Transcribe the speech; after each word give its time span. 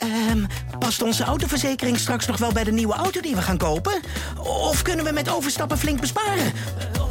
Ehm, 0.00 0.44
past 0.78 1.02
onze 1.02 1.24
autoverzekering 1.24 1.98
straks 1.98 2.26
nog 2.26 2.38
wel 2.38 2.52
bij 2.52 2.64
de 2.64 2.72
nieuwe 2.72 2.94
auto 2.94 3.20
die 3.20 3.34
we 3.34 3.42
gaan 3.42 3.58
kopen? 3.58 4.00
Of 4.38 4.82
kunnen 4.82 5.04
we 5.04 5.12
met 5.12 5.30
overstappen 5.30 5.78
flink 5.78 6.00
besparen? 6.00 6.52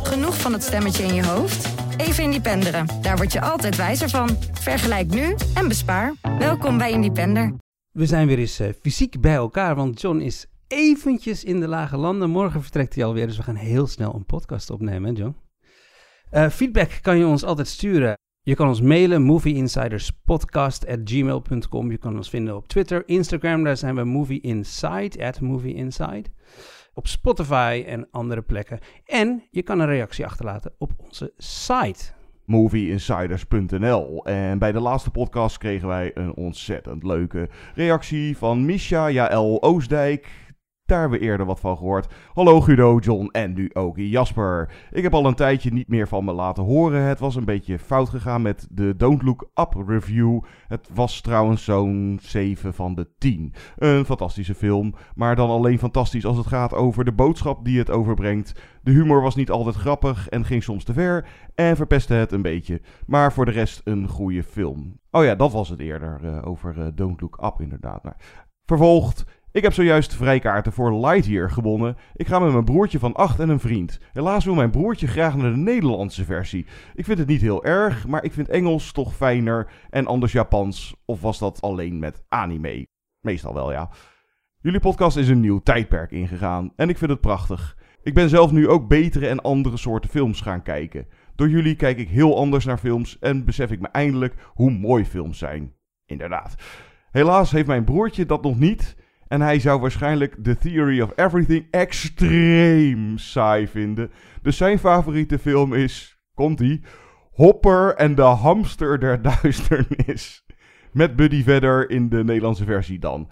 Genoeg 0.03 0.37
van 0.37 0.53
het 0.53 0.63
stemmetje 0.63 1.03
in 1.03 1.13
je 1.13 1.25
hoofd? 1.25 1.69
Even 1.97 2.23
Independeren. 2.23 2.87
Daar 3.01 3.17
word 3.17 3.33
je 3.33 3.41
altijd 3.41 3.75
wijzer 3.75 4.09
van. 4.09 4.37
Vergelijk 4.51 5.07
nu 5.07 5.35
en 5.53 5.67
bespaar. 5.67 6.13
Welkom 6.39 6.77
bij 6.77 6.91
Independer. 6.91 7.53
We 7.91 8.05
zijn 8.05 8.27
weer 8.27 8.39
eens 8.39 8.59
eh, 8.59 8.69
fysiek 8.81 9.21
bij 9.21 9.35
elkaar, 9.35 9.75
want 9.75 10.01
John 10.01 10.19
is 10.19 10.45
eventjes 10.67 11.43
in 11.43 11.59
de 11.59 11.67
lage 11.67 11.97
landen. 11.97 12.29
Morgen 12.29 12.61
vertrekt 12.61 12.95
hij 12.95 13.03
alweer, 13.03 13.27
dus 13.27 13.37
we 13.37 13.43
gaan 13.43 13.55
heel 13.55 13.87
snel 13.87 14.13
een 14.13 14.25
podcast 14.25 14.69
opnemen, 14.69 15.15
hè 15.15 15.21
John? 15.21 15.35
Eh, 16.29 16.49
feedback 16.49 16.99
kan 17.01 17.17
je 17.17 17.25
ons 17.25 17.43
altijd 17.43 17.67
sturen. 17.67 18.17
Je 18.49 18.55
kan 18.55 18.67
ons 18.67 18.81
mailen, 18.81 19.21
movieinsiderspodcast.gmail.com. 19.21 21.91
Je 21.91 21.97
kan 21.97 22.15
ons 22.15 22.29
vinden 22.29 22.55
op 22.55 22.67
Twitter, 22.67 23.03
Instagram, 23.05 23.63
daar 23.63 23.77
zijn 23.77 23.95
we 23.95 24.03
Movie 24.03 24.41
Inside, 24.41 25.25
at 25.25 25.41
Movie 25.41 25.73
Inside. 25.73 26.23
Op 26.93 27.07
Spotify 27.07 27.83
en 27.87 28.07
andere 28.11 28.41
plekken. 28.41 28.79
En 29.05 29.43
je 29.51 29.61
kan 29.61 29.79
een 29.79 29.87
reactie 29.87 30.25
achterlaten 30.25 30.71
op 30.77 30.91
onze 30.97 31.33
site. 31.37 32.11
movieinsiders.nl. 32.45 34.25
En 34.25 34.59
bij 34.59 34.71
de 34.71 34.79
laatste 34.79 35.09
podcast 35.09 35.57
kregen 35.57 35.87
wij 35.87 36.11
een 36.13 36.35
ontzettend 36.35 37.03
leuke 37.03 37.49
reactie 37.75 38.37
van 38.37 38.65
Misha 38.65 39.09
Jaël 39.09 39.63
Oosdijk. 39.63 40.27
Daar 40.89 40.99
hebben 40.99 41.19
we 41.19 41.25
eerder 41.25 41.45
wat 41.45 41.59
van 41.59 41.77
gehoord. 41.77 42.13
Hallo 42.33 42.61
Guido, 42.61 42.97
John 42.97 43.29
en 43.31 43.53
nu 43.53 43.69
ook 43.73 43.97
Jasper. 43.97 44.71
Ik 44.91 45.03
heb 45.03 45.13
al 45.13 45.25
een 45.25 45.35
tijdje 45.35 45.73
niet 45.73 45.87
meer 45.87 46.07
van 46.07 46.25
me 46.25 46.33
laten 46.33 46.63
horen. 46.63 47.01
Het 47.01 47.19
was 47.19 47.35
een 47.35 47.45
beetje 47.45 47.79
fout 47.79 48.09
gegaan 48.09 48.41
met 48.41 48.67
de 48.71 48.95
Don't 48.95 49.21
Look 49.21 49.49
Up 49.55 49.83
review. 49.87 50.39
Het 50.67 50.89
was 50.93 51.21
trouwens 51.21 51.63
zo'n 51.63 52.19
7 52.21 52.73
van 52.73 52.95
de 52.95 53.07
10. 53.17 53.53
Een 53.77 54.05
fantastische 54.05 54.55
film, 54.55 54.93
maar 55.15 55.35
dan 55.35 55.49
alleen 55.49 55.79
fantastisch 55.79 56.25
als 56.25 56.37
het 56.37 56.47
gaat 56.47 56.73
over 56.73 57.05
de 57.05 57.11
boodschap 57.11 57.65
die 57.65 57.79
het 57.79 57.89
overbrengt. 57.89 58.61
De 58.81 58.91
humor 58.91 59.21
was 59.21 59.35
niet 59.35 59.51
altijd 59.51 59.75
grappig 59.75 60.29
en 60.29 60.45
ging 60.45 60.63
soms 60.63 60.83
te 60.83 60.93
ver 60.93 61.27
en 61.55 61.75
verpestte 61.75 62.13
het 62.13 62.31
een 62.31 62.41
beetje. 62.41 62.81
Maar 63.05 63.33
voor 63.33 63.45
de 63.45 63.51
rest 63.51 63.81
een 63.83 64.07
goede 64.07 64.43
film. 64.43 64.99
Oh 65.11 65.23
ja, 65.23 65.35
dat 65.35 65.51
was 65.51 65.69
het 65.69 65.79
eerder 65.79 66.19
uh, 66.23 66.47
over 66.47 66.77
uh, 66.77 66.85
Don't 66.95 67.21
Look 67.21 67.39
Up 67.43 67.61
inderdaad. 67.61 68.03
Nou, 68.03 68.15
vervolgd 68.65 69.25
ik 69.51 69.63
heb 69.63 69.73
zojuist 69.73 70.15
vrijkaarten 70.15 70.73
voor 70.73 71.05
Lightyear 71.05 71.51
gewonnen. 71.51 71.97
Ik 72.15 72.27
ga 72.27 72.39
met 72.39 72.51
mijn 72.51 72.65
broertje 72.65 72.99
van 72.99 73.13
8 73.13 73.39
en 73.39 73.49
een 73.49 73.59
vriend. 73.59 73.99
Helaas 74.13 74.45
wil 74.45 74.53
mijn 74.55 74.69
broertje 74.69 75.07
graag 75.07 75.35
naar 75.35 75.51
de 75.51 75.57
Nederlandse 75.57 76.25
versie. 76.25 76.65
Ik 76.93 77.05
vind 77.05 77.17
het 77.17 77.27
niet 77.27 77.41
heel 77.41 77.65
erg, 77.65 78.07
maar 78.07 78.23
ik 78.23 78.33
vind 78.33 78.49
Engels 78.49 78.91
toch 78.91 79.15
fijner 79.15 79.71
en 79.89 80.07
anders 80.07 80.31
Japans. 80.31 80.95
Of 81.05 81.21
was 81.21 81.39
dat 81.39 81.61
alleen 81.61 81.99
met 81.99 82.23
anime? 82.27 82.87
Meestal 83.19 83.53
wel, 83.53 83.71
ja. 83.71 83.89
Jullie 84.59 84.79
podcast 84.79 85.17
is 85.17 85.29
een 85.29 85.39
nieuw 85.39 85.59
tijdperk 85.59 86.11
ingegaan 86.11 86.73
en 86.75 86.89
ik 86.89 86.97
vind 86.97 87.11
het 87.11 87.21
prachtig. 87.21 87.77
Ik 88.01 88.13
ben 88.13 88.29
zelf 88.29 88.51
nu 88.51 88.67
ook 88.67 88.87
betere 88.87 89.27
en 89.27 89.41
andere 89.41 89.77
soorten 89.77 90.09
films 90.09 90.41
gaan 90.41 90.61
kijken. 90.61 91.07
Door 91.35 91.49
jullie 91.49 91.75
kijk 91.75 91.97
ik 91.97 92.09
heel 92.09 92.37
anders 92.37 92.65
naar 92.65 92.77
films 92.77 93.19
en 93.19 93.45
besef 93.45 93.71
ik 93.71 93.79
me 93.79 93.87
eindelijk 93.87 94.35
hoe 94.53 94.71
mooi 94.71 95.05
films 95.05 95.37
zijn. 95.37 95.73
Inderdaad. 96.05 96.55
Helaas 97.11 97.51
heeft 97.51 97.67
mijn 97.67 97.83
broertje 97.83 98.25
dat 98.25 98.43
nog 98.43 98.59
niet 98.59 98.95
en 99.29 99.41
hij 99.41 99.59
zou 99.59 99.79
waarschijnlijk 99.79 100.35
The 100.43 100.57
Theory 100.57 101.01
of 101.01 101.11
Everything 101.15 101.67
extreem 101.71 103.17
saai 103.17 103.67
vinden. 103.67 104.11
Dus 104.41 104.57
zijn 104.57 104.79
favoriete 104.79 105.39
film 105.39 105.73
is, 105.73 106.19
komt-ie, 106.33 106.83
Hopper 107.31 107.95
en 107.95 108.15
de 108.15 108.21
hamster 108.21 108.99
der 108.99 109.21
duisternis. 109.41 110.45
Met 110.91 111.15
Buddy 111.15 111.43
Vedder 111.43 111.89
in 111.89 112.09
de 112.09 112.23
Nederlandse 112.23 112.65
versie 112.65 112.99
dan. 112.99 113.29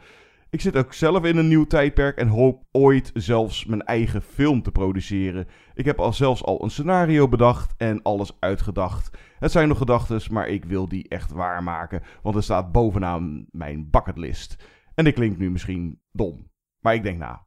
Ik 0.50 0.62
zit 0.62 0.76
ook 0.78 0.94
zelf 0.94 1.24
in 1.24 1.38
een 1.38 1.48
nieuw 1.48 1.66
tijdperk 1.66 2.18
en 2.18 2.28
hoop 2.28 2.64
ooit 2.72 3.12
zelfs 3.14 3.66
mijn 3.66 3.84
eigen 3.84 4.22
film 4.22 4.62
te 4.62 4.72
produceren. 4.72 5.48
Ik 5.74 5.86
heb 5.86 6.00
al 6.00 6.14
zelfs 6.14 6.44
al 6.44 6.64
een 6.64 6.70
scenario 6.70 7.28
bedacht 7.28 7.74
en 7.78 8.02
alles 8.02 8.32
uitgedacht. 8.40 9.18
Het 9.40 9.52
zijn 9.52 9.68
nog 9.68 9.78
gedachten, 9.78 10.22
maar 10.32 10.48
ik 10.48 10.66
wil 10.66 10.88
die 10.88 11.08
echt 11.08 11.32
waarmaken, 11.32 12.02
want 12.22 12.36
het 12.36 12.44
staat 12.44 12.72
bovenaan 12.72 13.46
mijn 13.52 13.90
bucketlist. 13.90 14.56
En 14.98 15.06
ik 15.06 15.14
klink 15.14 15.38
nu 15.38 15.52
misschien 15.52 16.02
dom, 16.12 16.52
maar 16.80 16.94
ik 16.94 17.04
denk 17.04 17.18
na. 17.18 17.46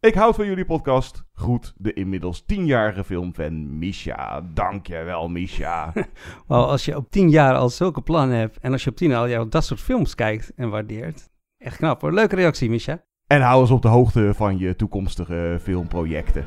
Ik 0.00 0.14
houd 0.14 0.34
van 0.34 0.46
jullie 0.46 0.64
podcast. 0.64 1.24
Groet 1.32 1.74
de 1.76 1.92
inmiddels 1.92 2.44
tienjarige 2.44 3.04
filmfan 3.04 3.78
Misha. 3.78 4.40
Dankjewel, 4.54 5.28
Misha. 5.28 5.92
well, 6.48 6.58
als 6.58 6.84
je 6.84 6.96
op 6.96 7.10
tien 7.10 7.30
jaar 7.30 7.54
al 7.54 7.68
zulke 7.68 8.00
plannen 8.00 8.38
hebt 8.38 8.58
en 8.58 8.72
als 8.72 8.84
je 8.84 8.90
op 8.90 8.96
tien 8.96 9.10
jaar 9.10 9.38
al 9.38 9.48
dat 9.48 9.64
soort 9.64 9.80
films 9.80 10.14
kijkt 10.14 10.52
en 10.54 10.70
waardeert. 10.70 11.28
Echt 11.58 11.76
knap 11.76 12.00
hoor. 12.00 12.12
Leuke 12.12 12.36
reactie, 12.36 12.70
Misha. 12.70 13.04
En 13.26 13.40
hou 13.40 13.60
ons 13.60 13.70
op 13.70 13.82
de 13.82 13.88
hoogte 13.88 14.32
van 14.34 14.58
je 14.58 14.76
toekomstige 14.76 15.58
filmprojecten. 15.62 16.44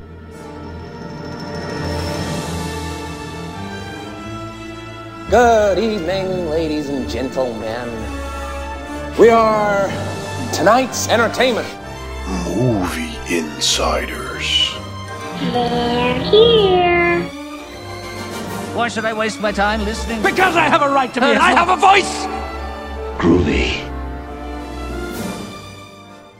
Good 5.28 5.76
evening, 5.76 6.48
ladies 6.48 6.88
and 6.88 7.10
gentlemen. 7.10 7.88
We 9.16 9.32
are 9.32 10.18
tonight's 10.52 11.08
entertainment. 11.08 11.66
Movie 12.56 13.16
Insiders. 13.28 14.74
They're 15.52 16.14
here. 16.30 17.22
Why 18.74 18.88
should 18.88 19.04
I 19.04 19.12
waste 19.12 19.40
my 19.40 19.52
time 19.52 19.84
listening? 19.84 20.22
Because 20.22 20.56
I 20.56 20.68
have 20.68 20.82
a 20.82 20.88
right 20.92 21.12
to 21.14 21.20
be. 21.20 21.26
I 21.26 21.52
have 21.52 21.68
a 21.68 21.76
voice. 21.76 22.26
Groovy. 23.18 23.88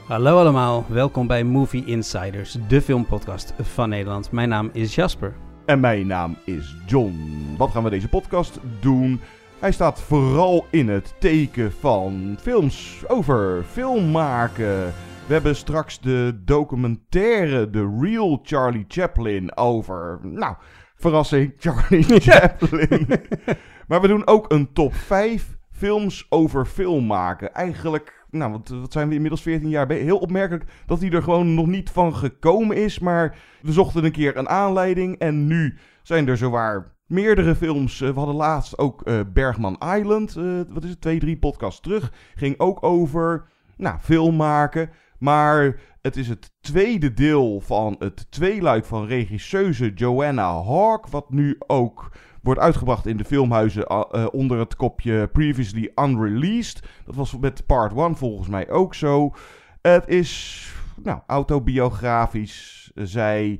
Hallo 0.07 0.39
allemaal, 0.39 0.85
welkom 0.87 1.27
bij 1.27 1.43
Movie 1.43 1.85
Insiders, 1.85 2.57
de 2.67 2.81
filmpodcast 2.81 3.53
van 3.61 3.89
Nederland. 3.89 4.31
Mijn 4.31 4.49
naam 4.49 4.69
is 4.73 4.95
Jasper. 4.95 5.33
En 5.65 5.79
mijn 5.79 6.07
naam 6.07 6.37
is 6.45 6.75
John. 6.85 7.55
Wat 7.57 7.71
gaan 7.71 7.83
we 7.83 7.89
deze 7.89 8.07
podcast 8.07 8.59
doen? 8.79 9.21
Hij 9.61 9.71
staat 9.71 10.01
vooral 10.01 10.65
in 10.69 10.89
het 10.89 11.15
teken 11.19 11.71
van 11.71 12.37
films 12.39 13.03
over 13.07 13.63
film 13.63 14.11
maken. 14.11 14.93
We 15.27 15.33
hebben 15.33 15.55
straks 15.55 15.99
de 15.99 16.41
documentaire 16.45 17.69
The 17.69 17.97
Real 17.99 18.39
Charlie 18.43 18.85
Chaplin 18.87 19.57
over. 19.57 20.19
Nou, 20.23 20.55
verrassing, 20.95 21.53
Charlie 21.63 22.19
Chaplin. 22.19 23.07
maar 23.87 24.01
we 24.01 24.07
doen 24.07 24.27
ook 24.27 24.51
een 24.51 24.73
top 24.73 24.93
5 24.93 25.57
films 25.71 26.25
over 26.29 26.65
film 26.65 27.05
maken. 27.05 27.53
Eigenlijk, 27.53 28.25
nou, 28.29 28.51
wat, 28.51 28.69
wat 28.69 28.91
zijn 28.91 29.07
we 29.07 29.15
inmiddels 29.15 29.41
14 29.41 29.69
jaar? 29.69 29.91
Heel 29.91 30.17
opmerkelijk 30.17 30.65
dat 30.85 30.99
hij 30.99 31.09
er 31.09 31.23
gewoon 31.23 31.53
nog 31.53 31.67
niet 31.67 31.89
van 31.89 32.15
gekomen 32.15 32.77
is. 32.77 32.99
Maar 32.99 33.35
we 33.61 33.71
zochten 33.71 34.03
een 34.03 34.11
keer 34.11 34.37
een 34.37 34.49
aanleiding 34.49 35.17
en 35.17 35.47
nu 35.47 35.77
zijn 36.03 36.27
er 36.27 36.37
zowaar 36.37 36.99
meerdere 37.11 37.55
films. 37.55 38.01
Eh, 38.01 38.09
we 38.09 38.15
hadden 38.15 38.35
laatst 38.35 38.77
ook 38.77 39.01
uh, 39.07 39.19
Bergman 39.33 39.77
Island. 39.97 40.37
Uh, 40.37 40.61
wat 40.69 40.83
is 40.83 40.89
het? 40.89 41.01
Twee, 41.01 41.19
drie 41.19 41.37
podcasts 41.37 41.81
terug. 41.81 42.13
Ging 42.35 42.59
ook 42.59 42.83
over 42.83 43.45
nou, 43.77 43.97
film 43.99 44.35
maken. 44.35 44.89
Maar 45.19 45.79
het 46.01 46.17
is 46.17 46.27
het 46.27 46.51
tweede 46.61 47.13
deel 47.13 47.59
van 47.59 47.95
het 47.99 48.31
tweeluik 48.31 48.85
van 48.85 49.05
regisseuse 49.05 49.91
Joanna 49.93 50.63
Hawk. 50.63 51.07
Wat 51.07 51.29
nu 51.29 51.55
ook 51.67 52.11
wordt 52.41 52.59
uitgebracht 52.59 53.05
in 53.05 53.17
de 53.17 53.25
filmhuizen 53.25 54.33
onder 54.33 54.59
het 54.59 54.75
kopje 54.75 55.27
Previously 55.27 55.91
Unreleased. 55.95 56.83
Dat 57.05 57.15
was 57.15 57.37
met 57.37 57.65
part 57.65 57.93
1 57.97 58.15
volgens 58.15 58.47
mij 58.47 58.69
ook 58.69 58.95
zo. 58.95 59.33
Het 59.81 60.07
is 60.07 60.65
nou, 61.03 61.19
autobiografisch. 61.27 62.91
Zij 62.95 63.59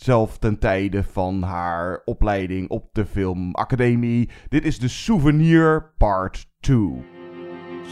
zelf 0.00 0.38
ten 0.38 0.58
tijde 0.58 1.02
van 1.02 1.42
haar 1.42 2.02
opleiding 2.04 2.70
op 2.70 2.88
de 2.92 3.06
filmacademie. 3.06 4.28
Dit 4.48 4.64
is 4.64 4.78
de 4.78 4.88
Souvenir 4.88 5.92
Part 5.96 6.46
2. 6.60 7.04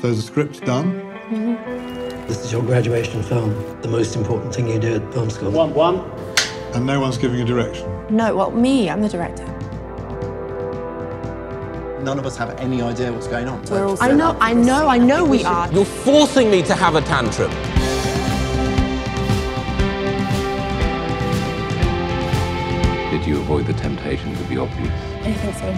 So 0.01 0.15
the 0.15 0.21
script's 0.21 0.61
done? 0.61 0.85
Mm 0.85 1.03
-hmm. 1.31 1.57
This 2.27 2.45
is 2.45 2.51
your 2.51 2.67
graduation 2.67 3.23
film. 3.23 3.53
The 3.81 3.89
most 3.89 4.15
important 4.15 4.53
thing 4.53 4.69
you 4.69 4.79
do 4.79 4.95
at 4.95 5.03
film 5.13 5.31
school. 5.31 5.53
One, 5.53 5.75
one. 5.75 6.01
And 6.73 6.85
no 6.85 7.01
one's 7.01 7.19
giving 7.19 7.41
a 7.41 7.45
direction? 7.45 7.89
No, 8.11 8.37
well, 8.37 8.51
me, 8.51 8.91
I'm 8.91 9.01
the 9.01 9.09
director. 9.09 9.45
None 12.03 12.19
of 12.19 12.27
us 12.27 12.37
have 12.37 12.55
any 12.59 12.83
idea 12.83 13.11
what's 13.13 13.29
going 13.29 13.49
on. 13.49 13.61
I 14.01 14.13
know, 14.13 14.37
I 14.41 14.55
know, 14.55 14.95
I 14.95 14.99
know 14.99 15.31
we 15.31 15.45
are. 15.45 15.73
You're 15.73 15.85
forcing 16.05 16.51
me 16.51 16.63
to 16.63 16.75
have 16.75 16.99
a 16.99 17.01
tantrum. 17.01 17.51
Did 23.17 23.27
you 23.27 23.41
avoid 23.41 23.65
the 23.67 23.73
temptation 23.73 24.37
to 24.37 24.45
be 24.45 24.59
obvious? 24.59 24.93
I 25.25 25.33
think 25.33 25.55
so. 25.57 25.69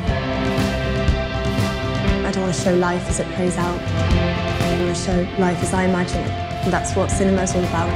I 2.26 2.32
don't 2.32 2.43
want 2.43 2.55
to 2.55 2.61
show 2.61 2.75
life 2.75 3.08
as 3.08 3.20
it 3.20 3.29
plays 3.37 3.56
out. 3.56 3.81
I 3.81 4.82
want 4.82 4.96
to 4.96 5.00
show 5.00 5.19
life 5.38 5.62
as 5.62 5.73
I 5.73 5.85
imagine 5.85 6.19
it. 6.19 6.31
And 6.64 6.73
that's 6.73 6.96
what 6.96 7.11
cinema 7.12 7.43
is 7.43 7.55
all 7.55 7.62
about. 7.62 7.90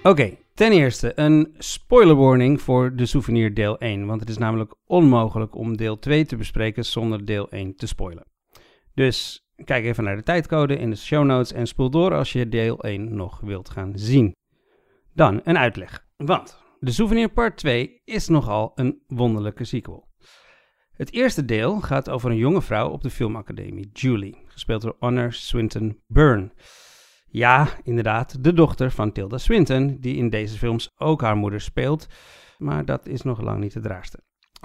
Oké, 0.00 0.08
okay, 0.08 0.38
Ten 0.54 0.72
eerste 0.72 1.12
een 1.14 1.54
spoiler 1.58 2.16
warning 2.16 2.60
voor 2.60 2.96
de 2.96 3.06
souvenir 3.06 3.54
deel 3.54 3.78
1, 3.78 4.06
want 4.06 4.20
het 4.20 4.28
is 4.28 4.38
namelijk 4.38 4.74
onmogelijk 4.86 5.54
om 5.54 5.76
deel 5.76 5.98
2 5.98 6.26
te 6.26 6.36
bespreken 6.36 6.84
zonder 6.84 7.24
deel 7.24 7.50
1 7.50 7.76
te 7.76 7.86
spoilen. 7.86 8.26
Dus 8.94 9.46
kijk 9.64 9.84
even 9.84 10.04
naar 10.04 10.16
de 10.16 10.22
tijdcode 10.22 10.76
in 10.76 10.90
de 10.90 10.96
show 10.96 11.24
notes 11.24 11.52
en 11.52 11.66
spoel 11.66 11.90
door 11.90 12.14
als 12.14 12.32
je 12.32 12.48
deel 12.48 12.80
1 12.82 13.14
nog 13.14 13.40
wilt 13.40 13.70
gaan 13.70 13.92
zien. 13.94 14.34
Dan 15.16 15.40
een 15.44 15.58
uitleg. 15.58 16.06
Want 16.16 16.62
de 16.80 16.92
Souvenir 16.92 17.28
Part 17.28 17.56
2 17.56 18.00
is 18.04 18.28
nogal 18.28 18.72
een 18.74 19.02
wonderlijke 19.06 19.64
sequel. 19.64 20.08
Het 20.92 21.12
eerste 21.12 21.44
deel 21.44 21.80
gaat 21.80 22.10
over 22.10 22.30
een 22.30 22.36
jonge 22.36 22.62
vrouw 22.62 22.88
op 22.88 23.02
de 23.02 23.10
filmacademie, 23.10 23.90
Julie, 23.92 24.44
gespeeld 24.46 24.82
door 24.82 24.96
Honor 24.98 25.32
Swinton 25.32 26.02
Byrne. 26.06 26.52
Ja, 27.26 27.68
inderdaad, 27.82 28.44
de 28.44 28.52
dochter 28.52 28.90
van 28.90 29.12
Tilda 29.12 29.38
Swinton, 29.38 29.96
die 30.00 30.16
in 30.16 30.30
deze 30.30 30.58
films 30.58 30.92
ook 30.96 31.20
haar 31.20 31.36
moeder 31.36 31.60
speelt, 31.60 32.06
maar 32.58 32.84
dat 32.84 33.06
is 33.06 33.22
nog 33.22 33.40
lang 33.40 33.60
niet 33.60 33.74
het 33.74 33.86
raarste. 33.86 34.18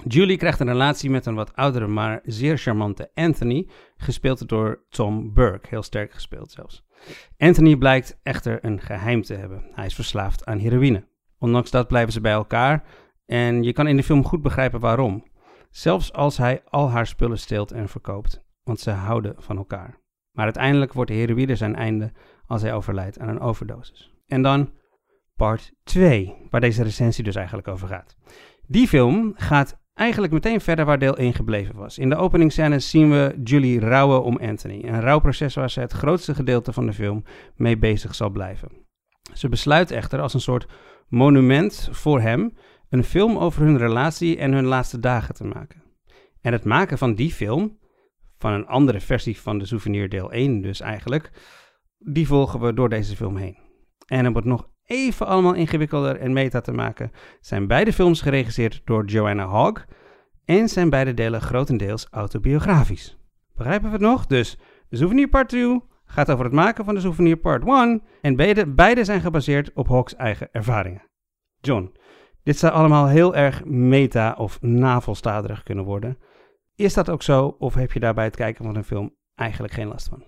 Julie 0.08 0.36
krijgt 0.36 0.60
een 0.60 0.66
relatie 0.66 1.10
met 1.10 1.26
een 1.26 1.34
wat 1.34 1.54
oudere, 1.54 1.86
maar 1.86 2.20
zeer 2.24 2.58
charmante 2.58 3.10
Anthony, 3.14 3.68
gespeeld 3.96 4.48
door 4.48 4.84
Tom 4.88 5.32
Burke, 5.34 5.68
heel 5.68 5.82
sterk 5.82 6.12
gespeeld 6.12 6.50
zelfs. 6.50 6.84
Anthony 7.38 7.76
blijkt 7.76 8.18
echter 8.22 8.64
een 8.64 8.80
geheim 8.80 9.22
te 9.22 9.34
hebben. 9.34 9.64
Hij 9.72 9.86
is 9.86 9.94
verslaafd 9.94 10.44
aan 10.44 10.58
heroïne. 10.58 11.04
Ondanks 11.38 11.70
dat 11.70 11.88
blijven 11.88 12.12
ze 12.12 12.20
bij 12.20 12.32
elkaar 12.32 12.84
en 13.26 13.62
je 13.62 13.72
kan 13.72 13.86
in 13.86 13.96
de 13.96 14.02
film 14.02 14.24
goed 14.24 14.42
begrijpen 14.42 14.80
waarom. 14.80 15.24
Zelfs 15.70 16.12
als 16.12 16.36
hij 16.36 16.62
al 16.64 16.90
haar 16.90 17.06
spullen 17.06 17.38
steelt 17.38 17.72
en 17.72 17.88
verkoopt, 17.88 18.44
want 18.64 18.80
ze 18.80 18.90
houden 18.90 19.34
van 19.38 19.56
elkaar. 19.56 20.00
Maar 20.32 20.44
uiteindelijk 20.44 20.92
wordt 20.92 21.10
de 21.10 21.16
heroïne 21.16 21.56
zijn 21.56 21.76
einde 21.76 22.12
als 22.46 22.62
hij 22.62 22.74
overlijdt 22.74 23.18
aan 23.18 23.28
een 23.28 23.40
overdosis. 23.40 24.12
En 24.26 24.42
dan 24.42 24.72
part 25.36 25.72
2, 25.84 26.36
waar 26.50 26.60
deze 26.60 26.82
recensie 26.82 27.24
dus 27.24 27.34
eigenlijk 27.34 27.68
over 27.68 27.88
gaat. 27.88 28.16
Die 28.66 28.88
film 28.88 29.32
gaat 29.36 29.81
eigenlijk 29.94 30.32
meteen 30.32 30.60
verder 30.60 30.84
waar 30.84 30.98
deel 30.98 31.16
1 31.16 31.34
gebleven 31.34 31.76
was. 31.76 31.98
In 31.98 32.08
de 32.08 32.16
openingsscène 32.16 32.78
zien 32.78 33.10
we 33.10 33.40
Julie 33.44 33.80
rouwen 33.80 34.22
om 34.22 34.38
Anthony. 34.38 34.82
Een 34.84 35.00
rouwproces 35.00 35.54
waar 35.54 35.70
ze 35.70 35.80
het 35.80 35.92
grootste 35.92 36.34
gedeelte 36.34 36.72
van 36.72 36.86
de 36.86 36.92
film 36.92 37.24
mee 37.56 37.78
bezig 37.78 38.14
zal 38.14 38.30
blijven. 38.30 38.70
Ze 39.32 39.48
besluit 39.48 39.90
echter 39.90 40.20
als 40.20 40.34
een 40.34 40.40
soort 40.40 40.66
monument 41.08 41.88
voor 41.92 42.20
hem 42.20 42.56
een 42.88 43.04
film 43.04 43.38
over 43.38 43.62
hun 43.62 43.78
relatie 43.78 44.36
en 44.38 44.52
hun 44.52 44.64
laatste 44.64 45.00
dagen 45.00 45.34
te 45.34 45.44
maken. 45.44 45.82
En 46.40 46.52
het 46.52 46.64
maken 46.64 46.98
van 46.98 47.14
die 47.14 47.32
film, 47.32 47.78
van 48.38 48.52
een 48.52 48.66
andere 48.66 49.00
versie 49.00 49.40
van 49.40 49.58
de 49.58 49.66
souvenir 49.66 50.08
deel 50.08 50.32
1 50.32 50.60
dus 50.60 50.80
eigenlijk, 50.80 51.30
die 51.98 52.26
volgen 52.26 52.60
we 52.60 52.74
door 52.74 52.88
deze 52.88 53.16
film 53.16 53.36
heen. 53.36 53.58
En 54.06 54.26
om 54.26 54.36
het 54.36 54.44
nog 54.44 54.68
even 54.92 55.26
allemaal 55.26 55.54
ingewikkelder 55.54 56.16
en 56.16 56.32
meta 56.32 56.60
te 56.60 56.72
maken, 56.72 57.10
zijn 57.40 57.66
beide 57.66 57.92
films 57.92 58.20
geregisseerd 58.20 58.80
door 58.84 59.04
Joanna 59.04 59.46
Hogg 59.46 59.84
en 60.44 60.68
zijn 60.68 60.90
beide 60.90 61.14
delen 61.14 61.40
grotendeels 61.40 62.06
autobiografisch. 62.10 63.18
Begrijpen 63.56 63.86
we 63.86 63.92
het 63.92 64.00
nog? 64.00 64.26
Dus 64.26 64.58
de 64.88 64.96
Souvenir 64.96 65.28
Part 65.28 65.48
2 65.48 65.80
gaat 66.04 66.30
over 66.30 66.44
het 66.44 66.54
maken 66.54 66.84
van 66.84 66.94
de 66.94 67.00
Souvenir 67.00 67.36
Part 67.36 67.64
1 67.66 68.02
en 68.20 68.36
beide, 68.36 68.66
beide 68.66 69.04
zijn 69.04 69.20
gebaseerd 69.20 69.72
op 69.74 69.88
Hoggs 69.88 70.16
eigen 70.16 70.48
ervaringen. 70.52 71.02
John, 71.60 71.92
dit 72.42 72.58
zou 72.58 72.72
allemaal 72.72 73.06
heel 73.08 73.34
erg 73.34 73.64
meta 73.64 74.34
of 74.38 74.60
navelstaderig 74.60 75.62
kunnen 75.62 75.84
worden. 75.84 76.18
Is 76.74 76.94
dat 76.94 77.10
ook 77.10 77.22
zo 77.22 77.56
of 77.58 77.74
heb 77.74 77.92
je 77.92 78.00
daar 78.00 78.14
bij 78.14 78.24
het 78.24 78.36
kijken 78.36 78.64
van 78.64 78.76
een 78.76 78.84
film 78.84 79.14
eigenlijk 79.34 79.72
geen 79.72 79.88
last 79.88 80.08
van? 80.08 80.24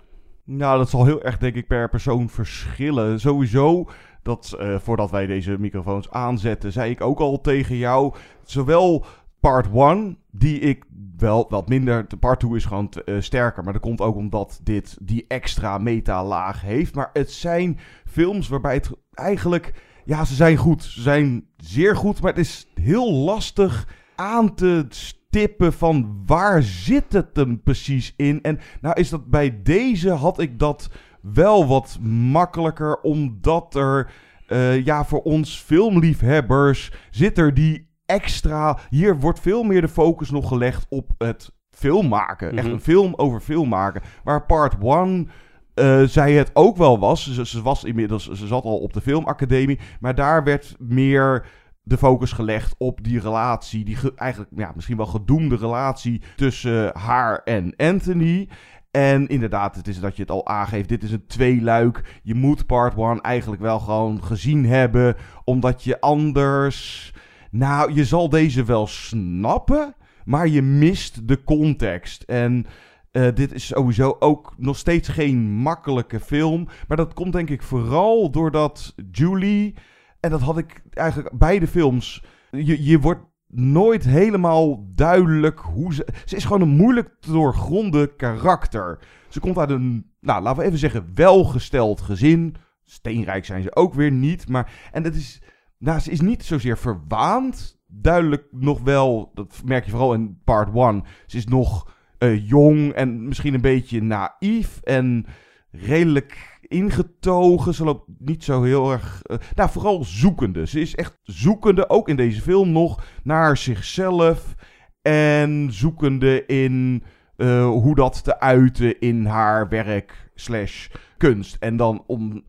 Nou, 0.46 0.78
dat 0.78 0.90
zal 0.90 1.04
heel 1.04 1.22
erg, 1.22 1.38
denk 1.38 1.54
ik, 1.54 1.66
per 1.66 1.88
persoon 1.88 2.28
verschillen. 2.28 3.20
Sowieso, 3.20 3.88
dat 4.24 4.56
uh, 4.60 4.78
voordat 4.78 5.10
wij 5.10 5.26
deze 5.26 5.56
microfoons 5.58 6.10
aanzetten, 6.10 6.72
zei 6.72 6.90
ik 6.90 7.00
ook 7.00 7.18
al 7.20 7.40
tegen 7.40 7.76
jou. 7.76 8.14
Zowel 8.44 9.04
part 9.40 9.68
1, 9.74 10.18
die 10.30 10.58
ik 10.58 10.84
wel 11.16 11.46
wat 11.48 11.68
minder. 11.68 12.08
De 12.08 12.16
part 12.16 12.40
2 12.40 12.54
is 12.54 12.64
gewoon 12.64 12.92
uh, 13.04 13.20
sterker. 13.20 13.64
Maar 13.64 13.72
dat 13.72 13.82
komt 13.82 14.00
ook 14.00 14.16
omdat 14.16 14.60
dit 14.62 14.96
die 15.02 15.24
extra 15.28 15.78
meta-laag 15.78 16.62
heeft. 16.62 16.94
Maar 16.94 17.10
het 17.12 17.32
zijn 17.32 17.78
films 18.04 18.48
waarbij 18.48 18.74
het 18.74 18.90
eigenlijk. 19.14 19.72
Ja, 20.04 20.24
ze 20.24 20.34
zijn 20.34 20.56
goed. 20.56 20.82
Ze 20.82 21.02
zijn 21.02 21.46
zeer 21.56 21.96
goed. 21.96 22.20
Maar 22.20 22.30
het 22.30 22.40
is 22.40 22.66
heel 22.74 23.12
lastig 23.12 23.88
aan 24.14 24.54
te 24.54 24.86
tippen 25.30 25.72
van 25.72 26.22
waar 26.26 26.62
zit 26.62 27.12
het 27.12 27.36
hem 27.36 27.62
precies 27.62 28.14
in. 28.16 28.42
En 28.42 28.58
nou 28.80 29.00
is 29.00 29.08
dat 29.08 29.26
bij 29.26 29.62
deze 29.62 30.10
had 30.10 30.38
ik 30.38 30.58
dat 30.58 30.90
wel 31.32 31.66
wat 31.66 31.98
makkelijker, 32.30 33.00
omdat 33.00 33.74
er 33.74 34.10
uh, 34.48 34.84
ja, 34.84 35.04
voor 35.04 35.22
ons 35.22 35.58
filmliefhebbers 35.60 36.92
zit 37.10 37.38
er 37.38 37.54
die 37.54 37.88
extra. 38.06 38.78
Hier 38.90 39.18
wordt 39.20 39.40
veel 39.40 39.62
meer 39.62 39.80
de 39.80 39.88
focus 39.88 40.30
nog 40.30 40.48
gelegd 40.48 40.86
op 40.88 41.10
het 41.18 41.52
film 41.70 42.08
maken. 42.08 42.52
Echt 42.52 42.64
Mhm. 42.64 42.74
een 42.74 42.80
film 42.80 43.14
over 43.16 43.40
film 43.40 43.68
maken. 43.68 44.02
Waar 44.24 44.46
part 44.46 44.74
1 44.84 45.28
eh, 45.74 46.02
zij 46.02 46.32
het 46.32 46.50
ook 46.52 46.76
wel 46.76 46.98
was. 46.98 47.32
Ze, 47.34 47.46
ze 47.46 47.62
was 47.62 47.84
inmiddels, 47.84 48.30
ze 48.32 48.46
zat 48.46 48.64
al 48.64 48.78
op 48.78 48.92
de 48.92 49.00
filmacademie. 49.00 49.78
Maar 50.00 50.14
daar 50.14 50.44
werd 50.44 50.74
meer 50.78 51.46
de 51.82 51.96
focus 51.98 52.32
gelegd 52.32 52.74
op 52.78 53.04
die 53.04 53.20
relatie. 53.20 53.84
Die 53.84 53.96
ge- 53.96 54.12
eigenlijk 54.16 54.50
ja, 54.56 54.72
misschien 54.74 54.96
wel 54.96 55.06
gedoemde 55.06 55.56
relatie 55.56 56.22
tussen 56.36 56.98
haar 56.98 57.38
en 57.44 57.72
Anthony. 57.76 58.48
En 58.94 59.26
inderdaad, 59.26 59.76
het 59.76 59.88
is 59.88 60.00
dat 60.00 60.16
je 60.16 60.22
het 60.22 60.30
al 60.30 60.46
aangeeft. 60.46 60.88
Dit 60.88 61.02
is 61.02 61.10
een 61.10 61.26
tweeluik. 61.26 62.20
Je 62.22 62.34
moet 62.34 62.66
part 62.66 62.96
1 62.96 63.20
eigenlijk 63.20 63.62
wel 63.62 63.78
gewoon 63.78 64.24
gezien 64.24 64.66
hebben. 64.66 65.16
Omdat 65.44 65.84
je 65.84 66.00
anders. 66.00 67.12
Nou, 67.50 67.92
je 67.92 68.04
zal 68.04 68.28
deze 68.28 68.64
wel 68.64 68.86
snappen. 68.86 69.94
Maar 70.24 70.48
je 70.48 70.62
mist 70.62 71.28
de 71.28 71.44
context. 71.44 72.22
En 72.22 72.66
eh, 73.10 73.28
dit 73.34 73.52
is 73.52 73.66
sowieso 73.66 74.16
ook 74.18 74.54
nog 74.56 74.76
steeds 74.76 75.08
geen 75.08 75.50
makkelijke 75.50 76.20
film. 76.20 76.68
Maar 76.88 76.96
dat 76.96 77.14
komt 77.14 77.32
denk 77.32 77.50
ik 77.50 77.62
vooral 77.62 78.30
doordat 78.30 78.94
Julie. 79.10 79.74
En 80.20 80.30
dat 80.30 80.40
had 80.40 80.58
ik 80.58 80.82
eigenlijk 80.90 81.38
beide 81.38 81.66
films. 81.66 82.24
Je, 82.50 82.84
je 82.84 82.98
wordt 82.98 83.22
nooit 83.54 84.04
helemaal 84.04 84.86
duidelijk 84.94 85.58
hoe 85.60 85.94
ze. 85.94 86.06
Ze 86.24 86.36
is 86.36 86.44
gewoon 86.44 86.60
een 86.60 86.76
moeilijk 86.76 87.16
te 87.20 87.32
doorgronden 87.32 88.16
karakter. 88.16 88.98
Ze 89.28 89.40
komt 89.40 89.58
uit 89.58 89.70
een, 89.70 90.10
nou 90.20 90.42
laten 90.42 90.60
we 90.60 90.66
even 90.66 90.78
zeggen, 90.78 91.10
welgesteld 91.14 92.00
gezin. 92.00 92.54
Steenrijk 92.84 93.44
zijn 93.44 93.62
ze 93.62 93.76
ook 93.76 93.94
weer 93.94 94.10
niet. 94.10 94.48
Maar, 94.48 94.72
en 94.92 95.02
dat 95.02 95.14
is. 95.14 95.42
Nou, 95.78 95.98
ze 95.98 96.10
is 96.10 96.20
niet 96.20 96.44
zozeer 96.44 96.78
verwaand. 96.78 97.82
Duidelijk 97.86 98.46
nog 98.50 98.80
wel, 98.80 99.30
dat 99.34 99.62
merk 99.64 99.84
je 99.84 99.90
vooral 99.90 100.14
in 100.14 100.40
part 100.44 100.76
1. 100.76 101.04
Ze 101.26 101.36
is 101.36 101.46
nog 101.46 101.92
eh, 102.18 102.48
jong 102.48 102.92
en 102.92 103.28
misschien 103.28 103.54
een 103.54 103.60
beetje 103.60 104.02
naïef 104.02 104.80
en 104.82 105.26
redelijk 105.70 106.53
ingetogen. 106.74 107.74
Ze 107.74 107.84
loopt 107.84 108.08
niet 108.18 108.44
zo 108.44 108.62
heel 108.62 108.92
erg. 108.92 109.22
eh, 109.22 109.36
nou, 109.54 109.70
vooral 109.70 110.04
zoekende. 110.04 110.66
Ze 110.66 110.80
is 110.80 110.94
echt 110.94 111.18
zoekende, 111.22 111.88
ook 111.88 112.08
in 112.08 112.16
deze 112.16 112.40
film 112.40 112.72
nog, 112.72 113.04
naar 113.22 113.56
zichzelf. 113.56 114.54
En 115.02 115.68
zoekende 115.70 116.46
in 116.46 117.02
eh, 117.36 117.66
hoe 117.66 117.94
dat 117.94 118.24
te 118.24 118.40
uiten 118.40 119.00
in 119.00 119.26
haar 119.26 119.68
werk 119.68 120.30
slash 120.34 120.88
kunst. 121.16 121.56
En 121.60 121.76
dan 121.76 122.04
om. 122.06 122.44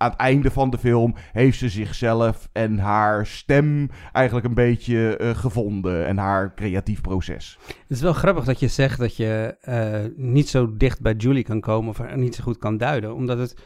Aan 0.00 0.10
het 0.10 0.18
einde 0.18 0.50
van 0.50 0.70
de 0.70 0.78
film 0.78 1.14
heeft 1.32 1.58
ze 1.58 1.68
zichzelf 1.68 2.48
en 2.52 2.78
haar 2.78 3.26
stem 3.26 3.88
eigenlijk 4.12 4.46
een 4.46 4.54
beetje 4.54 5.16
eh, 5.16 5.30
gevonden. 5.36 6.06
En 6.06 6.16
haar 6.18 6.54
creatief 6.54 7.00
proces. 7.00 7.58
Het 7.66 7.76
is 7.88 8.00
wel 8.00 8.12
grappig 8.12 8.44
dat 8.44 8.60
je 8.60 8.68
zegt 8.68 8.98
dat 8.98 9.16
je 9.16 9.56
eh, 9.60 10.04
niet 10.16 10.48
zo 10.48 10.76
dicht 10.76 11.00
bij 11.00 11.14
Julie 11.14 11.42
kan 11.44 11.60
komen 11.60 11.90
of 11.90 12.14
niet 12.14 12.34
zo 12.34 12.42
goed 12.42 12.58
kan 12.58 12.76
duiden. 12.76 13.14
Omdat 13.14 13.38
het 13.38 13.56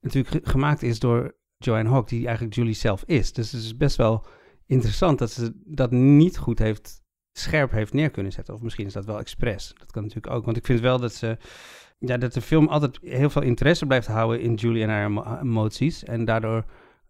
natuurlijk 0.00 0.34
ge- 0.34 0.50
gemaakt 0.50 0.82
is 0.82 0.98
door 0.98 1.34
Joanne 1.58 1.90
Hawk, 1.90 2.08
die 2.08 2.26
eigenlijk 2.26 2.54
Julie 2.56 2.74
zelf 2.74 3.02
is. 3.06 3.32
Dus 3.32 3.52
het 3.52 3.62
is 3.62 3.76
best 3.76 3.96
wel 3.96 4.26
interessant 4.66 5.18
dat 5.18 5.30
ze 5.30 5.52
dat 5.64 5.90
niet 5.90 6.38
goed 6.38 6.58
heeft, 6.58 7.02
scherp 7.32 7.70
heeft 7.70 7.92
neer 7.92 8.10
kunnen 8.10 8.32
zetten. 8.32 8.54
Of 8.54 8.62
misschien 8.62 8.86
is 8.86 8.92
dat 8.92 9.04
wel 9.04 9.18
expres. 9.18 9.74
Dat 9.78 9.90
kan 9.92 10.02
natuurlijk 10.02 10.34
ook. 10.34 10.44
Want 10.44 10.56
ik 10.56 10.66
vind 10.66 10.80
wel 10.80 10.98
dat 10.98 11.14
ze. 11.14 11.36
Ja, 12.04 12.16
dat 12.16 12.32
de 12.32 12.40
film 12.40 12.68
altijd 12.68 12.98
heel 13.02 13.30
veel 13.30 13.42
interesse 13.42 13.86
blijft 13.86 14.06
houden 14.06 14.40
in 14.40 14.54
Julie 14.54 14.82
en 14.82 14.88
haar 14.88 15.04
emo- 15.04 15.38
emoties. 15.42 16.04
En 16.04 16.24
daardoor 16.24 16.64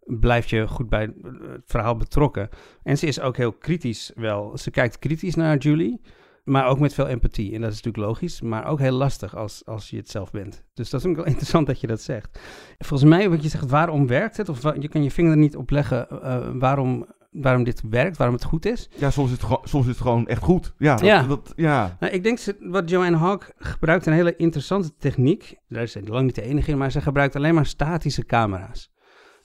blijf 0.05 0.51
je 0.51 0.69
goed 0.69 0.89
bij 0.89 1.03
het 1.03 1.63
verhaal 1.67 1.97
betrokken. 1.97 2.49
En 2.83 2.99
ze 2.99 3.07
is 3.07 3.21
ook 3.21 3.37
heel 3.37 3.53
kritisch 3.53 4.13
wel. 4.15 4.59
Ze 4.59 4.71
kijkt 4.71 4.99
kritisch 4.99 5.35
naar 5.35 5.57
Julie. 5.57 6.01
Maar 6.45 6.67
ook 6.67 6.79
met 6.79 6.95
veel 6.95 7.09
empathie. 7.09 7.55
En 7.55 7.61
dat 7.61 7.73
is 7.73 7.83
natuurlijk 7.83 8.05
logisch, 8.05 8.41
maar 8.41 8.67
ook 8.67 8.79
heel 8.79 8.93
lastig 8.93 9.37
als, 9.37 9.63
als 9.67 9.91
je 9.91 9.97
het 9.97 10.11
zelf 10.11 10.31
bent. 10.31 10.65
Dus 10.75 10.91
dat 10.91 11.01
is 11.01 11.07
ook 11.07 11.17
wel 11.17 11.27
interessant 11.33 11.67
dat 11.67 11.81
je 11.81 11.87
dat 11.87 12.01
zegt. 12.01 12.39
Volgens 12.79 13.11
mij, 13.11 13.31
wat 13.31 13.43
je 13.43 13.49
zegt, 13.49 13.71
waarom 13.71 14.07
werkt 14.07 14.37
het? 14.37 14.49
Of 14.49 14.63
je 14.81 14.89
kan 14.89 15.03
je 15.03 15.11
vinger 15.11 15.31
er 15.31 15.37
niet 15.37 15.57
op 15.57 15.71
leggen 15.71 16.09
eh, 16.23 16.49
waarom, 16.55 17.07
waarom 17.33 17.65
dit 17.65 17.83
werkt, 17.91 18.17
waarom 18.17 18.37
het 18.37 18.45
goed 18.45 18.67
is. 18.67 18.89
Ja, 18.97 19.11
soms 19.11 19.27
is 19.31 19.33
het, 19.37 19.43
gewoon- 19.45 19.61
soms 19.65 19.85
is 19.85 19.91
het 19.93 20.01
gewoon 20.01 20.27
echt 20.27 20.43
goed. 20.43 20.75
Ja, 20.79 20.95
dat, 20.97 21.05
Ja. 21.07 21.23
Dat, 21.23 21.53
ja. 21.57 21.97
Nou, 22.01 22.13
ik 22.13 22.23
denk 22.23 22.39
wat 22.61 22.91
Joanne 22.91 23.17
Hawk 23.17 23.53
gebruikt 23.59 24.07
een 24.07 24.13
hele 24.13 24.37
interessante 24.37 24.91
techniek. 24.99 25.57
Daar 25.69 25.83
is 25.83 25.93
ze 25.93 26.03
lang 26.05 26.25
niet 26.25 26.35
de 26.35 26.43
enige 26.43 26.71
in, 26.71 26.79
maar 26.79 26.91
ze 26.91 27.01
gebruikt 27.01 27.37
alleen 27.37 27.55
maar 27.55 27.67
statische 27.67 28.25
camera's. 28.25 28.91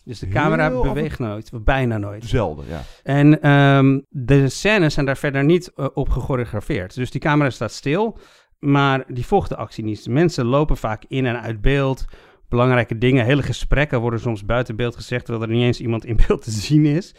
Dus 0.04 0.20
de 0.20 0.28
camera 0.28 0.68
Heel 0.70 0.80
af 0.82 0.88
en- 0.88 0.94
beweegt 0.94 1.20
nooit, 1.20 1.50
of 1.54 1.64
bijna 1.64 1.98
nooit. 1.98 2.26
Zelden, 2.26 2.66
ja. 2.68 2.82
En 3.04 3.42
ehm, 3.42 4.00
de 4.10 4.50
scènes 4.50 4.94
zijn 4.94 5.06
daar 5.06 5.18
verder 5.18 5.44
niet 5.44 5.72
eh, 5.76 5.86
op 5.94 6.10
gechoreografeerd. 6.10 6.96
Dus 6.96 7.12
die 7.12 7.22
camera 7.22 7.50
staat 7.50 7.72
stil, 7.72 8.18
maar 8.60 9.04
die 9.08 9.26
volgt 9.26 9.50
de 9.50 9.56
actie 9.56 9.84
niet. 9.84 10.08
Mensen 10.10 10.46
lopen 10.46 10.78
vaak 10.78 11.04
in 11.08 11.26
en 11.26 11.42
uit 11.42 11.62
beeld. 11.62 12.06
Belangrijke 12.50 12.98
dingen, 12.98 13.26
hele 13.26 13.44
gesprekken 13.44 14.00
worden 14.02 14.20
soms 14.20 14.46
buiten 14.46 14.76
beeld 14.76 14.96
gezegd, 14.96 15.26
terwijl 15.26 15.46
er 15.50 15.56
niet 15.56 15.64
eens 15.66 15.80
iemand 15.82 16.06
in 16.06 16.20
beeld 16.28 16.42
te 16.44 16.52
zien 16.52 16.86
is. 16.86 17.16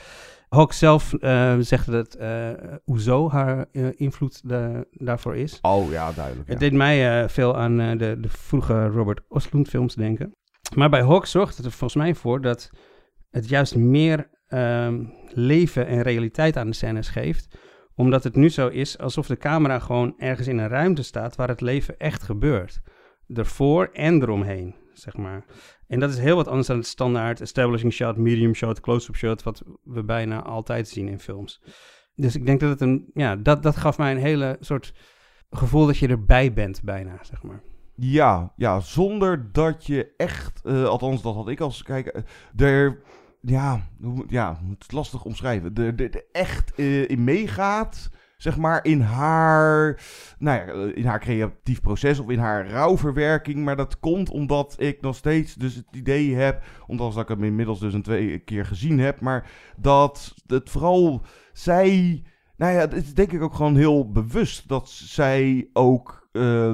Hawk 0.48 0.72
zelf 0.72 1.14
eh, 1.14 1.56
zegt 1.58 1.90
dat 1.90 2.14
eh 2.14 2.50
Oezo 2.86 3.30
haar 3.30 3.66
eh, 3.72 3.86
invloed 3.94 4.48
da- 4.48 4.84
daarvoor 4.90 5.36
is. 5.36 5.58
Oh 5.62 5.90
ja, 5.90 6.12
duidelijk. 6.12 6.48
Het 6.48 6.60
ja. 6.60 6.68
deed 6.68 6.78
mij 6.78 7.28
veel 7.28 7.56
aan 7.56 7.76
de, 7.76 8.16
de 8.20 8.28
vroege 8.28 8.86
Robert 8.86 9.20
Ostlund 9.28 9.68
films 9.68 9.94
denken. 9.94 10.34
Maar 10.74 10.90
bij 10.90 11.02
Hawk 11.02 11.26
zorgt 11.26 11.56
het 11.56 11.66
er 11.66 11.72
volgens 11.72 12.02
mij 12.02 12.14
voor 12.14 12.40
dat 12.40 12.70
het 13.30 13.48
juist 13.48 13.76
meer 13.76 14.30
ehm, 14.46 15.04
leven 15.28 15.86
en 15.86 16.02
realiteit 16.02 16.56
aan 16.56 16.66
de 16.66 16.74
scènes 16.74 17.08
geeft. 17.08 17.58
Omdat 17.94 18.24
het 18.24 18.36
nu 18.36 18.48
zo 18.48 18.68
is 18.68 18.98
alsof 18.98 19.26
de 19.26 19.36
camera 19.36 19.78
gewoon 19.78 20.14
ergens 20.18 20.48
in 20.48 20.58
een 20.58 20.68
ruimte 20.68 21.02
staat 21.02 21.36
waar 21.36 21.48
het 21.48 21.60
leven 21.60 21.98
echt 21.98 22.22
gebeurt. 22.22 22.80
Ervoor 23.34 23.90
en 23.92 24.22
eromheen, 24.22 24.74
zeg 25.00 25.16
maar. 25.16 25.44
En 25.86 26.00
dat 26.00 26.10
is 26.10 26.18
heel 26.18 26.36
wat 26.36 26.48
anders 26.48 26.66
dan 26.66 26.76
het 26.76 26.86
standaard 26.86 27.40
establishing 27.40 27.92
shot, 27.92 28.16
medium 28.16 28.54
shot, 28.54 28.80
close-up 28.80 29.16
shot, 29.16 29.42
wat 29.42 29.62
we 29.82 30.04
bijna 30.04 30.42
altijd 30.42 30.88
zien 30.88 31.08
in 31.08 31.18
films. 31.18 31.62
Dus 32.14 32.36
ik 32.36 32.46
denk 32.46 32.60
dat 32.60 32.70
het 32.70 32.80
een, 32.80 33.10
ja, 33.14 33.36
dat, 33.36 33.62
dat 33.62 33.76
gaf 33.76 33.98
mij 33.98 34.10
een 34.10 34.20
hele 34.20 34.56
soort 34.60 34.94
gevoel 35.50 35.86
dat 35.86 35.98
je 35.98 36.08
erbij 36.08 36.52
bent 36.52 36.82
bijna, 36.82 37.18
zeg 37.22 37.42
maar. 37.42 37.62
Ja, 37.94 38.52
ja, 38.56 38.80
zonder 38.80 39.52
dat 39.52 39.86
je 39.86 40.14
echt, 40.16 40.60
eh, 40.64 40.84
althans 40.84 41.22
dat 41.22 41.34
had 41.34 41.48
ik 41.48 41.60
als 41.60 41.82
kijker, 41.82 42.14
eh, 42.14 42.66
er, 42.66 43.02
ja, 43.40 43.88
ja, 44.28 44.60
het 44.68 44.80
is 44.80 44.90
lastig 44.90 45.24
omschrijven, 45.24 45.74
er, 45.74 46.00
er, 46.00 46.14
er 46.14 46.24
echt 46.32 46.74
eh, 46.74 47.08
in 47.08 47.24
meegaat, 47.24 48.10
zeg 48.38 48.56
maar, 48.56 48.84
in 48.84 49.00
haar, 49.00 50.00
nou 50.38 50.58
ja, 50.58 50.94
in 50.94 51.06
haar 51.06 51.20
creatief 51.20 51.80
proces 51.80 52.18
of 52.18 52.28
in 52.28 52.38
haar 52.38 52.70
rouwverwerking, 52.70 53.64
maar 53.64 53.76
dat 53.76 53.98
komt 53.98 54.30
omdat 54.30 54.74
ik 54.78 55.00
nog 55.00 55.16
steeds 55.16 55.54
dus 55.54 55.74
het 55.74 55.86
idee 55.92 56.34
heb, 56.34 56.62
ondanks 56.86 57.14
dat 57.14 57.22
ik 57.22 57.36
hem 57.36 57.44
inmiddels 57.44 57.80
dus 57.80 57.94
een 57.94 58.02
twee 58.02 58.38
keer 58.38 58.66
gezien 58.66 58.98
heb, 58.98 59.20
maar 59.20 59.50
dat 59.76 60.34
het 60.46 60.70
vooral 60.70 61.22
zij... 61.52 62.22
Nou 62.56 62.72
ja, 62.72 62.78
het 62.78 62.92
is 62.92 63.14
denk 63.14 63.32
ik 63.32 63.42
ook 63.42 63.54
gewoon 63.54 63.76
heel 63.76 64.10
bewust 64.10 64.68
dat 64.68 64.88
zij 64.88 65.68
ook 65.72 66.28
eh, 66.32 66.72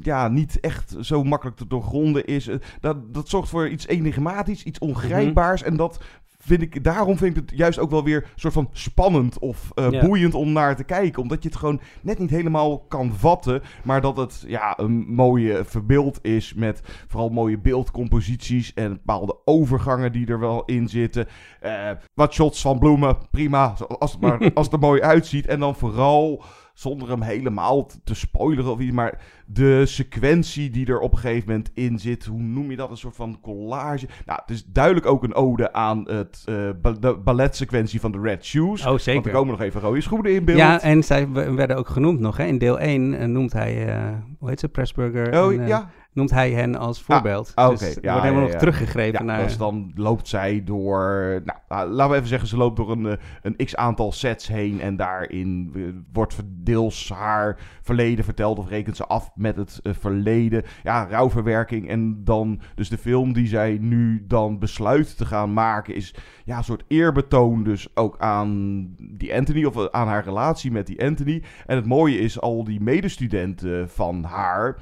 ja, 0.00 0.28
niet 0.28 0.60
echt 0.60 0.96
zo 1.00 1.24
makkelijk 1.24 1.56
te 1.56 1.66
doorgronden 1.66 2.24
is. 2.24 2.48
Eh, 2.48 2.56
Dat, 2.80 3.14
dat 3.14 3.28
zorgt 3.28 3.48
voor 3.48 3.68
iets 3.68 3.86
enigmatisch, 3.86 4.64
iets 4.64 4.78
ongrijpbaars. 4.78 5.62
En 5.62 5.76
dat 5.76 6.04
vind 6.46 6.62
ik, 6.62 6.84
daarom 6.84 7.16
vind 7.16 7.36
ik 7.36 7.42
het 7.48 7.58
juist 7.58 7.78
ook 7.78 7.90
wel 7.90 8.04
weer 8.04 8.22
een 8.22 8.28
soort 8.40 8.52
van 8.54 8.68
spannend 8.72 9.38
of 9.38 9.70
eh, 9.74 9.90
Ja. 9.90 10.06
boeiend 10.06 10.34
om 10.34 10.52
naar 10.52 10.76
te 10.76 10.84
kijken. 10.84 11.22
Omdat 11.22 11.42
je 11.42 11.48
het 11.48 11.58
gewoon 11.58 11.80
net 12.02 12.18
niet 12.18 12.30
helemaal 12.30 12.78
kan 12.78 13.12
vatten. 13.14 13.62
Maar 13.84 14.00
dat 14.00 14.16
het 14.16 14.44
ja, 14.46 14.78
een 14.78 15.04
mooie 15.14 15.64
verbeeld 15.64 16.18
is 16.22 16.54
met 16.54 16.80
vooral 17.06 17.28
mooie 17.28 17.58
beeldcomposities 17.58 18.74
en 18.74 18.92
bepaalde 18.92 19.36
overgangen 19.44 20.12
die 20.12 20.26
er 20.26 20.40
wel 20.40 20.64
in 20.64 20.88
zitten. 20.88 21.26
Eh, 21.60 21.90
wat 22.14 22.32
shots 22.34 22.60
van 22.60 22.78
bloemen, 22.78 23.16
prima, 23.30 23.74
als 23.98 24.12
het, 24.12 24.20
maar, 24.20 24.50
als 24.54 24.64
het 24.66 24.74
er 24.74 24.80
mooi 24.80 25.00
uitziet. 25.02 25.46
En 25.46 25.60
dan 25.60 25.76
vooral, 25.76 26.42
zonder 26.76 27.08
hem 27.08 27.22
helemaal 27.22 27.86
te- 28.04 28.14
spoileren 28.14 28.70
of 28.72 28.78
iets, 28.80 28.92
maar 28.92 29.20
de 29.46 29.86
sequentie 29.86 30.70
die 30.70 30.86
er 30.86 30.98
op 30.98 31.12
een 31.12 31.18
gegeven 31.18 31.48
moment 31.48 31.70
in 31.74 31.98
zit, 31.98 32.24
hoe 32.24 32.40
noem 32.42 32.70
je 32.70 32.76
dat, 32.76 32.90
een 32.90 32.96
soort 32.96 33.16
van 33.16 33.38
collage. 33.40 34.06
Nou, 34.26 34.40
het 34.40 34.50
is 34.50 34.64
duidelijk 34.64 35.06
ook 35.06 35.22
een 35.24 35.34
ode 35.34 35.72
aan 35.72 36.08
het, 36.10 36.42
eh, 36.44 36.70
ba- 36.82 36.92
de 37.00 37.16
balletsequentie 37.24 38.00
van 38.00 38.12
de 38.12 38.20
Red 38.20 38.44
Shoes. 38.44 38.86
Oh, 38.86 38.98
zeker. 38.98 39.12
Want 39.14 39.26
er 39.26 39.32
komen 39.32 39.50
nog 39.50 39.60
even 39.60 39.80
rode 39.80 40.00
schoenen 40.00 40.34
in 40.34 40.44
beeld. 40.44 40.58
Ja, 40.58 40.80
en 40.82 41.02
zij 41.04 41.28
werden 41.32 41.76
ook 41.76 41.88
genoemd 41.88 42.20
nog. 42.20 42.36
Hè? 42.36 42.44
In 42.44 42.58
deel 42.58 42.80
1 42.80 43.32
noemt 43.32 43.52
hij, 43.52 43.86
eh, 43.88 44.08
hoe 44.38 44.48
heet 44.48 44.60
ze, 44.60 44.68
Pressburger? 44.68 45.44
Oh, 45.44 45.52
en, 45.52 45.60
eh, 45.60 45.68
ja. 45.68 45.90
Noemt 46.16 46.30
hij 46.30 46.50
hen 46.50 46.76
als 46.76 47.02
voorbeeld. 47.02 47.52
Ah, 47.54 47.68
Dus 47.68 47.80
Ja, 47.80 47.86
wordt 47.86 48.04
helemaal 48.04 48.32
ja, 48.32 48.48
nog 48.48 48.58
teruggegrepen 48.58 49.18
Ja, 49.18 49.24
naar... 49.24 49.42
Dus 49.42 49.56
dan 49.56 49.92
loopt 49.94 50.28
zij 50.28 50.64
door, 50.64 51.40
nou, 51.44 51.58
ah, 51.68 51.90
laten 51.90 52.10
we 52.10 52.16
even 52.16 52.28
zeggen, 52.28 52.48
ze 52.48 52.56
loopt 52.56 52.76
door 52.76 52.90
een, 52.90 53.06
eh, 53.06 53.16
een 53.42 53.56
x-aantal 53.56 54.12
sets 54.12 54.48
heen 54.48 54.80
en 54.80 54.96
daarin 54.96 55.72
eh, 55.74 55.82
wordt 56.12 56.36
deels 56.46 57.08
haar 57.14 57.58
verleden 57.82 58.24
verteld 58.24 58.58
of 58.58 58.68
rekent 58.68 58.96
ze 58.96 59.06
af 59.06 59.30
met 59.34 59.56
het 59.56 59.80
eh, 59.82 59.92
verleden. 59.98 60.62
Ja, 60.82 61.06
rouwverwerking 61.10 61.88
en 61.88 62.24
dan, 62.24 62.60
dus 62.74 62.88
de 62.88 62.98
film 62.98 63.32
die 63.32 63.46
zij 63.46 63.78
nu 63.80 64.24
dan 64.26 64.58
besluit 64.58 65.16
te 65.16 65.26
gaan 65.26 65.52
maken 65.52 65.94
is 65.94 66.14
ja, 66.44 66.56
een 66.56 66.64
soort 66.64 66.84
eerbetoon 66.88 67.64
dus 67.64 67.88
ook 67.96 68.18
aan 68.18 68.88
die 68.98 69.34
Anthony 69.34 69.64
of 69.64 69.90
aan 69.90 70.08
haar 70.08 70.24
relatie 70.24 70.70
met 70.70 70.86
die 70.86 71.04
Anthony. 71.04 71.42
En 71.66 71.76
het 71.76 71.86
mooie 71.86 72.18
is, 72.18 72.40
al 72.40 72.64
die 72.64 72.80
medestudenten 72.80 73.88
van 73.88 74.24
haar, 74.24 74.76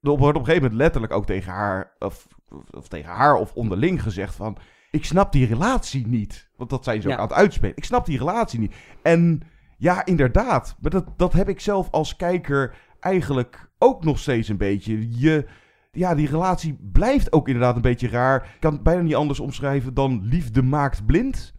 wordt 0.00 0.22
op 0.22 0.28
een 0.28 0.34
gegeven 0.36 0.62
moment 0.62 0.80
letterlijk 0.80 1.12
ook 1.12 1.26
tegen 1.26 1.52
haar, 1.52 1.92
of, 1.98 2.26
of 2.70 2.88
tegen 2.88 3.10
haar 3.12 3.34
of 3.34 3.52
onderling 3.54 4.02
gezegd 4.02 4.34
van, 4.34 4.56
ik 4.90 5.04
snap 5.04 5.32
die 5.32 5.46
relatie 5.46 6.06
niet. 6.06 6.50
Want 6.56 6.70
dat 6.70 6.84
zijn 6.84 7.02
ze 7.02 7.08
ook 7.08 7.14
Ja. 7.14 7.20
aan 7.20 7.26
het 7.28 7.36
uitspelen. 7.36 7.76
Ik 7.76 7.84
snap 7.84 8.06
die 8.06 8.18
relatie 8.18 8.58
niet. 8.60 8.74
En 9.02 9.42
ja, 9.76 10.04
inderdaad. 10.04 10.76
Maar 10.80 10.90
dat, 10.90 11.06
dat 11.16 11.32
heb 11.32 11.48
ik 11.48 11.60
zelf 11.60 11.90
als 11.90 12.16
kijker 12.16 12.74
eigenlijk 13.00 13.70
ook 13.78 14.04
nog 14.04 14.18
steeds 14.18 14.48
een 14.48 14.56
beetje. 14.56 15.18
Je, 15.20 15.46
ja, 15.92 16.14
die 16.14 16.28
relatie 16.28 16.78
blijft 16.92 17.32
ook 17.32 17.46
inderdaad 17.46 17.76
een 17.76 17.82
beetje 17.82 18.08
raar. 18.08 18.42
Ik 18.54 18.60
kan 18.60 18.72
het 18.72 18.82
bijna 18.82 19.02
niet 19.02 19.14
anders 19.14 19.40
omschrijven 19.40 19.94
dan 19.94 20.20
liefde 20.24 20.62
maakt 20.62 21.06
blind. 21.06 21.54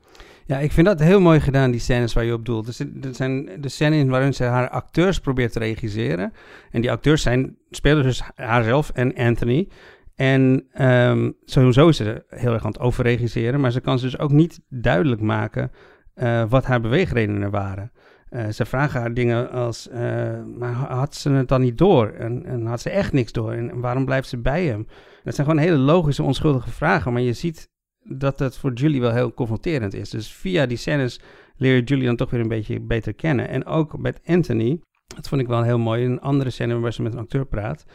Ja, 0.46 0.58
ik 0.58 0.72
vind 0.72 0.88
dat 0.88 1.00
heel 1.00 1.20
mooi 1.20 1.40
gedaan, 1.40 1.72
die 1.72 1.80
scènes 1.80 2.14
waar 2.14 2.24
je 2.24 2.34
op 2.34 2.46
doelt. 2.46 2.84
Dat 3.02 3.16
zijn 3.16 3.50
de 3.62 3.70
scènes 3.70 4.10
waarin 4.10 4.34
ze 4.34 4.44
haar 4.44 4.70
acteurs 4.70 5.20
probeert 5.20 5.52
te 5.52 5.60
regisseren. 5.60 6.34
En 6.72 6.82
die 6.82 6.92
acteurs 6.92 7.22
zijn, 7.22 7.58
spelen 7.70 8.04
dus 8.04 8.22
haarzelf 8.36 8.90
en 8.90 9.16
Anthony. 9.16 9.68
En 10.16 10.66
ehm, 10.72 11.32
sowieso 11.46 11.88
is 11.88 11.98
ze 11.98 12.24
heel 12.30 12.54
erg 12.54 12.64
aan 12.64 12.72
het 12.72 12.80
overregisseren, 12.80 13.60
maar 13.60 13.72
ze 13.72 13.80
kan 13.80 14.00
ze 14.00 14.06
dus 14.06 14.20
ook 14.20 14.32
niet 14.32 14.62
duidelijk 14.70 15.22
maken 15.22 15.72
eh, 16.14 16.44
wat 16.50 16.66
haar 16.66 16.82
beweegredenen 16.82 17.52
waren. 17.52 17.92
Eh, 18.30 18.48
ze 18.48 18.66
vragen 18.66 19.00
haar 19.00 19.14
dingen 19.14 19.52
als, 19.52 19.90
eh, 19.90 20.44
maar 20.58 20.74
had 20.74 21.16
ze 21.16 21.30
het 21.30 21.48
dan 21.48 21.62
niet 21.62 21.78
door? 21.78 22.08
En, 22.08 22.46
en 22.46 22.66
had 22.66 22.82
ze 22.82 22.90
echt 22.90 23.14
niks 23.14 23.32
door? 23.32 23.52
En 23.52 23.80
waarom 23.80 24.06
blijft 24.06 24.28
ze 24.28 24.38
bij 24.38 24.66
hem? 24.66 24.88
Dat 25.24 25.36
zijn 25.36 25.48
gewoon 25.48 25.64
hele 25.64 25.78
logische, 25.78 26.24
onschuldige 26.24 26.70
vragen, 26.70 27.14
maar 27.14 27.22
je 27.22 27.34
ziet 27.34 27.70
dat 28.04 28.40
het 28.40 28.58
voor 28.58 28.74
Julie 28.74 29.02
wel 29.02 29.14
heel 29.14 29.34
confronterend 29.34 29.94
is. 29.94 30.10
Dus 30.10 30.34
via 30.34 30.66
die 30.66 30.78
scènes 30.78 31.20
leer 31.56 31.76
je 31.76 31.84
Julie 31.84 32.06
dan 32.06 32.16
toch 32.16 32.30
weer 32.30 32.40
een 32.40 32.48
beetje 32.48 32.80
beter 32.80 33.14
kennen. 33.14 33.48
En 33.48 33.66
ook 33.66 33.98
met 33.98 34.22
Anthony, 34.26 34.82
dat 35.16 35.28
vond 35.28 35.42
ik 35.42 35.48
wel 35.48 35.64
heel 35.64 35.80
mooi, 35.80 36.06
een 36.06 36.22
andere 36.22 36.50
scène 36.50 36.80
waar 36.80 36.94
ze 36.94 37.02
met 37.02 37.14
een 37.14 37.20
acteur 37.20 37.46
praat. 37.46 37.86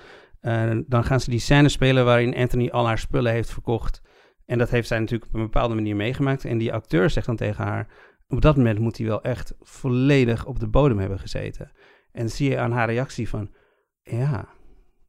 Eh, 0.40 0.78
dan 0.86 1.04
gaan 1.04 1.20
ze 1.20 1.30
die 1.30 1.38
scène 1.38 1.68
spelen 1.68 2.04
waarin 2.04 2.36
Anthony 2.36 2.68
al 2.68 2.86
haar 2.86 2.98
spullen 2.98 3.32
heeft 3.32 3.50
verkocht. 3.50 4.02
En 4.44 4.58
dat 4.58 4.70
heeft 4.70 4.88
zij 4.88 4.98
natuurlijk 4.98 5.30
op 5.30 5.34
een 5.34 5.44
bepaalde 5.44 5.74
manier 5.74 5.96
meegemaakt. 5.96 6.44
En 6.44 6.58
die 6.58 6.72
acteur 6.72 7.10
zegt 7.10 7.26
dan 7.26 7.36
tegen 7.36 7.64
haar, 7.64 7.88
op 8.28 8.40
dat 8.40 8.56
moment 8.56 8.78
moet 8.78 8.98
hij 8.98 9.06
wel 9.06 9.22
echt 9.22 9.54
volledig 9.60 10.46
op 10.46 10.60
de 10.60 10.68
bodem 10.68 10.98
hebben 10.98 11.18
gezeten. 11.18 11.72
En 12.12 12.30
zie 12.30 12.50
je 12.50 12.58
aan 12.58 12.72
haar 12.72 12.88
reactie 12.88 13.28
van, 13.28 13.54
ja, 14.02 14.48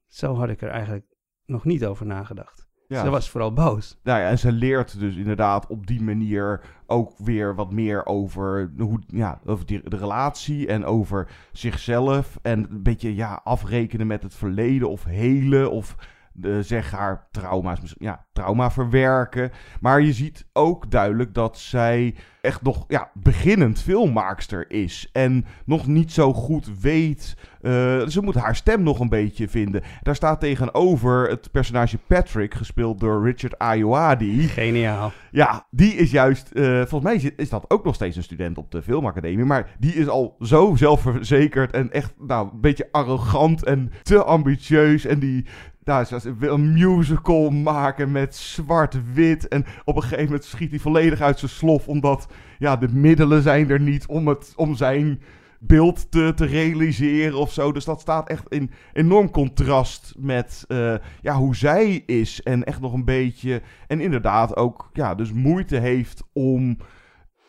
zo 0.08 0.36
had 0.36 0.50
ik 0.50 0.62
er 0.62 0.70
eigenlijk 0.70 1.06
nog 1.46 1.66
niet 1.66 1.86
over 1.86 2.06
nagedacht. 2.06 2.67
Ja. 2.88 3.04
Ze 3.04 3.10
was 3.10 3.30
vooral 3.30 3.54
boos. 3.54 3.98
Nou 4.04 4.20
ja, 4.20 4.30
en 4.30 4.40
ze 4.40 4.52
leert 4.52 5.00
dus 5.00 5.16
inderdaad 5.16 5.68
op 5.68 5.88
die 5.88 6.02
manier 6.02 6.62
ook 6.86 7.14
weer 7.18 7.56
wat 7.56 7.72
meer 7.72 8.06
over, 8.06 8.72
hoe, 8.78 9.00
ja, 9.08 9.40
over 9.46 9.66
die, 9.66 9.90
de 9.90 9.98
relatie 9.98 10.68
en 10.68 10.86
over 10.86 11.28
zichzelf. 11.52 12.40
En 12.42 12.68
een 12.70 12.84
beetje 12.84 13.16
ja, 13.16 13.42
afrekenen 13.44 14.08
met 14.08 14.24
het 14.24 14.36
verleden 14.36 14.90
of 14.90 15.04
helen 15.04 15.72
of 15.72 15.96
eh, 16.42 16.52
zeg 16.60 16.92
haar 16.92 17.28
trauma's, 17.32 17.82
misschien- 17.82 18.06
ja, 18.06 18.26
trauma 18.34 18.72
verwerken. 18.72 19.52
Maar 19.82 20.02
je 20.02 20.14
ziet 20.14 20.46
ook 20.54 20.92
duidelijk 20.92 21.34
dat 21.34 21.58
zij 21.58 22.16
echt 22.42 22.62
nog 22.62 22.84
ja, 22.88 23.10
beginnend 23.14 23.82
filmmaakster 23.82 24.72
is. 24.72 25.10
En 25.12 25.46
nog 25.66 25.88
niet 25.88 26.12
zo 26.12 26.34
goed 26.34 26.80
weet. 26.82 27.36
eh, 27.62 27.72
ze 28.08 28.22
moet 28.22 28.36
haar 28.36 28.56
stem 28.56 28.84
nog 28.84 29.00
een 29.00 29.10
beetje 29.10 29.48
vinden. 29.50 29.82
Daar 30.02 30.16
staat 30.16 30.40
tegenover 30.40 31.30
het 31.30 31.52
personage 31.52 31.98
Patrick, 32.08 32.54
gespeeld 32.54 33.00
door 33.00 33.24
Richard 33.26 33.58
Ayoade. 33.60 34.26
Geniaal. 34.48 35.12
Ja, 35.32 35.68
die 35.72 35.94
is 35.94 36.12
juist. 36.12 36.52
eh, 36.52 36.64
volgens 36.86 37.04
mij 37.04 37.34
is 37.36 37.50
dat 37.50 37.66
ook 37.70 37.84
nog 37.84 37.96
steeds 37.96 38.16
een 38.16 38.24
student 38.24 38.58
op 38.58 38.72
de 38.72 38.82
filmacademie. 38.82 39.46
Maar 39.46 39.76
die 39.80 39.94
is 39.94 40.08
al 40.08 40.36
zo 40.40 40.76
zelfverzekerd 40.76 41.72
en 41.72 41.92
echt 41.92 42.14
nou, 42.20 42.50
een 42.54 42.62
beetje 42.62 42.88
arrogant 42.92 43.64
en 43.64 43.92
te 44.04 44.24
ambitieus. 44.24 45.06
En 45.06 45.20
die. 45.20 45.46
Ze 45.88 46.36
wil 46.38 46.54
een 46.54 46.74
musical 46.74 47.50
maken 47.50 48.12
met 48.12 48.36
zwart-wit. 48.36 49.48
En 49.48 49.66
op 49.86 49.96
een 49.96 50.02
gegeven 50.02 50.26
moment 50.26 50.44
schiet 50.44 50.70
hij 50.70 50.80
volledig 50.80 51.22
uit 51.22 51.40
zijn 51.40 51.52
slof. 51.52 51.88
Omdat 51.88 52.28
ja, 52.60 52.78
de 52.78 52.88
middelen 52.88 53.42
zijn 53.42 53.70
er 53.70 53.80
niet 53.80 54.06
om, 54.06 54.28
het, 54.28 54.54
om 54.56 54.76
zijn 54.76 55.22
beeld 55.60 56.12
te, 56.12 56.34
te 56.36 56.46
realiseren 56.46 57.38
of 57.38 57.54
zo. 57.54 57.72
Dus 57.72 57.86
dat 57.86 58.02
staat 58.02 58.30
echt 58.30 58.50
in 58.50 58.72
enorm 58.94 59.32
contrast 59.32 60.14
met 60.18 60.66
uh, 60.68 60.96
ja, 61.22 61.36
hoe 61.36 61.56
zij 61.56 62.04
is. 62.06 62.44
En 62.44 62.64
echt 62.64 62.82
nog 62.82 62.94
een 62.94 63.06
beetje. 63.06 63.62
En 63.88 64.02
inderdaad 64.02 64.56
ook 64.56 64.90
ja, 64.94 65.16
dus 65.16 65.34
moeite 65.34 65.78
heeft 65.78 66.24
om 66.34 66.78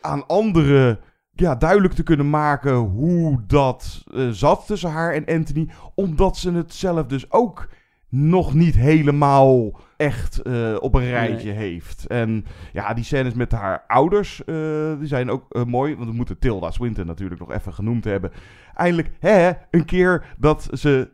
aan 0.01 0.27
anderen 0.27 0.99
ja, 1.33 1.55
duidelijk 1.55 1.95
te 1.95 2.03
kunnen 2.03 2.31
maken 2.31 2.75
hoe 2.75 3.43
dat 3.47 4.05
uh, 4.15 4.29
zat 4.31 4.67
tussen 4.67 4.91
haar 4.91 5.13
en 5.13 5.25
Anthony. 5.37 5.69
Omdat 5.95 6.37
ze 6.37 6.53
het 6.53 6.75
zelf 6.75 7.07
dus 7.07 7.33
ook 7.33 7.69
nog 8.09 8.55
niet 8.55 8.75
helemaal 8.75 9.81
echt 9.97 10.41
uh, 10.47 10.77
op 10.81 10.95
een 10.95 11.09
rijtje 11.09 11.49
nee. 11.49 11.57
heeft. 11.57 12.07
En 12.07 12.45
ja, 12.73 12.95
die 12.95 13.05
scènes 13.05 13.35
met 13.35 13.53
haar 13.53 13.85
ouders, 13.87 14.43
uh, 14.47 14.99
die 14.99 15.09
zijn 15.09 15.31
ook 15.31 15.45
uh, 15.51 15.65
mooi. 15.65 15.97
Want 15.97 16.09
we 16.09 16.15
moeten 16.15 16.39
Tilda 16.39 16.71
Swinton 16.71 17.07
natuurlijk 17.07 17.41
nog 17.41 17.53
even 17.53 17.75
genoemd 17.75 18.05
hebben. 18.05 18.31
Eindelijk, 18.75 19.11
hè, 19.21 19.51
een 19.71 19.85
keer 19.85 20.35
dat 20.39 20.69
ze 20.73 21.11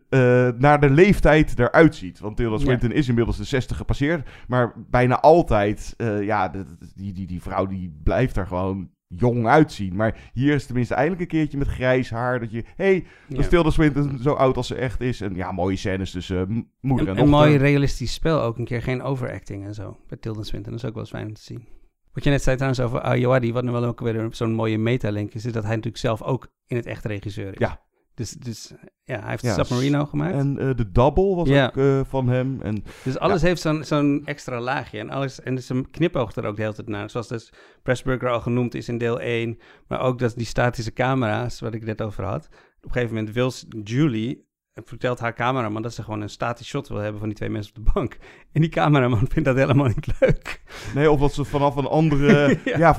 naar 0.58 0.80
de 0.80 0.90
leeftijd 0.90 1.58
eruit 1.58 1.94
ziet. 1.94 2.18
Want 2.18 2.36
Tilda 2.36 2.58
Swinton 2.58 2.88
ja. 2.88 2.94
is 2.94 3.08
inmiddels 3.08 3.36
de 3.36 3.44
60 3.44 3.76
gepasseerd. 3.76 4.28
Maar 4.48 4.72
bijna 4.90 5.20
altijd, 5.20 5.94
ja, 6.20 6.48
die, 6.94 7.12
die, 7.12 7.26
die 7.26 7.42
vrouw 7.42 7.66
die 7.66 8.00
blijft 8.02 8.36
er 8.36 8.46
gewoon 8.46 8.90
jong 9.16 9.46
uitzien. 9.46 9.96
Maar 9.96 10.30
hier 10.32 10.54
is 10.54 10.66
tenminste 10.66 10.94
eindelijk 10.94 11.22
een 11.22 11.38
keertje 11.38 11.58
met 11.58 11.68
grijs 11.68 12.10
haar. 12.10 12.40
Dat 12.40 12.50
je, 12.50 12.64
hé, 12.76 12.84
hey, 12.84 13.04
ja. 13.28 13.46
Tilda 13.46 13.70
Swinton 13.70 14.18
zo 14.22 14.32
oud 14.32 14.56
als 14.56 14.66
ze 14.66 14.74
echt 14.74 15.00
is. 15.00 15.20
En 15.20 15.34
ja, 15.34 15.52
mooie 15.52 15.76
scènes 15.76 16.10
tussen 16.10 16.50
uh, 16.50 16.62
moeder 16.80 17.08
en, 17.08 17.16
en 17.16 17.22
Een 17.22 17.28
mooi 17.28 17.56
realistisch 17.56 18.12
spel 18.12 18.42
ook 18.42 18.58
een 18.58 18.64
keer. 18.64 18.82
Geen 18.82 19.02
overacting 19.02 19.64
en 19.64 19.74
zo. 19.74 19.96
Bij 20.08 20.18
Tilda 20.18 20.42
Swinton, 20.42 20.72
dat 20.72 20.80
is 20.80 20.88
ook 20.88 20.94
wel 20.94 21.02
eens 21.02 21.12
fijn 21.12 21.26
om 21.26 21.34
te 21.34 21.42
zien. 21.42 21.66
Wat 22.12 22.24
je 22.24 22.30
net 22.30 22.42
zei 22.42 22.56
trouwens 22.56 22.82
over 22.82 23.00
Ayoadi, 23.00 23.52
wat 23.52 23.64
nu 23.64 23.70
wel 23.70 23.84
ook 23.84 24.00
weer 24.00 24.28
zo'n 24.30 24.52
mooie 24.52 24.78
metalink 24.78 25.34
is, 25.34 25.44
is 25.44 25.52
dat 25.52 25.62
hij 25.62 25.74
natuurlijk 25.74 26.02
zelf 26.02 26.22
ook 26.22 26.52
in 26.66 26.76
het 26.76 26.86
echt 26.86 27.04
regisseur 27.04 27.52
is. 27.52 27.58
Ja. 27.58 27.80
Dus, 28.14 28.30
dus 28.30 28.72
ja, 29.04 29.20
hij 29.20 29.30
heeft 29.30 29.42
ja, 29.42 29.54
Submarino 29.54 30.04
gemaakt. 30.04 30.34
En 30.34 30.56
uh, 30.60 30.74
de 30.74 30.90
Double 30.90 31.34
was 31.34 31.48
ja. 31.48 31.66
ook 31.66 31.76
uh, 31.76 32.00
van 32.04 32.28
hem. 32.28 32.60
En, 32.62 32.84
dus 33.04 33.18
alles 33.18 33.40
ja. 33.40 33.46
heeft 33.46 33.60
zo'n 33.60 33.84
zo'n 33.84 34.22
extra 34.24 34.60
laagje. 34.60 34.98
En, 34.98 35.10
alles, 35.10 35.40
en 35.40 35.54
dus 35.54 35.68
een 35.68 35.90
knipoogt 35.90 36.36
er 36.36 36.44
ook 36.44 36.56
de 36.56 36.62
hele 36.62 36.74
tijd 36.74 36.88
naar. 36.88 37.10
Zoals 37.10 37.28
dus 37.28 37.52
Pressburger 37.82 38.30
al 38.30 38.40
genoemd 38.40 38.74
is 38.74 38.88
in 38.88 38.98
deel 38.98 39.20
1. 39.20 39.58
Maar 39.88 40.00
ook 40.00 40.18
dat 40.18 40.34
die 40.34 40.46
statische 40.46 40.92
camera's, 40.92 41.60
wat 41.60 41.74
ik 41.74 41.84
net 41.84 42.02
over 42.02 42.24
had. 42.24 42.46
Op 42.46 42.84
een 42.84 42.92
gegeven 42.92 43.14
moment 43.14 43.34
wil 43.34 43.52
Julie 43.82 44.52
vertelt 44.74 45.18
haar 45.18 45.34
cameraman 45.34 45.82
dat 45.82 45.94
ze 45.94 46.02
gewoon 46.02 46.20
een 46.20 46.28
statisch 46.28 46.66
shot 46.66 46.88
wil 46.88 46.98
hebben 46.98 47.18
van 47.18 47.28
die 47.28 47.36
twee 47.36 47.50
mensen 47.50 47.76
op 47.76 47.84
de 47.84 47.92
bank. 47.92 48.18
En 48.52 48.60
die 48.60 48.70
cameraman 48.70 49.26
vindt 49.32 49.48
dat 49.48 49.56
helemaal 49.56 49.86
niet 49.86 50.20
leuk. 50.20 50.62
Nee, 50.94 51.10
of 51.10 51.20
dat 51.20 51.34
ze 51.34 51.44
vanaf 51.44 51.76
een 51.76 51.86
andere... 51.86 52.58
ja, 52.64 52.78
ja 52.78 52.92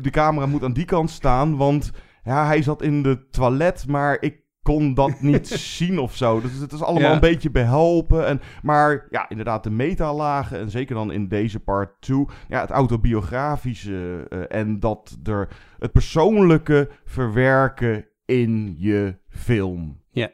de 0.00 0.10
camera 0.10 0.46
moet 0.46 0.62
aan 0.62 0.72
die 0.72 0.84
kant 0.84 1.10
staan, 1.10 1.56
want 1.56 1.92
ja, 2.24 2.46
hij 2.46 2.62
zat 2.62 2.82
in 2.82 3.02
de 3.02 3.28
toilet, 3.30 3.86
maar 3.86 4.16
ik 4.20 4.46
kon 4.68 4.94
dat 4.94 5.20
niet 5.32 5.48
zien 5.48 5.98
of 5.98 6.16
zo. 6.16 6.40
Dus 6.40 6.58
het 6.58 6.72
is 6.72 6.82
allemaal 6.82 7.08
ja. 7.08 7.14
een 7.14 7.20
beetje 7.20 7.50
behelpen. 7.50 8.26
En, 8.26 8.40
maar 8.62 9.06
ja, 9.10 9.28
inderdaad, 9.28 9.64
de 9.64 9.70
metalagen. 9.70 10.58
En 10.58 10.70
zeker 10.70 10.94
dan 10.94 11.12
in 11.12 11.28
deze 11.28 11.60
part 11.60 12.00
2. 12.00 12.24
Ja, 12.48 12.60
het 12.60 12.70
autobiografische. 12.70 14.26
Uh, 14.28 14.40
en 14.48 14.80
dat 14.80 15.18
er 15.24 15.48
het 15.78 15.92
persoonlijke 15.92 16.88
verwerken 17.04 18.06
in 18.24 18.74
je 18.78 19.18
film. 19.28 20.00
Ja. 20.10 20.30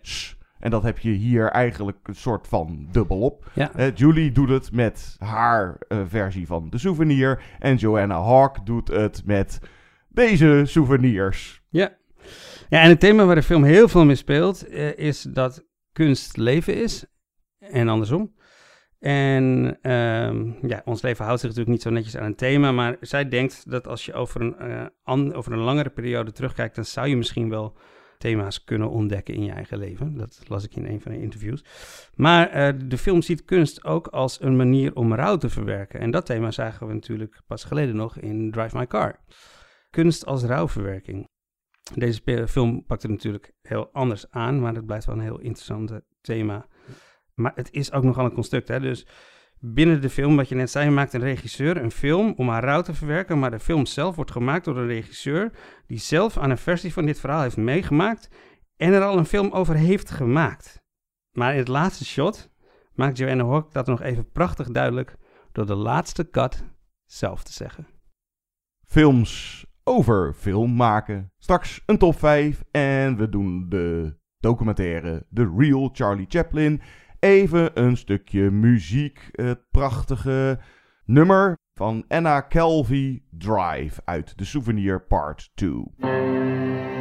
En 0.59 0.71
dat 0.71 0.83
heb 0.83 0.99
je 0.99 1.11
hier 1.11 1.49
eigenlijk 1.49 1.99
een 2.03 2.15
soort 2.15 2.49
van 2.49 2.89
dubbelop. 2.91 3.51
Ja. 3.53 3.71
Uh, 3.77 3.95
Julie 3.95 4.33
doet 4.33 4.49
het 4.49 4.73
met 4.73 5.17
haar 5.19 5.77
uh, 5.89 5.99
versie 6.07 6.47
van 6.47 6.71
de 6.71 6.79
souvenir. 6.79 7.43
En 7.59 7.77
Joanna 7.77 8.23
Hawk 8.23 8.67
doet 8.67 8.89
het 8.89 9.23
met 9.25 9.61
deze 10.09 10.63
souvenirs. 10.65 11.63
Ja. 11.69 11.93
Ja, 12.75 12.81
en 12.81 12.89
het 12.89 13.01
thema 13.01 13.25
waar 13.25 13.35
de 13.35 13.43
film 13.43 13.65
heel 13.65 13.89
veel 13.89 14.05
mee 14.05 14.15
speelt, 14.15 14.69
uh, 14.69 14.99
is 14.99 15.23
dat 15.23 15.65
kunst 15.93 16.37
leven 16.37 16.75
is 16.77 17.05
en 17.59 17.89
andersom. 17.89 18.35
En 18.99 19.79
uh, 19.83 20.71
ja, 20.71 20.83
ons 20.85 21.03
leven 21.03 21.25
houdt 21.25 21.41
zich 21.41 21.49
natuurlijk 21.49 21.77
niet 21.77 21.83
zo 21.83 21.91
netjes 21.91 22.17
aan 22.17 22.27
een 22.27 22.35
thema, 22.35 22.73
maar 22.73 22.97
zij 23.01 23.29
denkt 23.29 23.71
dat 23.71 23.87
als 23.87 24.05
je 24.05 24.15
over 24.15 24.41
een, 24.41 24.91
an, 25.03 25.35
over 25.35 25.53
een 25.53 25.59
langere 25.59 25.91
periode 25.91 26.33
terugkijkt, 26.33 26.75
dan 26.75 26.85
zou 26.85 27.09
je 27.09 27.17
misschien 27.17 27.49
wel 27.49 27.77
thema's 28.19 28.65
kunnen 28.65 28.91
ontdekken 28.91 29.35
in 29.35 29.45
je 29.45 29.53
eigen 29.53 29.79
leven. 29.79 30.17
Dat 30.17 30.41
las 30.47 30.65
ik 30.65 30.77
in 30.77 30.87
een 30.87 31.01
van 31.01 31.13
de 31.13 31.21
interviews. 31.21 31.65
Maar 32.15 32.75
uh, 32.75 32.81
de 32.89 32.99
film 32.99 33.23
ziet 33.23 33.45
kunst 33.45 33.85
ook 33.85 34.07
als 34.07 34.43
een 34.43 34.57
manier 34.57 34.95
om 34.95 35.15
rouw 35.15 35.37
te 35.37 35.49
verwerken. 35.49 36.01
En 36.01 36.11
dat 36.11 36.27
thema 36.27 36.51
zagen 36.51 36.87
we 36.87 36.93
natuurlijk 36.93 37.41
pas 37.47 37.65
geleden 37.65 37.97
nog 37.97 38.19
in 38.19 38.51
Drive 38.51 38.77
My 38.77 38.87
Car. 38.87 39.19
Kunst 39.91 40.27
als 40.27 40.43
rouwverwerking. 40.43 41.33
Deze 41.93 42.47
film 42.49 42.85
pakt 42.87 43.03
het 43.03 43.11
natuurlijk 43.11 43.53
heel 43.63 43.89
anders 43.93 44.31
aan, 44.31 44.61
maar 44.61 44.75
het 44.75 44.87
blijft 44.87 45.07
wel 45.07 45.15
een 45.15 45.21
heel 45.21 45.41
interessant 45.41 45.93
thema. 46.21 46.67
Maar 47.35 47.53
het 47.55 47.73
is 47.73 47.93
ook 47.93 48.03
nogal 48.03 48.25
een 48.25 48.33
construct. 48.33 48.69
Hè? 48.69 48.81
Dus 48.81 49.07
binnen 49.59 50.01
de 50.01 50.11
film, 50.11 50.37
wat 50.37 50.49
je 50.49 50.55
net 50.55 50.71
zei, 50.71 50.91
maakt 50.91 51.13
een 51.13 51.21
regisseur 51.21 51.77
een 51.77 51.91
film 51.91 52.35
om 52.37 52.49
haar 52.49 52.65
rouw 52.65 52.83
te 52.83 52.95
verwerken. 52.95 53.39
Maar 53.39 53.51
de 53.51 53.59
film 53.59 53.87
zelf 53.87 54.17
wordt 54.17 54.31
gemaakt 54.31 54.65
door 54.65 54.77
een 54.77 54.87
regisseur 54.87 55.51
die 55.87 55.99
zelf 55.99 56.39
aan 56.39 56.51
een 56.51 56.59
versie 56.59 56.93
van 56.93 57.07
dit 57.07 57.21
verhaal 57.21 57.43
heeft 57.43 57.57
meegemaakt 57.57 58.29
en 58.77 58.93
er 58.93 59.03
al 59.03 59.19
een 59.19 59.27
film 59.27 59.51
over 59.51 59.75
heeft 59.75 60.11
gemaakt. 60.11 60.83
Maar 61.33 61.53
in 61.53 61.59
het 61.59 61.69
laatste 61.69 62.05
shot 62.05 62.51
maakt 62.95 63.19
Joanna 63.19 63.45
Hawk 63.47 63.73
dat 63.73 63.87
nog 63.87 64.03
even 64.03 64.31
prachtig 64.31 64.71
duidelijk 64.71 65.17
door 65.53 65.67
de 65.67 65.75
laatste 65.75 66.31
cut 66.31 66.65
zelf 67.05 67.43
te 67.43 67.53
zeggen. 67.53 67.87
Films 68.87 69.65
over 69.85 70.35
film 70.35 70.77
maken. 70.77 71.33
Straks 71.39 71.83
een 71.87 71.99
top 71.99 72.19
5 72.19 72.65
en 72.71 73.17
we 73.17 73.29
doen 73.29 73.67
de 73.69 74.17
documentaire 74.41 75.27
The 75.33 75.55
Real 75.57 75.91
Charlie 75.93 76.27
Chaplin. 76.29 76.81
Even 77.19 77.81
een 77.83 77.97
stukje 77.97 78.51
muziek. 78.51 79.29
Het 79.33 79.71
prachtige 79.71 80.59
nummer 81.05 81.57
van 81.75 82.05
Anna 82.09 82.41
Kelvy 82.41 83.23
Drive 83.31 84.01
uit 84.05 84.39
de 84.39 84.45
Souvenir 84.45 85.07
Part 85.07 85.51
2. 85.55 86.94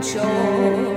穷。 0.00 0.87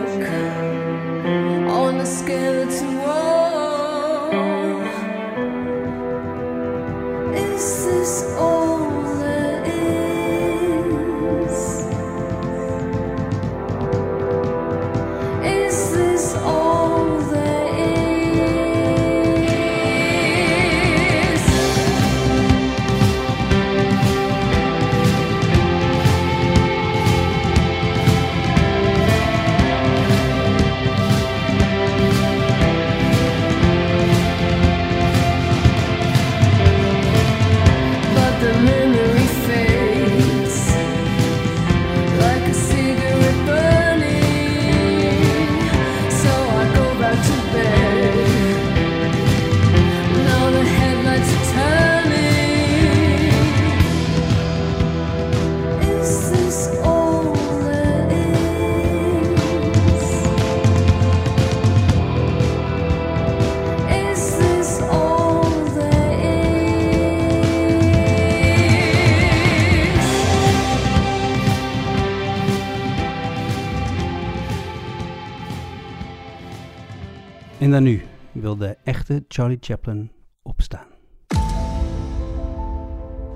En 77.72 77.78
dan 77.78 77.86
nu 77.86 78.02
wil 78.32 78.58
de 78.58 78.78
echte 78.84 79.24
Charlie 79.28 79.58
Chaplin 79.60 80.12
opstaan. 80.44 80.88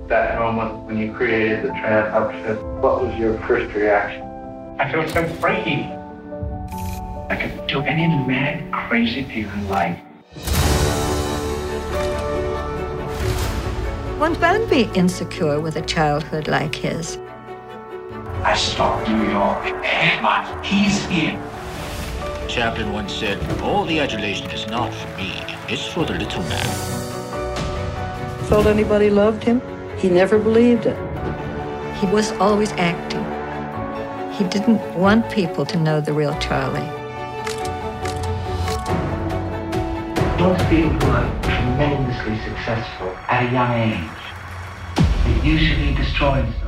That 0.06 0.38
moment 0.38 0.86
when 0.86 0.98
you 0.98 1.14
created 1.14 1.62
the 1.62 1.68
Tran 1.68 2.12
outfit, 2.12 2.58
what 2.80 3.00
was 3.00 3.14
your 3.18 3.38
first 3.46 3.74
reaction? 3.74 4.22
I 4.78 4.90
felt 4.90 5.08
so 5.08 5.24
free. 5.40 5.88
I 7.30 7.36
could 7.36 7.66
do 7.66 7.80
any 7.80 8.06
mad, 8.26 8.70
crazy 8.88 9.24
thing 9.24 9.46
I 9.46 9.62
like. 9.68 9.98
One 14.18 14.38
won't 14.40 14.68
be 14.68 14.90
insecure 14.92 15.60
with 15.60 15.76
a 15.76 15.82
childhood 15.82 16.46
like 16.46 16.74
his. 16.74 17.18
I 18.44 18.54
stalked 18.54 19.08
New 19.08 19.30
York, 19.30 19.62
but 20.22 20.64
he's 20.64 21.06
here. 21.06 21.45
Chaplin 22.56 22.90
once 22.90 23.12
said, 23.12 23.36
All 23.60 23.84
the 23.84 24.00
adulation 24.00 24.50
is 24.50 24.66
not 24.68 24.90
for 24.94 25.08
me, 25.18 25.30
it's 25.68 25.84
for 25.84 26.06
the 26.06 26.14
little 26.14 26.42
man. 26.44 26.64
Felt 28.48 28.64
anybody 28.64 29.10
loved 29.10 29.44
him? 29.44 29.60
He 29.98 30.08
never 30.08 30.38
believed 30.38 30.86
it. 30.86 30.96
He 31.98 32.06
was 32.06 32.32
always 32.40 32.72
acting. 32.78 33.26
He 34.32 34.44
didn't 34.48 34.80
want 34.94 35.30
people 35.30 35.66
to 35.66 35.76
know 35.76 36.00
the 36.00 36.14
real 36.14 36.34
Charlie. 36.38 36.80
Those 40.38 40.62
people 40.70 40.96
who 40.96 41.10
are 41.10 41.42
tremendously 41.42 42.38
successful 42.38 43.10
at 43.28 43.50
a 43.50 43.52
young 43.52 43.72
age, 43.92 45.36
it 45.36 45.44
usually 45.44 45.94
destroys 45.94 46.50
them. 46.60 46.65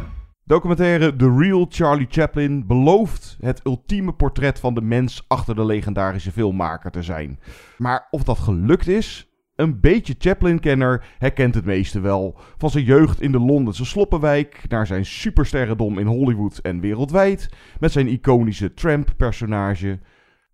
Documentaire 0.48 1.16
The 1.16 1.36
Real 1.36 1.66
Charlie 1.68 2.06
Chaplin 2.10 2.66
belooft 2.66 3.36
het 3.40 3.60
ultieme 3.64 4.12
portret 4.12 4.60
van 4.60 4.74
de 4.74 4.80
mens 4.80 5.24
achter 5.26 5.54
de 5.54 5.64
legendarische 5.64 6.32
filmmaker 6.32 6.90
te 6.90 7.02
zijn. 7.02 7.38
Maar 7.78 8.06
of 8.10 8.22
dat 8.22 8.38
gelukt 8.38 8.86
is? 8.86 9.32
Een 9.56 9.80
beetje 9.80 10.14
Chaplin-kenner 10.18 11.04
herkent 11.18 11.54
het 11.54 11.64
meeste 11.64 12.00
wel. 12.00 12.38
Van 12.56 12.70
zijn 12.70 12.84
jeugd 12.84 13.20
in 13.20 13.32
de 13.32 13.38
Londense 13.40 13.84
sloppenwijk 13.84 14.64
naar 14.68 14.86
zijn 14.86 15.04
supersterrendom 15.04 15.98
in 15.98 16.06
Hollywood 16.06 16.58
en 16.58 16.80
wereldwijd, 16.80 17.48
met 17.80 17.92
zijn 17.92 18.08
iconische 18.08 18.74
tramp-personage. 18.74 19.98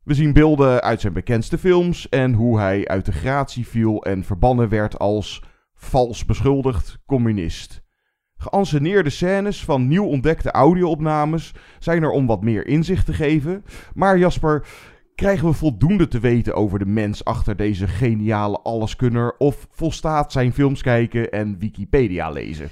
We 0.04 0.14
zien 0.14 0.32
beelden 0.32 0.82
uit 0.82 1.00
zijn 1.00 1.12
bekendste 1.12 1.58
films 1.58 2.08
en 2.08 2.32
hoe 2.32 2.58
hij 2.58 2.88
uit 2.88 3.04
de 3.04 3.12
gratie 3.12 3.66
viel 3.66 4.04
en 4.04 4.24
verbannen 4.24 4.68
werd 4.68 4.98
als 4.98 5.42
vals 5.74 6.24
beschuldigd 6.24 6.98
communist. 7.06 7.83
Geanceneerde 8.44 9.10
scènes 9.10 9.64
van 9.64 9.88
nieuw 9.88 10.04
ontdekte 10.04 10.50
audio-opnames 10.50 11.52
zijn 11.78 12.02
er 12.02 12.10
om 12.10 12.26
wat 12.26 12.42
meer 12.42 12.66
inzicht 12.66 13.06
te 13.06 13.12
geven. 13.12 13.64
Maar 13.94 14.18
Jasper, 14.18 14.66
krijgen 15.14 15.48
we 15.48 15.54
voldoende 15.54 16.08
te 16.08 16.20
weten 16.20 16.54
over 16.54 16.78
de 16.78 16.86
mens 16.86 17.24
achter 17.24 17.56
deze 17.56 17.88
geniale 17.88 18.60
alleskunner? 18.62 19.36
Of 19.38 19.66
volstaat 19.70 20.32
zijn 20.32 20.52
films 20.52 20.82
kijken 20.82 21.30
en 21.30 21.58
Wikipedia 21.58 22.30
lezen? 22.30 22.68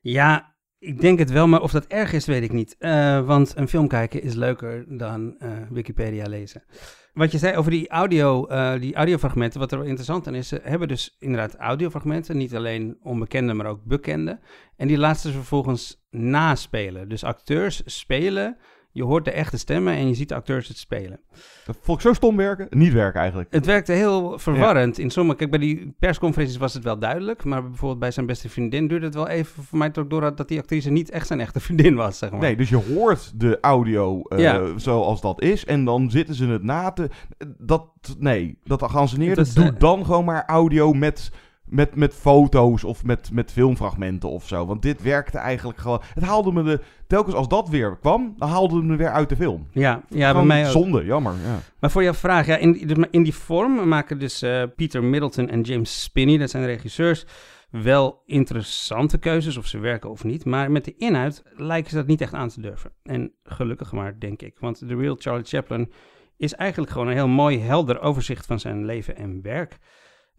Ja, 0.00 0.54
ik 0.78 1.00
denk 1.00 1.18
het 1.18 1.30
wel, 1.30 1.46
maar 1.48 1.62
of 1.62 1.70
dat 1.70 1.86
erg 1.86 2.12
is, 2.12 2.26
weet 2.26 2.42
ik 2.42 2.52
niet. 2.52 2.76
Uh, 2.78 3.26
want 3.26 3.52
een 3.56 3.68
film 3.68 3.88
kijken 3.88 4.22
is 4.22 4.34
leuker 4.34 4.84
dan 4.98 5.36
uh, 5.38 5.50
Wikipedia 5.70 6.26
lezen. 6.26 6.62
Wat 7.12 7.32
je 7.32 7.38
zei 7.38 7.56
over 7.56 7.70
die, 7.70 7.88
audio, 7.88 8.48
uh, 8.50 8.80
die 8.80 8.94
audiofragmenten, 8.94 9.60
wat 9.60 9.72
er 9.72 9.84
interessant 9.84 10.26
aan 10.26 10.34
is, 10.34 10.50
hebben 10.62 10.88
dus 10.88 11.16
inderdaad 11.18 11.56
audiofragmenten, 11.56 12.36
niet 12.36 12.54
alleen 12.54 12.98
onbekende, 13.02 13.54
maar 13.54 13.66
ook 13.66 13.84
bekende. 13.84 14.38
En 14.76 14.88
die 14.88 14.98
laten 14.98 15.20
ze 15.20 15.32
vervolgens 15.32 16.06
naspelen. 16.10 17.08
Dus 17.08 17.24
acteurs 17.24 17.82
spelen 17.84 18.56
je 18.92 19.04
hoort 19.04 19.24
de 19.24 19.30
echte 19.30 19.58
stemmen 19.58 19.94
en 19.94 20.08
je 20.08 20.14
ziet 20.14 20.28
de 20.28 20.34
acteurs 20.34 20.68
het 20.68 20.76
spelen. 20.76 21.20
Dat 21.64 21.78
vond 21.82 21.98
ik 21.98 22.06
zo 22.06 22.12
stom 22.12 22.36
werken. 22.36 22.66
Niet 22.70 22.92
werken 22.92 23.20
eigenlijk. 23.20 23.52
Het 23.52 23.66
werkte 23.66 23.92
heel 23.92 24.38
verwarrend. 24.38 24.98
In 24.98 25.10
sommige, 25.10 25.36
kijk, 25.36 25.50
bij 25.50 25.58
die 25.58 25.94
persconferenties 25.98 26.56
was 26.56 26.74
het 26.74 26.84
wel 26.84 26.98
duidelijk. 26.98 27.44
Maar 27.44 27.62
bijvoorbeeld 27.62 28.00
bij 28.00 28.10
zijn 28.10 28.26
beste 28.26 28.48
vriendin 28.48 28.88
duurde 28.88 29.06
het 29.06 29.14
wel 29.14 29.28
even 29.28 29.62
voor 29.62 29.78
mij 29.78 29.90
toch 29.90 30.06
door 30.06 30.36
dat 30.36 30.48
die 30.48 30.58
actrice 30.58 30.90
niet 30.90 31.10
echt 31.10 31.26
zijn 31.26 31.40
echte 31.40 31.60
vriendin 31.60 31.94
was, 31.94 32.18
zeg 32.18 32.30
maar. 32.30 32.40
Nee, 32.40 32.56
dus 32.56 32.68
je 32.68 32.76
hoort 32.94 33.40
de 33.40 33.58
audio 33.60 34.22
uh, 34.28 34.38
ja. 34.38 34.78
zoals 34.78 35.20
dat 35.20 35.42
is. 35.42 35.64
En 35.64 35.84
dan 35.84 36.10
zitten 36.10 36.34
ze 36.34 36.46
het 36.46 36.62
na 36.62 36.90
te... 36.90 37.10
Dat, 37.58 37.86
nee, 38.18 38.58
dat 38.64 38.82
geanceneerde 38.90 39.52
doet 39.54 39.72
uh, 39.72 39.78
dan 39.78 40.04
gewoon 40.04 40.24
maar 40.24 40.44
audio 40.46 40.92
met 40.92 41.30
met, 41.70 41.94
met 41.94 42.14
foto's 42.14 42.84
of 42.84 43.04
met, 43.04 43.30
met 43.32 43.52
filmfragmenten 43.52 44.28
of 44.28 44.46
zo. 44.46 44.66
Want 44.66 44.82
dit 44.82 45.02
werkte 45.02 45.38
eigenlijk 45.38 45.78
gewoon. 45.78 46.00
Het 46.14 46.24
haalde 46.24 46.52
me 46.52 46.62
de. 46.62 46.80
Telkens 47.06 47.34
als 47.34 47.48
dat 47.48 47.68
weer 47.68 47.96
kwam, 47.98 48.34
dan 48.36 48.48
haalde 48.48 48.76
het 48.76 48.84
me 48.84 48.96
weer 48.96 49.10
uit 49.10 49.28
de 49.28 49.36
film. 49.36 49.66
Ja, 49.72 50.02
ja 50.08 50.32
bij 50.32 50.44
mij 50.44 50.64
ook. 50.64 50.70
Zonde, 50.70 51.04
jammer. 51.04 51.32
Ja. 51.32 51.58
Maar 51.80 51.90
voor 51.90 52.02
jouw 52.02 52.14
vraag, 52.14 52.46
ja, 52.46 52.56
in, 52.56 53.10
in 53.10 53.22
die 53.22 53.34
vorm 53.34 53.88
maken 53.88 54.18
dus 54.18 54.42
uh, 54.42 54.62
Peter 54.76 55.04
Middleton 55.04 55.48
en 55.48 55.60
James 55.60 56.02
Spinney, 56.02 56.38
dat 56.38 56.50
zijn 56.50 56.62
de 56.62 56.68
regisseurs, 56.68 57.26
wel 57.70 58.22
interessante 58.26 59.18
keuzes, 59.18 59.56
of 59.56 59.66
ze 59.66 59.78
werken 59.78 60.10
of 60.10 60.24
niet. 60.24 60.44
Maar 60.44 60.70
met 60.70 60.84
de 60.84 60.94
inhoud 60.96 61.42
lijken 61.56 61.90
ze 61.90 61.96
dat 61.96 62.06
niet 62.06 62.20
echt 62.20 62.34
aan 62.34 62.48
te 62.48 62.60
durven. 62.60 62.92
En 63.02 63.32
gelukkig 63.44 63.92
maar, 63.92 64.18
denk 64.18 64.42
ik. 64.42 64.56
Want 64.58 64.78
The 64.78 64.96
Real 64.96 65.16
Charlie 65.18 65.44
Chaplin 65.44 65.92
is 66.36 66.54
eigenlijk 66.54 66.92
gewoon 66.92 67.06
een 67.06 67.14
heel 67.14 67.28
mooi, 67.28 67.60
helder 67.60 68.00
overzicht 68.00 68.46
van 68.46 68.60
zijn 68.60 68.84
leven 68.84 69.16
en 69.16 69.42
werk 69.42 69.78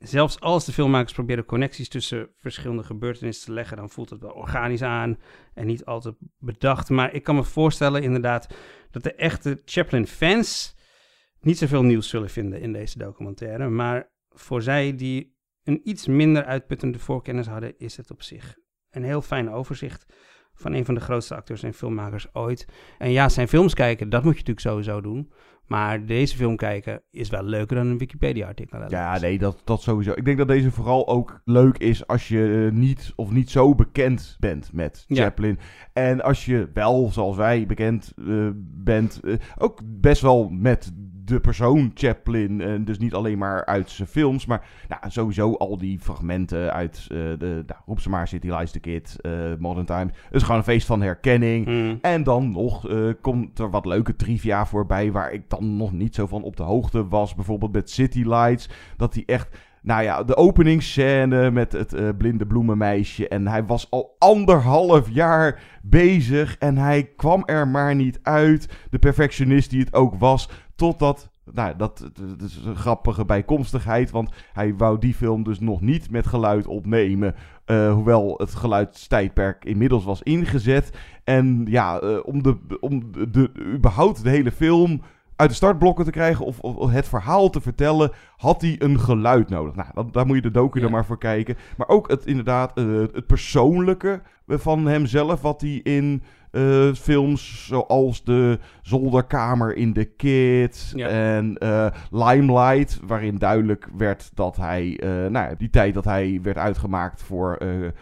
zelfs 0.01 0.39
als 0.39 0.65
de 0.65 0.71
filmmakers 0.71 1.13
proberen 1.13 1.45
connecties 1.45 1.89
tussen 1.89 2.29
verschillende 2.35 2.83
gebeurtenissen 2.83 3.45
te 3.45 3.51
leggen, 3.51 3.77
dan 3.77 3.89
voelt 3.89 4.09
het 4.09 4.21
wel 4.21 4.31
organisch 4.31 4.81
aan 4.81 5.17
en 5.53 5.65
niet 5.65 5.85
altijd 5.85 6.15
bedacht. 6.37 6.89
Maar 6.89 7.13
ik 7.13 7.23
kan 7.23 7.35
me 7.35 7.43
voorstellen 7.43 8.03
inderdaad 8.03 8.55
dat 8.91 9.03
de 9.03 9.13
echte 9.13 9.61
Chaplin-fans 9.65 10.75
niet 11.39 11.57
zoveel 11.57 11.83
nieuws 11.83 12.09
zullen 12.09 12.29
vinden 12.29 12.61
in 12.61 12.73
deze 12.73 12.97
documentaire. 12.97 13.69
Maar 13.69 14.11
voor 14.29 14.61
zij 14.61 14.95
die 14.95 15.39
een 15.63 15.81
iets 15.83 16.07
minder 16.07 16.45
uitputtende 16.45 16.99
voorkennis 16.99 17.47
hadden, 17.47 17.77
is 17.77 17.97
het 17.97 18.11
op 18.11 18.21
zich 18.21 18.55
een 18.89 19.03
heel 19.03 19.21
fijn 19.21 19.51
overzicht 19.51 20.05
van 20.53 20.73
een 20.73 20.85
van 20.85 20.93
de 20.93 21.01
grootste 21.01 21.35
acteurs 21.35 21.63
en 21.63 21.73
filmmakers 21.73 22.33
ooit. 22.33 22.67
En 22.97 23.11
ja, 23.11 23.29
zijn 23.29 23.47
films 23.47 23.73
kijken, 23.73 24.09
dat 24.09 24.23
moet 24.23 24.37
je 24.37 24.39
natuurlijk 24.39 24.67
sowieso 24.67 25.01
doen. 25.01 25.31
Maar 25.71 26.05
deze 26.05 26.35
film 26.35 26.55
kijken 26.55 27.01
is 27.11 27.29
wel 27.29 27.43
leuker 27.43 27.75
dan 27.75 27.87
een 27.87 27.97
Wikipedia-artikel. 27.97 28.89
Ja, 28.89 29.19
nee, 29.19 29.37
dat, 29.37 29.61
dat 29.63 29.81
sowieso. 29.81 30.11
Ik 30.11 30.25
denk 30.25 30.37
dat 30.37 30.47
deze 30.47 30.71
vooral 30.71 31.07
ook 31.07 31.41
leuk 31.45 31.77
is 31.77 32.07
als 32.07 32.27
je 32.27 32.37
uh, 32.37 32.71
niet 32.71 33.13
of 33.15 33.31
niet 33.31 33.49
zo 33.49 33.75
bekend 33.75 34.37
bent 34.39 34.73
met 34.73 35.05
Chaplin. 35.07 35.57
Ja. 35.59 36.01
En 36.03 36.21
als 36.21 36.45
je 36.45 36.69
wel, 36.73 37.11
zoals 37.11 37.35
wij, 37.35 37.65
bekend 37.65 38.13
uh, 38.15 38.49
bent, 38.55 39.19
uh, 39.23 39.35
ook 39.57 39.81
best 39.85 40.21
wel 40.21 40.49
met 40.49 40.91
de 41.25 41.39
persoon 41.39 41.91
Chaplin. 41.93 42.61
En 42.61 42.85
dus 42.85 42.97
niet 42.97 43.13
alleen 43.13 43.37
maar 43.37 43.65
uit 43.65 43.89
zijn 43.89 44.07
films, 44.07 44.45
maar 44.45 44.65
nou, 44.87 45.01
sowieso 45.07 45.53
al 45.53 45.77
die 45.77 45.99
fragmenten 45.99 46.73
uit 46.73 47.07
uh, 47.11 47.17
de, 47.17 47.63
nou, 47.67 47.79
roep 47.85 47.99
ze 47.99 48.09
maar, 48.09 48.27
City 48.27 48.49
Lies 48.49 48.71
the 48.71 48.79
Kid, 48.79 49.15
uh, 49.21 49.31
Modern 49.59 49.85
Times. 49.85 50.13
Het 50.23 50.35
is 50.35 50.43
gewoon 50.43 50.57
een 50.57 50.63
feest 50.63 50.87
van 50.87 51.01
herkenning. 51.01 51.65
Mm. 51.65 51.97
En 52.01 52.23
dan 52.23 52.51
nog 52.51 52.89
uh, 52.89 53.13
komt 53.21 53.59
er 53.59 53.69
wat 53.69 53.85
leuke 53.85 54.15
trivia 54.15 54.65
voorbij 54.65 55.11
waar 55.11 55.31
ik 55.31 55.49
dan 55.49 55.77
nog 55.77 55.91
niet 55.91 56.15
zo 56.15 56.27
van 56.27 56.43
op 56.43 56.55
de 56.55 56.63
hoogte 56.63 57.07
was. 57.07 57.35
Bijvoorbeeld 57.35 57.71
met 57.71 57.89
City 57.89 58.23
Lights, 58.23 58.69
dat 58.97 59.13
hij 59.13 59.23
echt... 59.25 59.57
Nou 59.81 60.03
ja, 60.03 60.23
de 60.23 60.35
openingsscène 60.35 61.51
met 61.51 61.71
het 61.71 61.93
uh, 61.93 62.09
blinde 62.17 62.45
bloemenmeisje. 62.45 63.27
En 63.27 63.47
hij 63.47 63.65
was 63.65 63.87
al 63.89 64.15
anderhalf 64.19 65.09
jaar 65.09 65.63
bezig. 65.81 66.57
En 66.57 66.77
hij 66.77 67.09
kwam 67.15 67.43
er 67.45 67.67
maar 67.67 67.95
niet 67.95 68.19
uit. 68.23 68.69
De 68.89 68.99
perfectionist 68.99 69.69
die 69.69 69.79
het 69.79 69.93
ook 69.93 70.15
was. 70.15 70.49
Totdat 70.75 71.31
nou, 71.53 71.75
dat, 71.77 72.09
dat, 72.13 72.49
is 72.49 72.65
een 72.65 72.75
grappige 72.75 73.25
bijkomstigheid, 73.25 74.11
want 74.11 74.29
hij 74.53 74.75
wou 74.75 74.99
die 74.99 75.13
film 75.13 75.43
dus 75.43 75.59
nog 75.59 75.81
niet 75.81 76.11
met 76.11 76.27
geluid 76.27 76.67
opnemen. 76.67 77.35
Uh, 77.65 77.93
hoewel 77.93 78.33
het 78.37 78.55
geluidstijdperk 78.55 79.65
inmiddels 79.65 80.03
was 80.03 80.21
ingezet. 80.21 80.97
En 81.23 81.65
ja, 81.69 82.03
uh, 82.03 82.17
om, 82.23 82.43
de, 82.43 82.57
om 82.79 83.11
de, 83.31 83.51
überhaupt 83.73 84.23
de 84.23 84.29
hele 84.29 84.51
film 84.51 85.01
uit 85.41 85.49
de 85.49 85.55
startblokken 85.55 86.05
te 86.05 86.11
krijgen 86.11 86.45
of, 86.45 86.59
of, 86.59 86.91
het 86.91 87.07
verhaal 87.07 87.49
te 87.49 87.61
vertellen, 87.61 88.11
had 88.37 88.61
hij 88.61 88.75
een 88.79 88.99
geluid 88.99 89.49
nodig. 89.49 89.75
Nou, 89.75 89.87
dat, 89.93 90.13
daar 90.13 90.25
moet 90.25 90.35
je 90.35 90.41
de 90.41 90.51
docu 90.51 90.81
ja. 90.81 90.89
maar 90.89 91.05
voor 91.05 91.17
kijken. 91.17 91.57
Maar 91.77 91.87
ook 91.87 92.09
het 92.09 92.25
inderdaad, 92.25 92.79
uh, 92.79 92.99
het 92.99 93.27
persoonlijke 93.27 94.21
van 94.47 94.87
hemzelf, 94.87 95.41
wat 95.41 95.61
hij 95.61 95.79
in 95.83 96.23
uh, 96.51 96.93
films 96.93 97.65
zoals 97.67 98.23
de 98.23 98.59
Zolderkamer 98.81 99.75
in 99.75 99.93
de 99.93 100.05
Kid 100.05 100.91
ja. 100.95 101.07
en 101.07 101.55
uh, 101.63 101.87
Limelight, 102.09 102.99
waarin 103.05 103.37
duidelijk 103.37 103.87
werd 103.97 104.31
dat 104.33 104.55
hij, 104.55 104.99
uh, 105.03 105.09
nou 105.09 105.49
ja, 105.49 105.55
die 105.57 105.69
tijd 105.69 105.93
dat 105.93 106.05
hij 106.05 106.39
werd 106.41 106.57
uitgemaakt 106.57 107.21
voor 107.21 107.57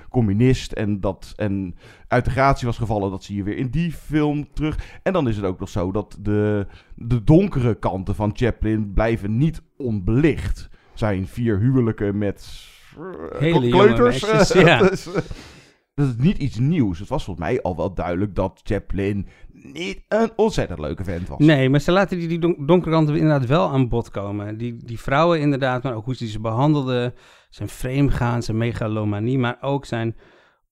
communist 0.10 0.72
en 0.72 1.00
dat 1.00 1.34
en 1.36 1.76
uit 2.08 2.26
de 2.26 2.32
gratie 2.32 2.68
was 2.68 2.78
gevallen, 2.78 3.12
dat 3.12 3.24
zie 3.24 3.36
je 3.36 3.44
weer 3.44 3.58
in 3.58 3.70
die 3.70 3.92
film 3.92 4.48
terug. 4.54 5.00
En 5.04 5.14
dan 5.14 5.28
is 5.28 5.36
het 5.36 5.46
ook 5.46 5.60
nog 5.60 5.70
zo 5.70 5.92
dat 5.92 6.18
de, 6.20 6.68
de 6.96 7.24
donkere 7.24 7.76
kanten 7.76 8.16
van 8.16 8.32
Chaplin 8.34 8.94
blijven 8.94 9.38
niet 9.38 9.62
onbelicht. 9.78 10.70
Zijn 10.94 11.28
vier 11.28 11.60
huwelijken 11.60 12.18
met 12.18 12.68
Hele 13.40 13.70
kleuters. 13.70 14.32
Meisjes, 14.32 14.54
ja. 14.54 14.90
dat 16.00 16.08
is 16.08 16.24
niet 16.24 16.38
iets 16.38 16.58
nieuws. 16.58 17.00
Het 17.00 17.10
was 17.10 17.24
volgens 17.24 17.46
mij 17.46 17.62
al 17.62 17.76
wel 17.76 17.94
duidelijk 17.94 18.36
dat 18.36 18.62
Chaplin 18.64 19.28
niet 19.52 20.02
een 20.08 20.32
ontzettend 20.36 20.80
leuke 20.80 21.04
vent 21.04 21.28
was. 21.28 21.40
Nee, 21.40 21.70
maar 21.70 21.80
ze 21.80 21.92
laten 21.92 22.18
die, 22.18 22.28
die 22.28 22.40
don- 22.40 22.66
donkere 22.66 22.96
inderdaad 22.98 23.46
wel 23.46 23.70
aan 23.70 23.90
bod 23.90 24.12
komen. 24.12 24.58
Die, 24.58 24.76
die 24.86 25.00
vrouwen 25.00 25.40
inderdaad, 25.40 25.84
maar 25.84 25.96
ook 25.96 26.06
hoe 26.06 26.16
ze 26.16 26.28
ze 26.28 26.40
behandelden. 26.40 27.14
Zijn 27.50 27.70
vreemdgaan, 27.70 28.44
zijn 28.44 28.58
megalomanie, 28.58 29.38
maar 29.38 29.58
ook 29.62 29.86
zijn 29.86 30.16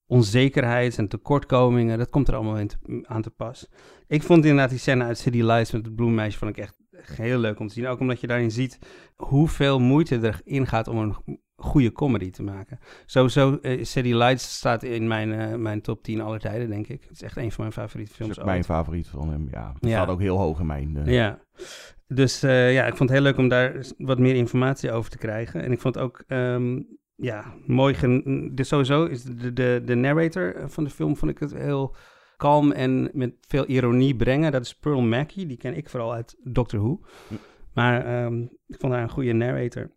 onzekerheid, 0.05 0.93
zijn 0.93 1.07
tekortkomingen. 1.07 1.97
Dat 1.97 2.09
komt 2.09 2.27
er 2.27 2.35
allemaal 2.35 2.57
in 2.57 2.71
aan 3.07 3.21
te 3.21 3.29
pas. 3.29 3.69
Ik 4.07 4.23
vond 4.23 4.45
inderdaad 4.45 4.69
die 4.69 4.79
scène 4.79 5.03
uit 5.03 5.17
City 5.17 5.41
Lights 5.41 5.71
met 5.71 5.85
het 5.85 5.95
bloemmeisje 5.95 6.37
vond 6.37 6.57
ik 6.57 6.63
echt 6.63 6.75
heel 7.15 7.39
leuk 7.39 7.59
om 7.59 7.67
te 7.67 7.73
zien. 7.73 7.87
Ook 7.87 7.99
omdat 7.99 8.21
je 8.21 8.27
daarin 8.27 8.51
ziet 8.51 8.79
hoeveel 9.15 9.79
moeite 9.79 10.33
erin 10.45 10.67
gaat 10.67 10.87
om 10.87 10.97
een 10.97 11.39
goede 11.59 11.91
comedy 11.91 12.29
te 12.31 12.43
maken. 12.43 12.79
Sowieso, 13.05 13.57
eh, 13.61 13.83
City 13.83 14.13
Lights 14.13 14.55
staat 14.57 14.83
in 14.83 15.07
mijn, 15.07 15.33
eh, 15.33 15.55
mijn 15.55 15.81
top 15.81 16.03
10 16.03 16.21
aller 16.21 16.39
tijden, 16.39 16.69
denk 16.69 16.87
ik. 16.87 17.01
Het 17.01 17.11
is 17.11 17.21
echt 17.21 17.37
een 17.37 17.51
van 17.51 17.61
mijn 17.61 17.71
favoriete 17.73 18.11
Dat 18.11 18.17
films 18.21 18.37
is 18.37 18.43
mijn 18.43 18.63
favoriet 18.63 19.07
van 19.07 19.29
hem. 19.29 19.47
Ja, 19.51 19.73
het 19.79 19.89
Ja. 19.89 19.95
staat 19.97 20.07
ook 20.09 20.19
heel 20.21 20.37
hoog 20.37 20.59
in 20.59 20.65
mijn... 20.65 20.97
eh, 20.97 21.13
Ja, 21.13 21.39
dus 22.07 22.39
ja, 22.41 22.85
ik 22.85 22.95
vond 22.95 23.09
het 23.09 23.19
heel 23.19 23.21
leuk 23.21 23.37
om 23.37 23.47
daar 23.47 23.85
wat 23.97 24.19
meer 24.19 24.35
informatie 24.35 24.91
over 24.91 25.11
te 25.11 25.17
krijgen. 25.17 25.63
En 25.63 25.71
ik 25.71 25.79
vond 25.79 25.97
ook, 25.97 26.23
ehm, 26.27 26.79
ja, 27.15 27.53
mooi. 27.65 27.93
Gen 27.93 28.51
dus 28.55 28.67
sowieso 28.67 29.05
is 29.05 29.23
de, 29.23 29.53
de, 29.53 29.81
de 29.85 29.95
narrator 29.95 30.55
van 30.69 30.83
de 30.83 30.89
film, 30.89 31.17
vond 31.17 31.31
ik 31.31 31.39
het 31.39 31.53
heel 31.53 31.95
kalm 32.37 32.71
en 32.71 33.09
met 33.13 33.33
veel 33.47 33.65
ironie 33.65 34.15
brengen. 34.15 34.51
Dat 34.51 34.61
is 34.61 34.75
Pearl 34.75 35.01
Mackie, 35.01 35.45
die 35.45 35.57
ken 35.57 35.77
ik 35.77 35.89
vooral 35.89 36.13
uit 36.13 36.35
Doctor 36.43 36.79
Who. 36.79 36.99
Maar 37.73 38.05
ehm, 38.05 38.41
ik 38.67 38.75
vond 38.79 38.93
haar 38.93 39.01
een 39.01 39.09
goede 39.09 39.33
narrator. 39.33 39.91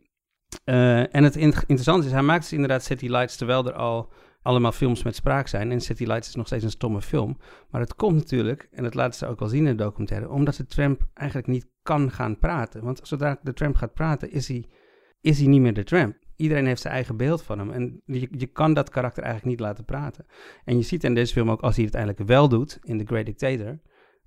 Eh, 0.65 1.15
en 1.15 1.25
het 1.25 1.37
in- 1.37 1.43
interessante 1.43 2.07
is, 2.07 2.13
hij 2.13 2.23
maakt 2.23 2.43
dus 2.43 2.53
inderdaad 2.53 2.85
City 2.85 3.09
Lights 3.09 3.37
terwijl 3.37 3.67
er 3.67 3.73
al 3.73 4.13
allemaal 4.43 4.73
films 4.73 5.03
met 5.03 5.15
spraak 5.15 5.49
zijn. 5.49 5.71
En 5.71 5.81
City 5.81 6.05
Lights 6.05 6.29
is 6.29 6.35
nog 6.35 6.47
steeds 6.47 6.65
een 6.65 6.71
stomme 6.71 7.03
film. 7.03 7.39
Maar 7.71 7.81
het 7.81 7.95
komt 7.95 8.15
natuurlijk, 8.15 8.69
en 8.71 8.83
dat 8.83 8.95
laten 8.95 9.19
ze 9.19 9.27
ook 9.27 9.39
wel 9.39 9.49
zien 9.49 9.67
in 9.67 9.77
de 9.77 9.83
documentaire, 9.83 10.29
omdat 10.31 10.55
de 10.55 10.67
tramp 10.67 11.07
eigenlijk 11.15 11.49
niet 11.49 11.69
kan 11.83 12.11
gaan 12.11 12.39
praten. 12.39 12.85
Want 12.85 13.01
zodra 13.03 13.39
de 13.43 13.53
tramp 13.53 13.77
gaat 13.77 13.95
praten, 13.95 14.31
is 14.31 14.49
hij, 14.49 14.65
is 15.21 15.39
hij 15.39 15.49
niet 15.49 15.61
meer 15.61 15.75
de 15.75 15.85
tramp. 15.85 16.17
Iedereen 16.37 16.67
heeft 16.67 16.81
zijn 16.81 16.95
eigen 16.95 17.17
beeld 17.17 17.43
van 17.43 17.59
hem. 17.59 17.71
En 17.71 18.03
je, 18.05 18.29
je 18.31 18.47
kan 18.47 18.75
dat 18.75 18.91
karakter 18.91 19.23
eigenlijk 19.23 19.53
niet 19.57 19.67
laten 19.67 19.85
praten. 19.85 20.27
En 20.65 20.77
je 20.77 20.83
ziet 20.83 21.05
in 21.05 21.15
deze 21.15 21.33
film 21.33 21.51
ook, 21.51 21.61
als 21.61 21.77
hij 21.77 21.85
het 21.85 21.95
uiteindelijk 21.97 22.33
wel 22.33 22.49
doet, 22.49 22.79
in 22.83 22.99
The 22.99 23.05
Great 23.07 23.27
Dictator, 23.27 23.81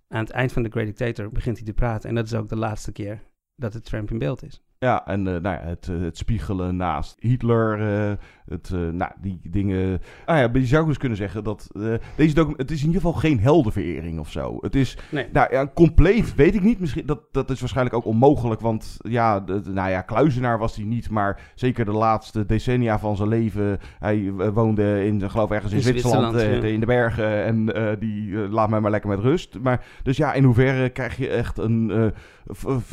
aan 0.07 0.23
het 0.23 0.29
eind 0.29 0.51
van 0.51 0.63
The 0.63 0.69
Great 0.69 0.85
Dictator 0.85 1.31
begint 1.31 1.57
hij 1.57 1.65
te 1.65 1.73
praten. 1.73 2.09
En 2.09 2.15
dat 2.15 2.25
is 2.25 2.33
ook 2.33 2.49
de 2.49 2.55
laatste 2.55 2.91
keer 2.91 3.21
dat 3.55 3.73
de 3.73 3.81
tramp 3.81 4.11
in 4.11 4.17
beeld 4.17 4.43
is. 4.43 4.63
Ja, 4.83 5.05
en 5.05 5.27
eh, 5.27 5.41
nou 5.41 5.55
ja, 5.55 5.61
het, 5.63 5.87
eh, 5.89 6.01
het 6.01 6.17
spiegelen 6.17 6.75
naast 6.75 7.15
Hitler, 7.19 7.79
eh, 7.79 8.11
het, 8.45 8.69
nou, 8.91 9.11
die 9.21 9.39
dingen. 9.43 10.01
Ah 10.25 10.37
ja, 10.37 10.49
je 10.53 10.65
zou 10.65 10.87
dus 10.87 10.97
kunnen 10.97 11.17
zeggen 11.17 11.43
dat 11.43 11.69
deze 12.15 12.33
docu- 12.33 12.53
het 12.57 12.71
is 12.71 12.79
in 12.81 12.85
ieder 12.87 13.01
geval 13.01 13.19
geen 13.19 13.39
heldenverering 13.39 14.19
of 14.19 14.31
zo. 14.31 14.57
Het 14.61 14.75
is, 14.75 14.97
Nee. 15.11 15.27
nou 15.31 15.53
ja, 15.53 15.67
compleet 15.73 16.35
weet 16.35 16.55
ik 16.55 16.61
niet. 16.61 16.79
Misschien, 16.79 17.05
dat, 17.05 17.19
dat 17.31 17.49
is 17.49 17.59
waarschijnlijk 17.59 17.95
ook 17.95 18.05
onmogelijk, 18.05 18.61
want 18.61 18.97
ja, 19.01 19.39
de, 19.39 19.61
nou 19.69 19.89
ja, 19.89 20.01
kluizenaar 20.01 20.57
was 20.57 20.75
hij 20.75 20.85
niet, 20.85 21.09
maar 21.09 21.51
zeker 21.55 21.85
de 21.85 21.91
laatste 21.91 22.45
decennia 22.45 22.99
van 22.99 23.15
zijn 23.15 23.29
leven. 23.29 23.79
Hij 23.99 24.31
woonde 24.31 25.05
in, 25.05 25.29
geloof 25.29 25.49
ik, 25.49 25.55
ergens 25.55 25.71
in, 25.71 25.77
In 25.77 25.83
Zwitserland, 25.83 26.31
Zwitserland, 26.33 26.63
ja. 26.63 26.69
in 26.69 26.79
de 26.79 26.85
bergen 26.85 27.43
en 27.43 27.65
die 27.99 28.35
laat 28.49 28.69
mij 28.69 28.79
maar 28.79 28.91
lekker 28.91 29.09
met 29.09 29.19
rust. 29.19 29.59
Maar, 29.59 29.85
dus 30.03 30.17
ja, 30.17 30.33
in 30.33 30.43
hoeverre 30.43 30.89
krijg 30.89 31.17
je 31.17 31.29
echt 31.29 31.57
een 31.57 32.13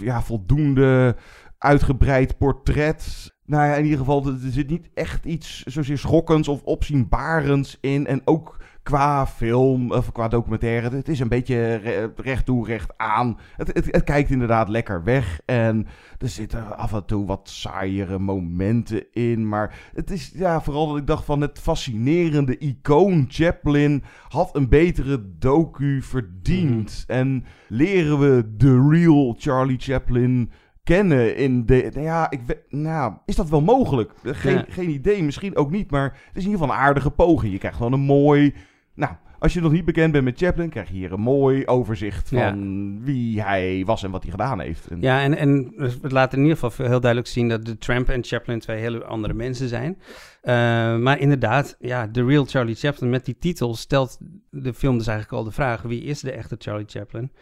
ja, 0.00 0.22
voldoende 0.22 1.16
uitgebreid 1.60 2.38
portret. 2.38 3.34
Nou 3.44 3.66
ja, 3.68 3.74
in 3.74 3.84
ieder 3.84 3.98
geval, 3.98 4.26
er 4.26 4.38
zit 4.40 4.70
niet 4.70 4.90
echt 4.94 5.24
iets 5.24 5.62
zozeer 5.62 5.98
schokkends 5.98 6.48
of 6.48 6.62
opzienbarends 6.62 7.78
in. 7.80 8.06
En 8.06 8.20
ook 8.24 8.58
qua 8.82 9.26
film 9.26 9.92
of 9.92 10.12
qua 10.12 10.28
documentaire, 10.28 10.96
het 10.96 11.08
is 11.08 11.20
een 11.20 11.28
beetje 11.28 11.74
re- 11.74 12.12
recht 12.16 12.44
toe, 12.44 12.66
recht 12.66 12.92
aan. 12.96 13.38
Het, 13.56 13.70
het, 13.72 13.86
het 13.90 14.04
kijkt 14.04 14.30
inderdaad 14.30 14.68
lekker 14.68 15.04
weg. 15.04 15.40
En 15.44 15.86
er 16.18 16.28
zitten 16.28 16.76
af 16.76 16.92
en 16.92 17.04
toe 17.04 17.26
wat 17.26 17.48
saaiere 17.48 18.18
momenten 18.18 19.12
in. 19.12 19.48
Maar 19.48 19.90
het 19.94 20.10
is 20.10 20.32
ja, 20.34 20.60
vooral 20.60 20.88
dat 20.88 20.96
ik 20.96 21.06
dacht 21.06 21.24
van 21.24 21.40
het 21.40 21.58
fascinerende 21.58 22.58
icoon 22.58 23.26
Chaplin 23.28 24.02
had 24.28 24.56
een 24.56 24.68
betere 24.68 25.36
docu 25.38 26.02
verdiend. 26.02 27.04
En 27.06 27.44
leren 27.68 28.18
we 28.18 28.54
de 28.56 28.88
real 28.90 29.36
Charlie 29.38 29.78
Chaplin 29.78 30.50
kennen 30.96 31.36
in 31.36 31.66
de... 31.66 31.90
Nou 31.92 32.04
ja, 32.06 32.30
ik, 32.30 32.40
we- 32.46 32.62
nou, 32.68 33.12
is 33.24 33.36
dat 33.36 33.48
wel 33.48 33.60
mogelijk? 33.62 34.12
Geen, 34.24 34.54
Ja. 34.54 34.64
geen 34.68 34.90
idee, 34.90 35.22
misschien 35.22 35.56
ook 35.56 35.70
niet. 35.70 35.90
Maar 35.90 36.02
het 36.04 36.36
is 36.36 36.44
in 36.44 36.50
ieder 36.50 36.58
geval 36.60 36.74
een 36.76 36.82
aardige 36.82 37.10
poging. 37.10 37.52
Je 37.52 37.58
krijgt 37.58 37.76
gewoon 37.76 37.92
een 37.92 38.00
mooi... 38.00 38.54
Nou, 38.94 39.12
als 39.38 39.52
je 39.52 39.60
nog 39.60 39.72
niet 39.72 39.84
bekend 39.84 40.12
bent 40.12 40.24
met 40.24 40.38
Chaplin, 40.38 40.68
krijg 40.68 40.88
je 40.88 40.94
hier 40.94 41.12
een 41.12 41.20
mooi 41.20 41.66
overzicht 41.66 42.28
van 42.28 42.38
Ja. 42.38 42.56
wie 43.04 43.42
hij 43.42 43.82
was 43.86 44.02
en 44.02 44.10
wat 44.10 44.22
hij 44.22 44.30
gedaan 44.30 44.60
heeft. 44.60 44.86
En, 44.86 45.00
Ja, 45.00 45.22
en, 45.22 45.36
en 45.36 45.72
het 46.02 46.12
laat 46.12 46.32
in 46.32 46.42
ieder 46.42 46.56
geval 46.56 46.86
heel 46.86 47.00
duidelijk 47.00 47.30
zien 47.30 47.48
dat 47.48 47.64
de 47.64 47.78
Tramp 47.78 48.08
en 48.08 48.24
Chaplin 48.24 48.58
twee 48.60 48.80
hele 48.80 49.04
andere 49.04 49.34
mensen 49.34 49.68
zijn. 49.68 49.98
Eh, 50.42 50.54
maar 50.96 51.18
inderdaad, 51.18 51.76
ja, 51.78 52.10
The 52.10 52.24
Real 52.24 52.44
Charlie 52.44 52.74
Chaplin 52.74 53.10
met 53.10 53.24
die 53.24 53.38
titel 53.38 53.74
stelt 53.74 54.18
de 54.50 54.74
film 54.74 54.98
dus 54.98 55.06
eigenlijk 55.06 55.38
al 55.38 55.44
de 55.44 55.54
vraag: 55.54 55.82
wie 55.82 56.02
is 56.02 56.20
de 56.20 56.32
echte 56.32 56.56
Charlie 56.58 56.86
Chaplin? 56.88 57.32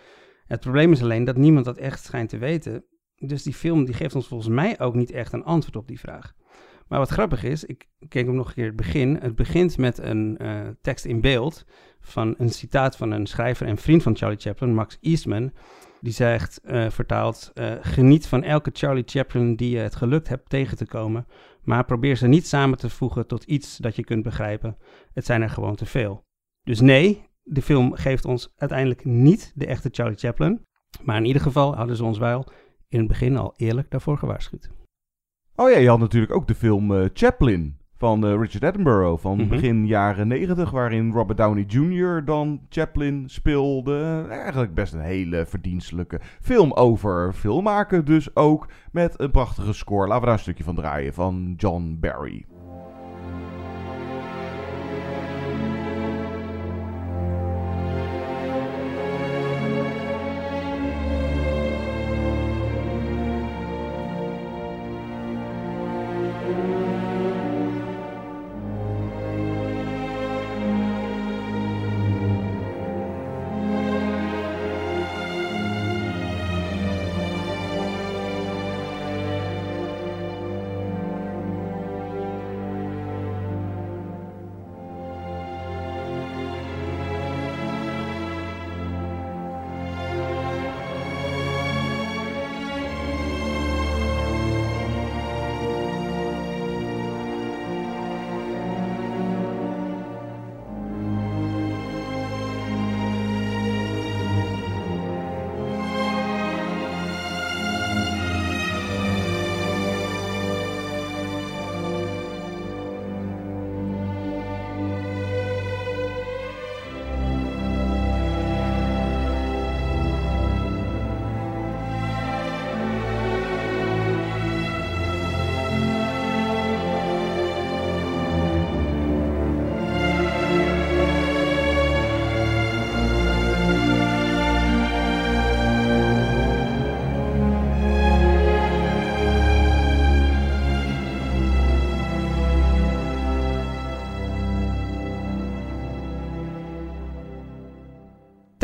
Het 0.46 0.60
probleem 0.60 0.92
is 0.92 1.02
alleen 1.02 1.24
dat 1.24 1.36
niemand 1.36 1.64
dat 1.64 1.76
echt 1.78 2.04
schijnt 2.04 2.28
te 2.28 2.38
weten. 2.38 2.84
Dus 3.18 3.42
die 3.42 3.54
film 3.54 3.84
die 3.84 3.94
geeft 3.94 4.14
ons 4.14 4.26
volgens 4.26 4.48
mij 4.54 4.80
ook 4.80 4.94
niet 4.94 5.10
echt 5.10 5.32
een 5.32 5.44
antwoord 5.44 5.76
op 5.76 5.88
die 5.88 6.00
vraag. 6.00 6.34
Maar 6.88 6.98
wat 6.98 7.08
grappig 7.08 7.44
is, 7.44 7.64
ik 7.64 7.88
keek 8.08 8.26
hem 8.26 8.34
nog 8.34 8.48
een 8.48 8.54
keer 8.54 8.66
het 8.66 8.76
begin. 8.76 9.16
Het 9.20 9.34
begint 9.34 9.78
met 9.78 9.98
een 9.98 10.36
eh, 10.38 10.60
tekst 10.82 11.04
in 11.04 11.20
beeld 11.20 11.64
van 12.00 12.34
een 12.38 12.50
citaat 12.50 12.96
van 12.96 13.10
een 13.10 13.26
schrijver 13.26 13.66
en 13.66 13.76
vriend 13.76 14.02
van 14.02 14.16
Charlie 14.16 14.38
Chaplin, 14.38 14.74
Max 14.74 14.98
Eastman. 15.00 15.52
Die 16.00 16.12
zegt, 16.12 16.60
eh, 16.60 16.90
vertaald, 16.90 17.50
eh, 17.54 17.72
geniet 17.80 18.26
van 18.26 18.42
elke 18.42 18.70
Charlie 18.72 19.02
Chaplin 19.06 19.56
die 19.56 19.70
je 19.70 19.78
het 19.78 19.94
gelukt 19.94 20.28
hebt 20.28 20.48
tegen 20.48 20.76
te 20.76 20.86
komen, 20.86 21.26
maar 21.62 21.84
probeer 21.84 22.16
ze 22.16 22.26
niet 22.26 22.46
samen 22.46 22.78
te 22.78 22.90
voegen 22.90 23.26
tot 23.26 23.44
iets 23.44 23.76
dat 23.76 23.96
je 23.96 24.04
kunt 24.04 24.22
begrijpen. 24.22 24.76
Het 25.12 25.26
zijn 25.26 25.42
er 25.42 25.50
gewoon 25.50 25.76
te 25.76 25.86
veel. 25.86 26.24
Dus 26.62 26.80
nee, 26.80 27.24
de 27.42 27.62
film 27.62 27.94
geeft 27.94 28.24
ons 28.24 28.52
uiteindelijk 28.56 29.04
niet 29.04 29.52
de 29.54 29.66
echte 29.66 29.88
Charlie 29.92 30.18
Chaplin, 30.18 30.66
maar 31.02 31.16
in 31.16 31.24
ieder 31.24 31.42
geval 31.42 31.74
hadden 31.74 31.96
ze 31.96 32.04
ons 32.04 32.18
wel 32.18 32.46
in 32.88 32.98
het 32.98 33.08
begin 33.08 33.36
al 33.36 33.54
eerlijk 33.56 33.90
daarvoor 33.90 34.18
gewaarschuwd. 34.18 34.70
Oh 35.56 35.70
ja, 35.70 35.78
je 35.78 35.88
had 35.88 35.98
natuurlijk 35.98 36.34
ook 36.34 36.46
de 36.46 36.54
film 36.54 36.94
eh, 36.94 37.04
Chaplin 37.12 37.76
van 37.96 38.26
eh, 38.26 38.30
Richard 38.40 38.64
Attenborough 38.64 39.22
van 39.22 39.36
Mhm. 39.38 39.48
begin 39.48 39.86
jaren 39.86 40.28
negentig, 40.28 40.70
waarin 40.70 41.12
Robert 41.12 41.38
Downey 41.38 41.64
Jr. 41.68 42.24
dan 42.24 42.60
Chaplin 42.68 43.28
speelde. 43.28 44.26
Eigenlijk 44.30 44.74
best 44.74 44.92
een 44.92 45.00
hele 45.00 45.46
verdienstelijke 45.46 46.20
film 46.40 46.72
over 46.72 47.32
filmmaken 47.32 48.04
dus 48.04 48.36
ook, 48.36 48.68
met 48.92 49.20
een 49.20 49.30
prachtige 49.30 49.72
score. 49.72 50.06
Laten 50.06 50.20
we 50.20 50.26
daar 50.26 50.34
een 50.34 50.40
stukje 50.42 50.64
van 50.64 50.74
draaien, 50.74 51.14
van 51.14 51.54
John 51.56 51.96
Barry. 52.00 52.46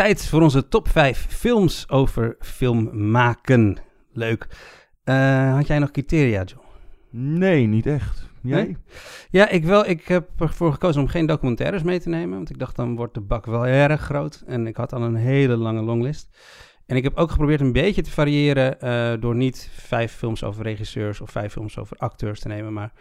Tijd 0.05 0.27
voor 0.27 0.43
onze 0.43 0.69
top 0.69 0.89
5 0.89 1.27
films 1.29 1.89
over 1.89 2.37
film 2.41 3.11
maken. 3.11 3.77
Leuk. 4.13 4.47
Uh, 5.05 5.55
had 5.55 5.67
jij 5.67 5.79
nog 5.79 5.91
criteria, 5.91 6.43
John? 6.43 6.65
Nee, 7.11 7.67
niet 7.67 7.87
echt. 7.87 8.29
Jij? 8.43 8.63
Nee? 8.63 8.77
Ja, 9.31 9.49
ik 9.49 9.65
wel. 9.65 9.87
Ik 9.87 10.09
heb 10.09 10.29
ervoor 10.41 10.73
gekozen 10.73 11.03
om 11.03 11.09
geen 11.09 11.27
documentaires 11.27 11.83
mee 11.83 12.01
te 12.01 12.09
nemen. 12.09 12.37
Want 12.37 12.51
ik 12.51 12.59
dacht, 12.59 12.77
dan 12.77 12.97
wordt 12.97 13.15
de 13.15 13.21
bak 13.21 13.47
wel 13.47 13.67
erg 13.67 14.01
groot. 14.01 14.43
En 14.47 14.67
ik 14.67 14.77
had 14.77 14.93
al 14.93 15.03
een 15.03 15.15
hele 15.15 15.57
lange 15.57 15.83
longlist. 15.83 16.39
En 16.87 16.97
ik 16.97 17.03
heb 17.03 17.17
ook 17.17 17.31
geprobeerd 17.31 17.61
een 17.61 17.73
beetje 17.73 18.03
te 18.03 18.11
variëren 18.11 18.77
uh, 18.81 19.21
door 19.21 19.35
niet 19.35 19.71
vijf 19.73 20.13
films 20.13 20.45
over 20.45 20.63
regisseurs 20.63 21.21
of 21.21 21.31
vijf 21.31 21.53
films 21.53 21.79
over 21.79 21.97
acteurs 21.97 22.41
te 22.41 22.49
nemen, 22.49 22.73
maar 22.73 22.93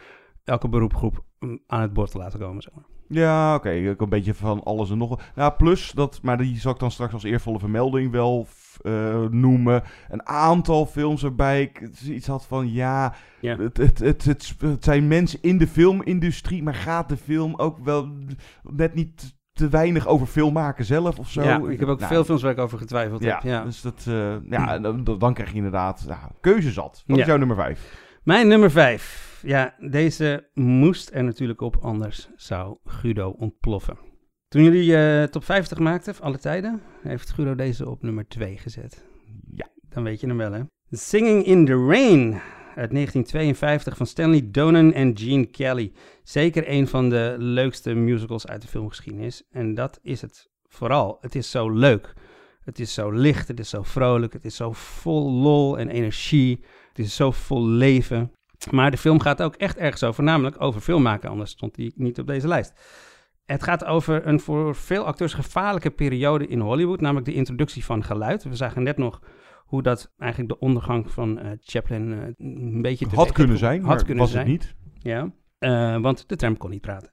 elke 0.44 0.70
beroepgroep 0.70 1.24
aan 1.68 1.82
het 1.82 1.94
bord 1.94 2.12
te 2.12 2.18
laten 2.18 2.40
komen. 2.40 2.62
Zeg 2.62 2.74
maar. 2.74 2.86
Ja, 3.08 3.56
oké. 3.56 3.68
Okay. 3.68 3.96
Een 3.98 4.10
beetje 4.10 4.34
van 4.34 4.64
alles 4.64 4.92
en 4.92 4.98
nog 4.98 5.10
wat. 5.10 5.22
Ja, 5.36 5.50
plus 5.50 5.92
dat, 5.92 6.20
maar 6.22 6.38
die 6.38 6.60
zal 6.60 6.72
ik 6.72 6.80
dan 6.80 6.92
straks 6.92 7.14
als 7.14 7.24
eervolle 7.24 7.60
vermelding 7.60 8.12
wel 8.12 8.48
uh, 8.82 9.26
noemen. 9.30 9.84
Een 10.10 10.28
aantal 10.28 10.86
films 10.86 11.22
waarbij 11.22 11.62
ik 11.62 11.82
iets 12.06 12.28
had 12.28 12.46
van 12.46 12.72
ja, 12.72 13.14
ja. 13.40 13.58
Het, 13.58 13.78
het, 13.78 14.00
het, 14.00 14.24
het, 14.24 14.56
het 14.60 14.84
zijn 14.84 15.08
mensen 15.08 15.40
in 15.42 15.58
de 15.58 15.68
filmindustrie, 15.68 16.64
maar 16.64 16.74
gaat 16.74 17.10
de 17.10 17.18
film 17.18 17.56
ook 17.56 17.78
wel 17.84 18.10
net 18.64 18.94
niet 18.94 19.36
te 19.54 19.70
weinig 19.70 20.08
over 20.08 20.28
film 20.28 20.54
maken 20.54 20.86
zelf 20.86 21.20
of 21.20 21.30
zo. 21.30 21.44
Ja, 21.44 21.62
ik 21.70 21.80
heb 21.80 21.90
ook 21.90 22.00
nou, 22.00 22.14
veel 22.14 22.24
films 22.24 22.42
waar 22.42 22.52
ik 22.52 22.58
over 22.58 22.78
getwijfeld 22.78 23.24
ja, 23.24 23.34
heb. 23.34 23.44
Ja, 23.44 23.64
dus 23.64 23.82
dat, 23.82 24.06
uh, 24.10 24.36
ja, 24.50 24.80
dan, 24.80 25.04
dan, 25.04 25.34
krijg 25.34 25.50
je 25.50 25.56
inderdaad 25.56 26.04
ja, 26.08 26.30
keuze 26.42 26.72
zat. 26.72 27.04
Wat 27.06 27.16
ja. 27.16 27.22
is 27.22 27.28
jouw 27.28 27.38
nummer 27.38 27.56
vijf? 27.56 28.02
Mijn 28.24 28.48
nummer 28.48 28.72
vijf. 28.72 29.33
Ja, 29.46 29.76
deze 29.80 30.50
moest 30.54 31.10
er 31.14 31.24
natuurlijk 31.24 31.62
op, 31.62 31.76
anders 31.82 32.30
zou 32.36 32.78
Guido 32.86 33.30
ontploffen. 33.30 33.98
Toen 34.48 34.64
jullie 34.64 34.92
uh, 34.92 35.24
top 35.24 35.44
50 35.44 35.80
maakten, 35.80 36.16
alle 36.20 36.38
tijden, 36.38 36.82
heeft 37.02 37.32
Guido 37.32 37.56
deze 37.56 37.90
op 37.90 38.02
nummer 38.02 38.28
2 38.28 38.58
gezet. 38.58 39.06
Ja. 39.52 39.70
Dan 39.90 40.04
weet 40.04 40.20
je 40.20 40.28
hem 40.28 40.38
wel, 40.38 40.52
hè? 40.52 40.62
Singing 40.90 41.46
in 41.46 41.66
the 41.66 41.86
Rain 41.88 42.42
uit 42.76 42.92
1952 42.92 43.98
van 43.98 44.08
Stanley 44.08 44.52
Donen 44.52 44.94
en 44.94 45.18
Gene 45.18 45.46
Kelly. 45.46 45.92
Zeker 46.24 46.70
een 46.70 46.88
van 46.88 47.10
de 47.10 47.36
leukste 47.38 47.94
musicals 47.94 48.48
uit 48.48 48.62
de 48.62 48.68
filmgeschiedenis. 48.68 49.44
En 49.50 49.74
dat 49.74 50.00
is 50.02 50.22
het 50.22 50.50
vooral. 50.68 51.18
Het 51.22 51.36
is 51.36 51.52
zo 51.52 51.70
leuk. 51.70 52.14
Het 52.64 52.80
is 52.80 52.94
zo 52.94 53.12
licht, 53.12 53.48
het 53.48 53.60
is 53.60 53.70
zo 53.70 53.84
vrolijk, 53.84 54.34
het 54.34 54.46
is 54.46 54.56
zo 54.56 54.72
vol 54.72 55.32
lol 55.32 55.80
en 55.80 55.90
energie. 55.90 56.60
Het 56.88 57.00
is 57.00 57.16
zo 57.16 57.32
vol 57.32 57.68
leven. 57.68 58.32
Maar 58.72 58.92
de 58.92 58.98
film 58.98 59.20
gaat 59.20 59.42
ook 59.42 59.56
echt 59.56 59.78
ergens 59.78 60.04
over, 60.04 60.24
namelijk 60.24 60.62
over 60.62 60.82
filmmaken. 60.82 61.30
Anders 61.30 61.52
stond 61.52 61.76
die 61.76 61.94
niet 61.96 62.20
op 62.20 62.28
deze 62.28 62.48
lijst. 62.48 62.74
Het 63.46 63.64
gaat 63.64 63.86
over 63.86 64.28
een 64.28 64.40
voor 64.40 64.76
veel 64.76 65.06
acteurs 65.06 65.34
gevaarlijke 65.34 65.90
periode 65.90 66.48
in 66.48 66.60
Hollywood, 66.60 67.02
namelijk 67.02 67.26
de 67.26 67.34
introductie 67.34 67.86
van 67.86 68.04
geluid. 68.04 68.44
We 68.44 68.56
zagen 68.56 68.84
net 68.84 68.98
nog 68.98 69.22
hoe 69.66 69.82
dat 69.82 70.14
eigenlijk 70.18 70.52
de 70.52 70.60
ondergang 70.60 71.12
van 71.12 71.40
uh, 71.40 71.52
Chaplin 71.60 72.12
uh, 72.12 72.20
een 72.38 72.82
beetje 72.82 73.08
had 73.14 73.32
kunnen 73.32 73.58
zijn, 73.58 73.80
had 73.80 73.96
maar 73.96 74.06
kunnen 74.06 74.24
was 74.24 74.32
zijn. 74.32 74.50
het 74.50 74.52
niet. 74.52 74.76
Ja, 75.00 75.32
uh, 75.60 76.02
want 76.02 76.30
de 76.30 76.36
tram 76.36 76.58
kon 76.58 76.70
niet 76.70 76.82
praten. 76.82 77.12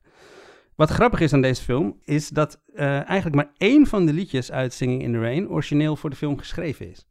Wat 0.74 0.90
grappig 0.90 1.20
is 1.20 1.32
aan 1.32 1.40
deze 1.40 1.62
film, 1.62 2.00
is 2.04 2.28
dat 2.28 2.62
eigenlijk 2.74 3.34
maar 3.34 3.50
één 3.56 3.86
van 3.86 4.06
de 4.06 4.12
liedjes 4.12 4.52
uit 4.52 4.72
Singing 4.72 5.02
in 5.02 5.12
the 5.12 5.18
Rain 5.18 5.48
origineel 5.48 5.96
voor 5.96 6.10
de 6.10 6.16
film 6.16 6.38
geschreven 6.38 6.90
is. 6.90 7.09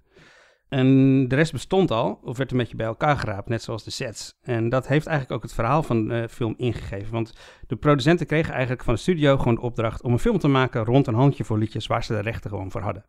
En 0.69 1.27
de 1.27 1.35
rest 1.35 1.51
bestond 1.51 1.91
al, 1.91 2.19
of 2.23 2.37
werd 2.37 2.51
een 2.51 2.57
beetje 2.57 2.75
bij 2.75 2.85
elkaar 2.85 3.17
geraapt, 3.17 3.49
net 3.49 3.61
zoals 3.61 3.83
de 3.83 3.91
sets. 3.91 4.37
En 4.41 4.69
dat 4.69 4.87
heeft 4.87 5.07
eigenlijk 5.07 5.37
ook 5.37 5.43
het 5.43 5.53
verhaal 5.53 5.83
van 5.83 6.07
de 6.07 6.29
film 6.29 6.53
ingegeven. 6.57 7.11
Want 7.11 7.33
de 7.67 7.75
producenten 7.75 8.25
kregen 8.25 8.51
eigenlijk 8.51 8.83
van 8.83 8.93
de 8.93 8.99
studio 8.99 9.37
gewoon 9.37 9.55
de 9.55 9.61
opdracht 9.61 10.01
om 10.01 10.11
een 10.11 10.19
film 10.19 10.37
te 10.37 10.47
maken 10.47 10.85
rond 10.85 11.07
een 11.07 11.13
handje 11.13 11.43
voor 11.43 11.57
liedjes 11.57 11.87
waar 11.87 12.03
ze 12.03 12.13
de 12.13 12.19
rechten 12.19 12.49
gewoon 12.49 12.71
voor 12.71 12.81
hadden. 12.81 13.05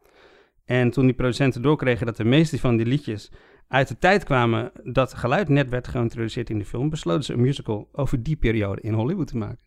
En 0.64 0.90
toen 0.90 1.04
die 1.04 1.14
producenten 1.14 1.62
doorkregen 1.62 2.06
dat 2.06 2.16
de 2.16 2.24
meeste 2.24 2.58
van 2.58 2.76
die 2.76 2.86
liedjes 2.86 3.32
uit 3.68 3.88
de 3.88 3.98
tijd 3.98 4.24
kwamen 4.24 4.72
dat 4.82 5.14
geluid 5.14 5.48
net 5.48 5.68
werd 5.68 5.88
geïntroduceerd 5.88 6.50
in 6.50 6.58
de 6.58 6.64
film, 6.64 6.90
besloten 6.90 7.24
ze 7.24 7.32
een 7.32 7.40
musical 7.40 7.88
over 7.92 8.22
die 8.22 8.36
periode 8.36 8.80
in 8.80 8.92
Hollywood 8.92 9.26
te 9.26 9.36
maken. 9.36 9.58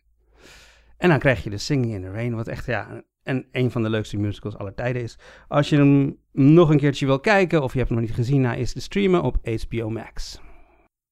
En 0.96 1.08
dan 1.08 1.18
krijg 1.18 1.44
je 1.44 1.50
de 1.50 1.58
Singing 1.58 1.94
in 1.94 2.02
the 2.02 2.10
Rain, 2.10 2.34
wat 2.34 2.48
echt 2.48 2.66
ja, 2.66 3.02
en 3.22 3.46
een 3.52 3.70
van 3.70 3.82
de 3.82 3.90
leukste 3.90 4.16
musicals 4.16 4.56
aller 4.56 4.74
tijden 4.74 5.02
is. 5.02 5.18
Als 5.48 5.68
je 5.68 5.76
hem 5.76 6.16
nog 6.34 6.70
een 6.70 6.78
keertje 6.78 7.06
wil 7.06 7.20
kijken 7.20 7.62
of 7.62 7.72
je 7.72 7.78
hebt 7.78 7.90
hem 7.90 7.98
nog 7.98 8.08
niet 8.08 8.16
gezien, 8.16 8.40
nou 8.40 8.56
is 8.56 8.72
te 8.72 8.80
streamen 8.80 9.22
op 9.22 9.36
HBO 9.42 9.90
Max. 9.90 10.40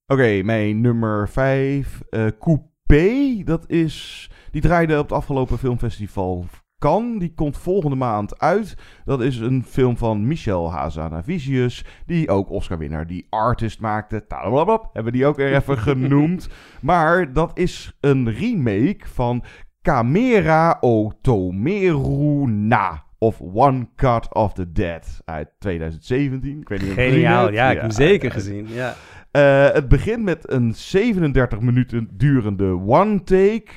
Oké, 0.07 0.21
okay, 0.21 0.43
mijn 0.43 0.81
nummer 0.81 1.29
5, 1.29 2.03
uh, 2.11 2.27
Coupé. 2.39 3.43
Dat 3.45 3.71
is, 3.71 4.31
die 4.51 4.61
draaide 4.61 4.99
op 4.99 5.03
het 5.03 5.13
afgelopen 5.13 5.59
filmfestival 5.59 6.47
Cannes. 6.79 7.19
Die 7.19 7.35
komt 7.35 7.59
volgende 7.59 7.97
maand 7.97 8.39
uit. 8.39 8.77
Dat 9.05 9.21
is 9.21 9.39
een 9.39 9.65
film 9.65 9.97
van 9.97 10.27
Michel 10.27 10.73
Hazanavicius, 10.73 11.85
die 12.07 12.29
ook 12.29 12.51
Oscar-winnaar, 12.51 13.07
die 13.07 13.27
Artist 13.31 13.81
maakte. 13.81 14.25
Blablabla, 14.29 14.91
hebben 14.93 15.13
die 15.13 15.27
ook 15.27 15.39
er 15.39 15.55
even 15.55 15.79
genoemd. 15.93 16.49
Maar 16.81 17.33
dat 17.33 17.59
is 17.59 17.97
een 18.01 18.31
remake 18.31 19.09
van 19.09 19.45
Camera 19.83 20.77
Otomeru 20.81 22.47
Na. 22.47 23.05
Of 23.23 23.41
One 23.41 23.89
Cut 23.97 24.35
of 24.35 24.53
the 24.53 24.73
Dead 24.73 25.21
uit 25.25 25.49
2017. 25.59 26.61
Ik 26.61 26.69
weet 26.69 26.81
niet 26.81 26.91
of 26.91 26.95
Geniaal, 26.95 27.45
het 27.45 27.55
ja, 27.55 27.69
ik 27.71 27.75
ja, 27.75 27.81
heb 27.81 27.81
hem 27.81 27.91
zeker 27.91 28.29
ja. 28.29 28.35
gezien. 28.35 28.69
Ja. 28.69 28.95
Uh, 29.33 29.75
het 29.75 29.89
begint 29.89 30.23
met 30.23 30.53
een 30.53 30.75
37 30.75 31.61
minuten 31.61 32.09
durende 32.13 32.79
one-take. 32.87 33.71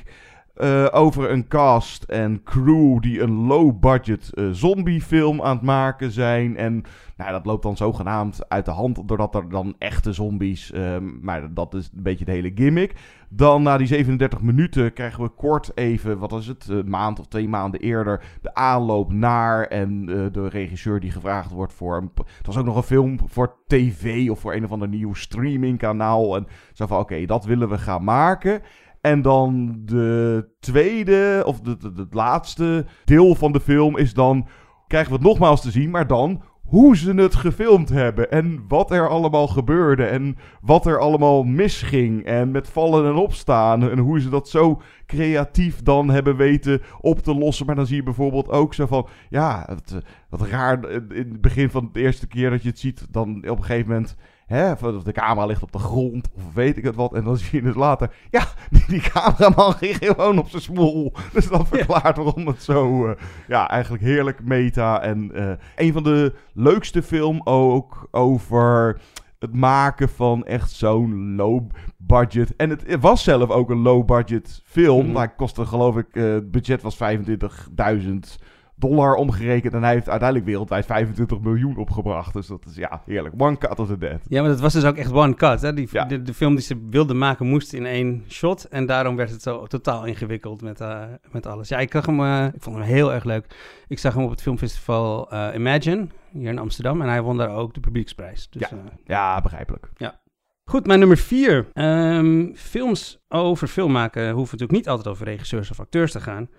Uh, 0.61 0.87
over 0.91 1.31
een 1.31 1.47
cast 1.47 2.03
en 2.03 2.43
crew 2.43 3.01
die 3.01 3.21
een 3.21 3.33
low-budget 3.33 4.31
uh, 4.33 4.49
zombiefilm 4.51 5.41
aan 5.41 5.55
het 5.55 5.65
maken 5.65 6.11
zijn. 6.11 6.57
En 6.57 6.83
nou, 7.17 7.31
dat 7.31 7.45
loopt 7.45 7.63
dan 7.63 7.77
zogenaamd 7.77 8.49
uit 8.49 8.65
de 8.65 8.71
hand, 8.71 9.07
doordat 9.07 9.35
er 9.35 9.49
dan 9.49 9.75
echte 9.77 10.13
zombies... 10.13 10.71
Uh, 10.71 10.97
maar 11.21 11.53
dat 11.53 11.73
is 11.73 11.89
een 11.95 12.03
beetje 12.03 12.25
de 12.25 12.31
hele 12.31 12.51
gimmick. 12.55 12.93
Dan 13.29 13.63
na 13.63 13.77
die 13.77 13.87
37 13.87 14.41
minuten 14.41 14.93
krijgen 14.93 15.23
we 15.23 15.29
kort 15.29 15.71
even, 15.77 16.17
wat 16.17 16.31
is 16.33 16.47
het, 16.47 16.67
een 16.67 16.89
maand 16.89 17.19
of 17.19 17.27
twee 17.27 17.47
maanden 17.47 17.79
eerder... 17.79 18.23
de 18.41 18.53
aanloop 18.53 19.13
naar 19.13 19.67
en 19.67 20.05
de 20.31 20.47
regisseur 20.49 20.99
die 20.99 21.11
gevraagd 21.11 21.51
wordt 21.51 21.73
voor... 21.73 21.97
Een, 21.97 22.11
het 22.15 22.45
was 22.45 22.57
ook 22.57 22.65
nog 22.65 22.75
een 22.75 22.83
film 22.83 23.19
voor 23.25 23.55
tv 23.67 24.29
of 24.29 24.39
voor 24.39 24.53
een 24.53 24.63
of 24.63 24.71
ander 24.71 24.87
nieuw 24.87 25.13
streamingkanaal. 25.13 26.35
En 26.35 26.47
zo 26.73 26.87
van, 26.87 26.99
oké, 26.99 27.25
dat 27.25 27.45
willen 27.45 27.69
we 27.69 27.77
gaan 27.77 28.03
maken... 28.03 28.61
En 29.05 29.21
dan 29.21 29.75
de 29.85 30.47
tweede, 30.59 31.43
of 31.45 31.61
de, 31.61 31.77
de, 31.77 32.07
laatste 32.09 32.85
deel 33.03 33.35
van 33.35 33.51
de 33.51 33.59
film 33.59 33.97
is 33.97 34.13
dan... 34.13 34.47
krijgen 34.87 35.11
we 35.11 35.17
het 35.17 35.27
nogmaals 35.27 35.61
te 35.61 35.71
zien, 35.71 35.89
maar 35.89 36.07
dan 36.07 36.41
hoe 36.63 36.97
ze 36.97 37.13
het 37.13 37.35
gefilmd 37.35 37.89
hebben. 37.89 38.31
En 38.31 38.65
wat 38.67 38.91
er 38.91 39.09
allemaal 39.09 39.47
gebeurde. 39.47 40.03
En 40.03 40.35
wat 40.61 40.85
er 40.85 40.99
allemaal 40.99 41.43
misging. 41.43 42.23
En 42.23 42.51
met 42.51 42.69
vallen 42.69 43.05
en 43.05 43.15
opstaan. 43.15 43.89
En 43.89 43.97
hoe 43.97 44.19
ze 44.19 44.29
dat 44.29 44.49
zo 44.49 44.81
creatief 45.05 45.81
dan 45.81 46.09
hebben 46.09 46.35
weten 46.35 46.81
op 47.01 47.19
te 47.19 47.35
lossen. 47.35 47.65
Maar 47.65 47.75
dan 47.75 47.87
zie 47.87 47.95
je 47.95 48.03
bijvoorbeeld 48.03 48.49
ook 48.49 48.73
zo 48.73 48.85
van... 48.85 49.07
Ja, 49.29 49.63
het, 49.67 49.97
wat 50.29 50.41
raar. 50.41 50.89
In 50.91 51.29
het 51.31 51.41
begin 51.41 51.69
van 51.69 51.89
de 51.91 51.99
eerste 51.99 52.27
keer 52.27 52.49
dat 52.49 52.61
je 52.61 52.69
het 52.69 52.79
ziet... 52.79 53.07
dan 53.11 53.49
op 53.49 53.57
een 53.57 53.63
gegeven 53.63 53.91
moment... 53.91 54.15
Hè, 54.45 54.71
of 54.71 55.03
de 55.03 55.11
camera 55.11 55.45
ligt 55.45 55.63
op 55.63 55.71
de 55.71 55.79
grond, 55.79 56.29
of 56.35 56.53
weet 56.53 56.77
ik 56.77 56.83
het 56.83 56.95
wat. 56.95 57.13
En 57.13 57.23
dan 57.23 57.37
zie 57.37 57.61
je 57.61 57.67
het 57.67 57.75
later. 57.75 58.15
Ja, 58.29 58.45
die, 58.69 58.83
die 58.87 59.01
cameraman 59.01 59.73
ging 59.81 59.97
gewoon 59.97 60.37
op 60.37 60.49
zijn 60.49 60.61
smoel. 60.61 61.13
Dus 61.33 61.47
dat 61.47 61.67
verklaart 61.67 62.17
waarom 62.17 62.47
het 62.47 62.63
zo, 62.63 63.07
uh, 63.07 63.11
ja, 63.47 63.69
eigenlijk 63.69 64.03
heerlijk 64.03 64.43
meta. 64.43 65.01
En 65.01 65.31
uh, 65.33 65.51
een 65.75 65.93
van 65.93 66.03
de 66.03 66.33
leukste 66.53 67.03
film 67.03 67.41
ook 67.43 68.07
over 68.11 69.01
het 69.39 69.53
maken 69.53 70.09
van 70.09 70.45
echt 70.45 70.71
zo'n 70.71 71.35
low 71.35 71.69
budget. 71.97 72.55
En 72.55 72.69
het, 72.69 72.99
was 72.99 73.23
zelf 73.23 73.49
ook 73.49 73.69
een 73.69 73.81
low 73.81 74.05
budget 74.05 74.61
film. 74.65 75.05
Mm. 75.05 75.11
Maar 75.11 75.27
het 75.27 75.35
kostte 75.35 75.65
geloof 75.65 75.97
ik, 75.97 76.15
uh, 76.15 76.33
het 76.33 76.51
budget 76.51 76.81
was 76.81 76.97
25.000 76.97 77.03
dollar 78.75 79.15
omgerekend. 79.15 79.73
En 79.73 79.83
hij 79.83 79.93
heeft 79.93 80.09
uiteindelijk 80.09 80.49
wereldwijd 80.49 80.85
25 80.85 81.39
miljoen 81.39 81.77
opgebracht. 81.77 82.33
Dus 82.33 82.47
dat 82.47 82.65
is 82.65 82.75
ja, 82.75 83.01
heerlijk. 83.05 83.33
One 83.37 83.57
cut 83.57 83.79
of 83.79 83.87
the 83.87 83.97
dead. 83.97 84.19
Ja, 84.27 84.41
maar 84.41 84.49
dat 84.49 84.59
was 84.59 84.73
dus 84.73 84.85
ook 84.85 84.95
echt 84.95 85.11
one 85.11 85.35
cut. 85.35 85.61
Hè? 85.61 85.73
Die, 85.73 85.87
ja. 85.91 86.05
de, 86.05 86.21
de, 86.21 86.33
film 86.33 86.55
die 86.55 86.63
ze 86.63 86.87
wilden 86.89 87.17
maken 87.17 87.47
moest 87.47 87.73
in 87.73 87.85
één 87.85 88.23
shot. 88.27 88.63
En 88.63 88.85
daarom 88.85 89.15
werd 89.15 89.29
het 89.29 89.41
zo 89.41 89.65
totaal 89.65 90.05
ingewikkeld 90.05 90.61
met, 90.61 90.81
uh, 90.81 91.03
met 91.31 91.45
alles. 91.45 91.69
Ja, 91.69 91.77
ik, 91.77 91.91
zag 91.91 92.05
hem, 92.05 92.19
uh, 92.19 92.45
ik 92.53 92.63
vond 92.63 92.75
hem 92.75 92.85
heel 92.85 93.13
erg 93.13 93.23
leuk. 93.23 93.45
Ik 93.87 93.99
zag 93.99 94.13
hem 94.13 94.23
op 94.23 94.29
het 94.29 94.41
filmfestival 94.41 95.33
uh, 95.33 95.47
Imagine, 95.53 96.07
hier 96.31 96.49
in 96.49 96.59
Amsterdam. 96.59 97.01
En 97.01 97.07
hij 97.07 97.21
won 97.21 97.37
daar 97.37 97.55
ook 97.55 97.73
de 97.73 97.79
publieksprijs. 97.79 98.49
Dus, 98.49 98.69
ja. 98.69 98.77
ja, 99.05 99.41
begrijpelijk. 99.41 99.89
Ja. 99.97 100.23
Goed, 100.69 100.87
mijn 100.87 100.99
nummer 100.99 101.17
vier. 101.17 101.67
Um, 101.73 102.55
films 102.55 103.19
over 103.27 103.67
film 103.67 103.91
maken 103.91 104.23
hoeven 104.23 104.57
natuurlijk 104.57 104.71
niet 104.71 104.89
altijd 104.89 105.07
over 105.07 105.25
regisseurs 105.25 105.71
of 105.71 105.79
acteurs 105.79 106.11
te 106.11 106.19
gaan. 106.19 106.49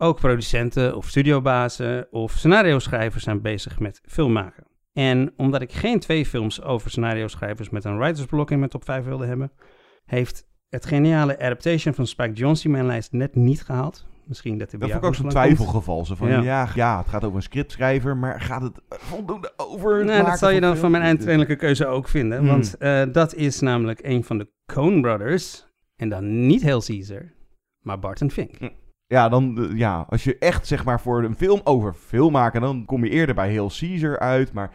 Ook 0.00 0.20
producenten 0.20 0.96
of 0.96 1.08
studiobazen 1.08 2.06
of 2.10 2.32
scenario-schrijvers 2.32 3.24
zijn 3.24 3.42
bezig 3.42 3.78
met 3.78 4.00
filmmaken. 4.06 4.66
En 4.92 5.32
omdat 5.36 5.62
ik 5.62 5.72
geen 5.72 6.00
twee 6.00 6.26
films 6.26 6.62
over 6.62 6.90
scenario-schrijvers 6.90 7.70
met 7.70 7.84
een 7.84 7.98
writersblok 7.98 8.50
in 8.50 8.58
mijn 8.58 8.70
top 8.70 8.84
5 8.84 9.04
wilde 9.04 9.26
hebben, 9.26 9.52
heeft 10.04 10.46
het 10.68 10.86
geniale 10.86 11.38
Adaptation 11.38 11.94
van 11.94 12.06
Spike 12.06 12.32
Jonze 12.32 12.68
mijn 12.68 12.86
lijst 12.86 13.12
net 13.12 13.34
niet 13.34 13.62
gehaald. 13.62 14.06
Misschien 14.24 14.58
dat 14.58 14.70
hij 14.70 14.78
bij 14.78 14.88
Dat 14.88 15.00
vond 15.00 15.14
ik 15.14 15.20
ook 15.20 15.24
zo'n 15.24 15.42
twijfelgeval. 15.42 16.04
Zo 16.04 16.14
van, 16.14 16.42
ja. 16.42 16.68
Ja, 16.74 16.98
het 16.98 17.08
gaat 17.08 17.24
over 17.24 17.36
een 17.36 17.42
scriptschrijver, 17.42 18.16
maar 18.16 18.40
gaat 18.40 18.62
het 18.62 18.80
voldoende 18.88 19.52
over 19.56 20.04
Nou, 20.04 20.24
dat 20.24 20.38
zal 20.38 20.50
je 20.50 20.60
dan 20.60 20.76
van 20.76 20.90
mijn 20.90 21.02
uiteindelijke 21.02 21.56
keuze 21.56 21.86
ook 21.86 22.08
vinden. 22.08 22.38
Hmm. 22.38 22.48
Want 22.48 22.76
eh, 22.76 23.02
dat 23.12 23.34
is 23.34 23.60
namelijk 23.60 24.00
een 24.02 24.24
van 24.24 24.38
de 24.38 24.50
Coen 24.72 25.00
Brothers. 25.00 25.66
En 25.96 26.08
dan 26.08 26.46
niet 26.46 26.62
Hail 26.62 26.82
Caesar, 26.82 27.32
maar 27.80 27.98
Barton 27.98 28.30
Fink. 28.30 28.58
Ja, 29.08 29.28
dan, 29.28 29.58
eh, 29.58 29.78
ja, 29.78 30.06
als 30.08 30.24
je 30.24 30.38
echt 30.38 30.66
zeg 30.66 30.84
maar 30.84 31.00
voor 31.00 31.24
een 31.24 31.36
film 31.36 31.60
over 31.64 31.94
film 31.94 32.32
maken, 32.32 32.60
dan 32.60 32.84
kom 32.84 33.04
je 33.04 33.10
eerder 33.10 33.34
bij 33.34 33.48
Hail 33.54 33.70
Caesar 33.78 34.18
uit. 34.18 34.52
Maar 34.52 34.70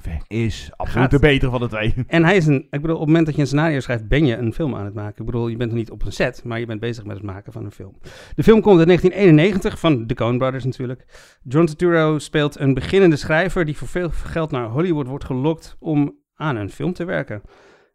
Fink 0.00 0.22
is 0.26 0.70
absoluut 0.76 1.10
de 1.10 1.18
betere 1.18 1.50
van 1.50 1.60
de 1.60 1.68
twee. 1.68 1.94
En 2.06 2.24
hij 2.24 2.36
is 2.36 2.46
een, 2.46 2.66
ik 2.70 2.80
bedoel, 2.80 2.94
op 2.94 3.00
het 3.00 3.06
moment 3.06 3.26
dat 3.26 3.34
je 3.34 3.40
een 3.40 3.46
scenario 3.46 3.80
schrijft, 3.80 4.08
ben 4.08 4.26
je 4.26 4.36
een 4.36 4.52
film 4.52 4.74
aan 4.74 4.84
het 4.84 4.94
maken. 4.94 5.18
Ik 5.18 5.26
bedoel, 5.26 5.48
je 5.48 5.56
bent 5.56 5.70
er 5.70 5.76
niet 5.76 5.90
op 5.90 6.04
een 6.04 6.12
set, 6.12 6.44
maar 6.44 6.60
je 6.60 6.66
bent 6.66 6.80
bezig 6.80 7.04
met 7.04 7.16
het 7.16 7.24
maken 7.24 7.52
van 7.52 7.64
een 7.64 7.70
film. 7.70 7.96
De 8.34 8.42
film 8.42 8.60
komt 8.60 8.78
uit 8.78 8.86
1991 8.86 9.78
van 9.78 10.06
de 10.06 10.14
Coen 10.14 10.38
Brothers 10.38 10.64
natuurlijk. 10.64 11.04
John 11.42 11.66
Turturro 11.66 12.18
speelt 12.18 12.58
een 12.58 12.74
beginnende 12.74 13.16
schrijver 13.16 13.64
die 13.64 13.76
voor 13.76 13.88
veel 13.88 14.10
geld 14.10 14.50
naar 14.50 14.68
Hollywood 14.68 15.06
wordt 15.06 15.24
gelokt 15.24 15.76
om 15.78 16.16
aan 16.34 16.56
een 16.56 16.70
film 16.70 16.92
te 16.92 17.04
werken. 17.04 17.42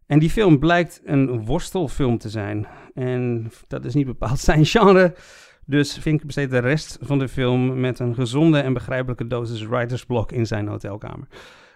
En 0.06 0.20
die 0.20 0.30
film 0.30 0.60
blijkt 0.60 1.02
een 1.06 1.46
worstelfilm 1.46 2.18
te 2.18 2.30
zijn. 2.30 2.68
En 2.94 3.52
dat 3.68 3.86
is 3.86 3.94
niet 3.94 4.06
bepaald 4.06 4.40
zijn 4.50 4.66
genre. 4.66 5.14
Dus 5.70 5.98
Fink 5.98 6.26
besteedt 6.26 6.52
de 6.52 6.60
rest 6.60 6.98
van 7.02 7.20
de 7.20 7.28
film 7.28 7.80
met 7.80 8.00
een 8.00 8.16
gezonde 8.16 8.60
en 8.60 8.74
begrijpelijke 8.74 9.28
dosis 9.28 9.66
writersblok 9.66 10.32
in 10.32 10.48
zijn 10.48 10.68
hotelkamer. 10.68 11.28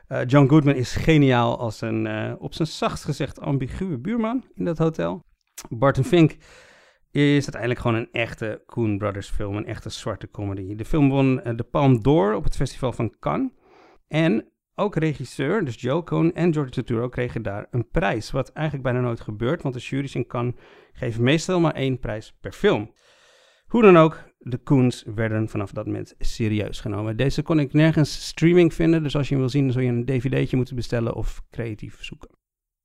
Eh, 0.07 0.25
John 0.25 0.49
Goodman 0.49 0.75
is 0.75 0.95
geniaal 0.95 1.59
als 1.59 1.81
een 1.81 2.07
eh, 2.07 2.33
op 2.37 2.53
zijn 2.53 2.67
zachtst 2.67 3.03
gezegd 3.03 3.39
ambiguë 3.39 3.97
buurman 3.97 4.43
in 4.53 4.65
dat 4.65 4.77
hotel. 4.77 5.23
Barton 5.69 6.03
Fink 6.03 6.35
is 7.11 7.43
uiteindelijk 7.43 7.79
gewoon 7.79 7.97
een 7.97 8.11
echte 8.11 8.63
Coen 8.65 8.97
Brothers 8.97 9.29
film, 9.29 9.55
een 9.55 9.65
echte 9.65 9.89
zwarte 9.89 10.29
comedy. 10.31 10.75
De 10.75 10.85
film 10.85 11.09
won 11.09 11.41
eh, 11.41 11.55
de 11.55 11.63
Palme 11.63 11.99
d'Or 11.99 12.33
op 12.35 12.43
het 12.43 12.55
festival 12.55 12.91
van 12.91 13.15
Cannes. 13.19 13.51
En 14.07 14.51
ook 14.75 14.95
regisseur, 14.95 15.65
dus 15.65 15.81
Joe 15.81 16.03
Coen 16.03 16.33
en 16.33 16.53
George 16.53 16.71
Turturro 16.71 17.09
kregen 17.09 17.41
daar 17.41 17.67
een 17.71 17.89
prijs. 17.89 18.31
Wat 18.31 18.51
eigenlijk 18.51 18.87
bijna 18.87 19.07
nooit 19.07 19.21
gebeurt, 19.21 19.61
want 19.61 19.73
de 19.75 19.81
jury's 19.81 20.15
in 20.15 20.27
Cannes 20.27 20.55
geven 20.93 21.23
meestal 21.23 21.59
maar 21.59 21.73
één 21.73 21.99
prijs 21.99 22.37
per 22.41 22.51
film. 22.51 22.91
Hoe 23.73 23.81
dan 23.81 23.97
ook, 23.97 24.23
de 24.39 24.63
Coens 24.63 25.03
werden 25.15 25.49
vanaf 25.49 25.71
dat 25.71 25.85
moment 25.85 26.15
serieus 26.19 26.79
genomen. 26.79 27.17
Deze 27.17 27.41
kon 27.41 27.59
ik 27.59 27.73
nergens 27.73 28.27
streaming 28.27 28.73
vinden, 28.73 29.03
dus 29.03 29.15
als 29.15 29.27
je 29.27 29.33
hem 29.33 29.43
wil 29.43 29.51
zien, 29.51 29.71
zul 29.71 29.81
je 29.81 29.89
een 29.89 30.05
dvd'tje 30.05 30.55
moeten 30.55 30.75
bestellen 30.75 31.15
of 31.15 31.43
creatief 31.49 32.03
zoeken. 32.03 32.29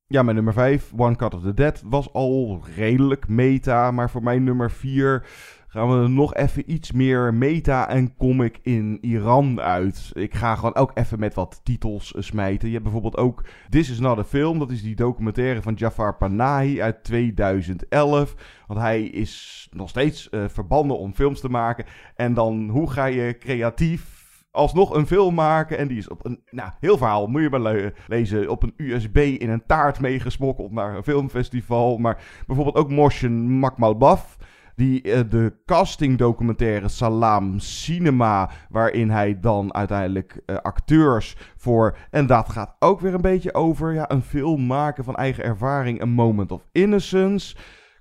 Ja, 0.05 0.23
mijn 0.23 0.35
nummer 0.35 0.53
5, 0.53 0.91
One 0.97 1.15
Cut 1.15 1.33
of 1.33 1.41
the 1.41 1.53
Dead, 1.53 1.81
was 1.85 2.13
al 2.13 2.63
redelijk 2.75 3.27
meta. 3.27 3.91
Maar 3.91 4.09
voor 4.09 4.23
mijn 4.23 4.43
nummer 4.43 4.71
4 4.71 5.25
gaan 5.69 6.01
we 6.01 6.07
nog 6.07 6.33
even 6.35 6.71
iets 6.71 6.91
meer 6.91 7.33
meta 7.33 7.89
en 7.89 8.15
comic 8.15 8.59
in 8.61 8.97
Iran 9.01 9.59
uit. 9.61 10.11
Ik 10.13 10.35
ga 10.35 10.55
gewoon 10.55 10.75
ook 10.75 10.91
even 10.93 11.19
met 11.19 11.33
wat 11.33 11.59
titels 11.63 12.13
eh, 12.13 12.21
smijten. 12.21 12.67
Je 12.67 12.73
hebt 12.73 12.83
bijvoorbeeld 12.83 13.17
ook 13.17 13.43
This 13.69 13.89
Is 13.89 13.99
Not 13.99 14.17
a 14.17 14.23
Film. 14.23 14.59
Dat 14.59 14.71
is 14.71 14.81
die 14.81 14.95
documentaire 14.95 15.61
van 15.61 15.73
Jafar 15.73 16.17
Panahi 16.17 16.81
uit 16.81 17.03
2011. 17.03 18.35
Want 18.67 18.79
hij 18.79 19.03
is 19.03 19.67
nog 19.71 19.89
steeds 19.89 20.27
verbannen 20.31 20.97
om 20.97 21.13
films 21.13 21.39
te 21.39 21.49
maken. 21.49 21.85
En 22.15 22.33
dan, 22.33 22.69
hoe 22.69 22.91
ga 22.91 23.05
je 23.05 23.37
creatief 23.37 24.19
alsnog 24.51 24.95
een 24.95 25.07
film 25.07 25.33
maken. 25.33 25.77
En 25.77 25.87
die 25.87 25.97
is 25.97 26.09
op 26.09 26.25
een 26.25 26.43
nou, 26.49 26.69
heel 26.79 26.97
verhaal, 26.97 27.27
moet 27.27 27.41
je 27.41 27.49
maar 27.49 27.59
le- 27.59 27.93
lezen. 28.07 28.49
Op 28.49 28.63
een 28.63 28.73
USB 28.77 29.17
in 29.17 29.49
een 29.49 29.65
taart 29.65 29.99
meegesmokkeld 29.99 30.71
naar 30.71 30.95
een 30.95 31.03
filmfestival. 31.03 31.97
Maar 31.97 32.23
bijvoorbeeld 32.47 32.75
ook 32.75 32.89
Moshen 32.89 33.59
Makmalbaf. 33.59 34.37
Die 34.79 35.01
eh, 35.01 35.19
de 35.29 35.53
casting 35.65 36.17
documentaire 36.17 36.87
Salam 36.87 37.59
Cinema, 37.59 38.49
waarin 38.69 39.09
hij 39.09 39.39
dan 39.39 39.73
uiteindelijk 39.73 40.41
eh, 40.45 40.55
acteurs 40.55 41.35
voor. 41.57 41.97
En 42.09 42.27
dat 42.27 42.49
gaat 42.49 42.75
ook 42.79 42.99
weer 42.99 43.13
een 43.13 43.21
beetje 43.21 43.53
over 43.53 43.93
ja, 43.93 44.11
een 44.11 44.21
film 44.21 44.65
maken 44.65 45.03
van 45.03 45.15
eigen 45.15 45.43
ervaring, 45.43 46.01
een 46.01 46.09
moment 46.09 46.51
of 46.51 46.65
innocence. 46.71 47.55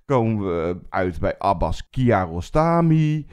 Komen 0.04 0.44
we 0.44 0.80
uit 0.88 1.20
bij 1.20 1.38
Abbas 1.38 1.90
Kiarostami. 1.90 3.26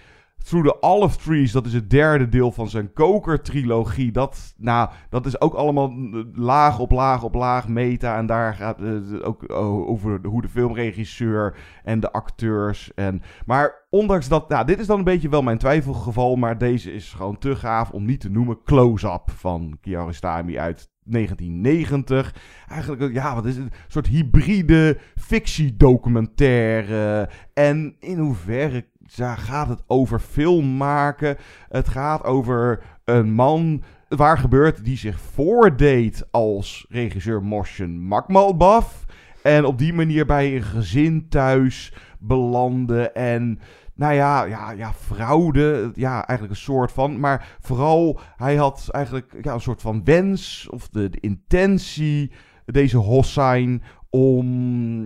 Through 0.46 0.68
the 0.68 0.82
Olive 0.82 1.18
Trees, 1.18 1.52
dat 1.52 1.66
is 1.66 1.74
het 1.74 1.90
derde 1.90 2.30
deel 2.30 2.52
van 2.52 2.70
zijn 2.70 2.94
koker-trilogie. 2.94 4.12
Dat, 4.12 4.54
nou, 4.58 4.90
dat 5.10 5.26
is 5.26 5.42
ook 5.42 5.54
allemaal 5.54 5.90
eh, 5.90 6.20
laag 6.34 6.80
op 6.80 6.92
laag 6.92 7.24
op 7.24 7.34
laag 7.34 7.68
meta. 7.68 8.18
En 8.18 8.26
daar 8.26 8.56
gaat 8.56 8.80
het 8.80 9.24
ook 9.24 9.52
o- 9.52 9.86
over 9.86 10.20
hoe 10.24 10.42
de 10.42 10.50
filmregisseur 10.50 11.58
en 11.84 12.00
de 12.00 12.12
acteurs. 12.12 12.94
En, 12.94 13.22
maar 13.46 13.86
ondanks 13.90 14.28
dat, 14.28 14.50
nou, 14.50 14.66
dit 14.66 14.80
is 14.80 14.88
dan 14.88 14.98
een 14.98 15.04
beetje 15.04 15.30
wel 15.30 15.42
mijn 15.42 15.58
twijfelgeval. 15.58 16.36
Maar 16.36 16.58
deze 16.58 16.94
is 16.94 17.14
gewoon 17.14 17.38
te 17.38 17.56
gaaf 17.56 17.92
om 17.92 18.06
niet 18.06 18.20
te 18.20 18.30
noemen. 18.30 18.64
Close-up 18.64 19.32
van 19.36 19.78
Kiarostami 19.82 20.60
uit 20.60 20.90
1990. 21.04 22.36
Eigenlijk, 22.68 23.14
ja, 23.14 23.36
wat 23.36 23.46
is 23.46 23.56
het? 23.56 23.66
Een 23.66 23.72
soort 23.88 24.08
hybride 24.08 24.98
fictiedocumentaire. 25.16 27.30
En 27.54 27.96
in 28.00 28.18
hoeverre 28.18 28.86
gaat 29.22 29.68
het 29.68 29.84
over 29.88 30.20
film 30.20 30.78
maken? 30.78 31.38
Het 31.70 31.90
gaat 31.90 32.24
over 32.24 32.82
een 33.04 33.34
man 33.34 33.84
waar 34.08 34.38
gebeurt 34.38 34.84
die 34.86 34.98
zich 34.98 35.20
voordeed 35.20 36.28
als 36.32 36.86
regisseur 36.90 37.44
Moshen 37.44 38.00
Makmalbaf. 38.00 39.06
En 39.44 39.66
op 39.66 39.78
die 39.78 39.94
manier 39.94 40.26
bij 40.26 40.56
een 40.56 40.64
gezin 40.64 41.30
thuis 41.30 41.94
belandde. 42.20 43.12
En 43.12 43.60
nou 43.94 44.14
ja, 44.14 44.44
ja, 44.44 44.72
ja, 44.72 44.94
fraude. 44.94 45.92
Ja, 45.94 46.28
eigenlijk 46.28 46.50
een 46.50 46.66
soort 46.66 46.92
van. 46.92 47.20
Maar 47.20 47.58
vooral, 47.60 48.20
hij 48.36 48.56
had 48.56 48.88
eigenlijk 48.92 49.38
ja, 49.42 49.54
een 49.54 49.62
soort 49.62 49.82
van 49.82 50.04
wens 50.04 50.68
of 50.70 50.90
de, 50.90 51.10
de 51.10 51.20
intentie, 51.20 52.32
deze 52.66 52.98
Hossein, 52.98 53.82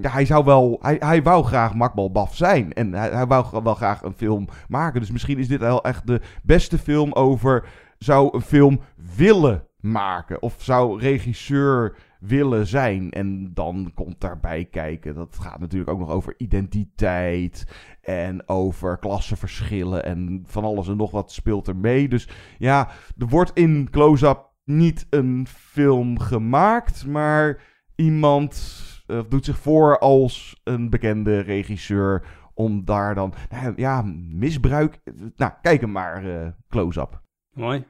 Ja, 0.01 0.09
hij 0.09 0.25
zou 0.25 0.45
wel. 0.45 0.77
Hij, 0.81 0.95
hij 0.99 1.23
wou 1.23 1.43
graag 1.43 1.73
Makbal 1.73 2.11
Baf 2.11 2.35
zijn. 2.35 2.73
En 2.73 2.93
hij, 2.93 3.09
hij 3.09 3.27
wou 3.27 3.63
wel 3.63 3.75
graag 3.75 4.03
een 4.03 4.13
film 4.13 4.47
maken. 4.67 4.99
Dus 4.99 5.11
misschien 5.11 5.37
is 5.37 5.47
dit 5.47 5.59
wel 5.59 5.83
echt 5.83 6.07
de 6.07 6.21
beste 6.43 6.77
film 6.77 7.13
over. 7.13 7.67
Zou 7.97 8.35
een 8.35 8.41
film 8.41 8.79
willen 9.15 9.63
maken? 9.79 10.41
Of 10.41 10.55
zou 10.57 10.99
regisseur 10.99 11.95
willen 12.19 12.67
zijn? 12.67 13.11
En 13.11 13.53
dan 13.53 13.91
komt 13.95 14.21
daarbij 14.21 14.65
kijken. 14.65 15.15
Dat 15.15 15.37
gaat 15.41 15.59
natuurlijk 15.59 15.91
ook 15.91 15.99
nog 15.99 16.09
over 16.09 16.33
identiteit. 16.37 17.65
En 18.01 18.47
over 18.47 18.97
klassenverschillen. 18.97 20.05
En 20.05 20.43
van 20.45 20.63
alles 20.63 20.87
en 20.87 20.97
nog 20.97 21.11
wat 21.11 21.31
speelt 21.31 21.67
er 21.67 21.75
mee. 21.75 22.07
Dus 22.07 22.27
ja, 22.57 22.89
er 23.17 23.27
wordt 23.27 23.51
in 23.53 23.87
close-up 23.91 24.47
niet 24.65 25.07
een 25.09 25.47
film 25.49 26.19
gemaakt. 26.19 27.05
Maar 27.05 27.61
iemand 27.95 28.87
uh, 29.09 29.21
doet 29.29 29.45
zich 29.45 29.57
voor 29.57 29.99
als 29.99 30.61
een 30.63 30.89
bekende 30.89 31.39
regisseur. 31.39 32.23
Om 32.53 32.85
daar 32.85 33.15
dan, 33.15 33.33
nou 33.49 33.73
ja, 33.75 34.01
misbruik. 34.31 34.99
Nou, 35.35 35.51
kijk 35.61 35.81
hem 35.81 35.91
maar, 35.91 36.25
uh, 36.25 36.47
close-up. 36.69 37.21
Mooi. 37.53 37.85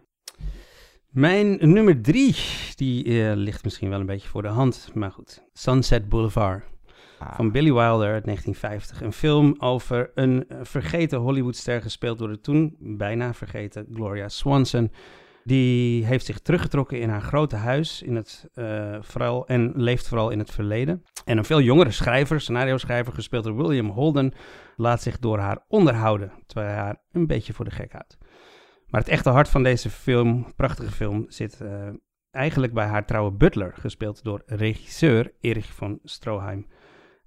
Mijn 1.10 1.58
nummer 1.62 2.02
drie, 2.02 2.36
die 2.76 3.06
uh, 3.06 3.32
ligt 3.36 3.64
misschien 3.64 3.90
wel 3.90 4.00
een 4.00 4.06
beetje 4.06 4.28
voor 4.28 4.42
de 4.42 4.48
hand, 4.48 4.92
maar 4.94 5.12
goed. 5.12 5.44
Sunset 5.54 6.10
Boulevard. 6.10 6.64
Ah. 7.20 7.36
Van 7.36 7.52
Billy 7.52 7.74
Wilder 7.74 8.14
uit 8.14 8.26
1950. 8.26 9.02
Een 9.02 9.14
film 9.14 9.56
over 9.58 10.12
een 10.16 10.46
vergeten 10.62 11.20
Hollywoodster 11.20 11.82
gespeeld 11.82 12.18
door 12.18 12.28
de 12.28 12.40
toen 12.40 12.76
bijna 12.80 13.34
vergeten 13.34 13.88
Gloria 13.94 14.30
Swanson. 14.30 14.92
Die 15.50 16.06
heeft 16.06 16.26
zich 16.26 16.40
teruggetrokken 16.40 17.00
in 17.00 17.10
haar 17.10 17.22
grote 17.22 17.56
huis 17.56 18.02
in 18.02 18.16
het, 18.16 18.50
uh, 18.56 18.98
vooral, 19.02 19.48
en 19.48 19.72
leeft 19.76 20.08
vooral 20.08 20.30
in 20.30 20.40
het 20.40 20.52
verleden. 20.52 21.04
En 21.26 21.38
een 21.38 21.46
veel 21.46 21.62
jongere 21.62 21.92
schrijver, 21.92 22.42
scenario-schrijver, 22.42 23.14
gespeeld 23.14 23.44
door 23.44 23.56
William 23.56 23.90
Holden, 23.90 24.34
laat 24.76 25.02
zich 25.02 25.20
door 25.20 25.40
haar 25.40 25.66
onderhouden, 25.68 26.32
terwijl 26.46 26.72
hij 26.72 26.80
haar 26.80 27.02
een 27.12 27.28
beetje 27.28 27.54
voor 27.54 27.66
de 27.66 27.72
gek 27.72 27.92
houdt. 27.92 28.18
Maar 28.88 29.02
het 29.02 29.10
echte 29.10 29.30
hart 29.30 29.50
van 29.50 29.64
deze 29.64 29.90
film, 29.90 30.54
prachtige 30.56 30.92
film, 30.92 31.26
zit 31.28 31.60
uh, 31.62 31.90
eigenlijk 32.32 32.74
bij 32.74 32.86
haar 32.86 33.06
trouwe 33.06 33.32
butler, 33.32 33.74
gespeeld 33.76 34.24
door 34.24 34.42
regisseur 34.46 35.34
Erich 35.40 35.74
von 35.74 36.00
Stroheim. 36.04 36.68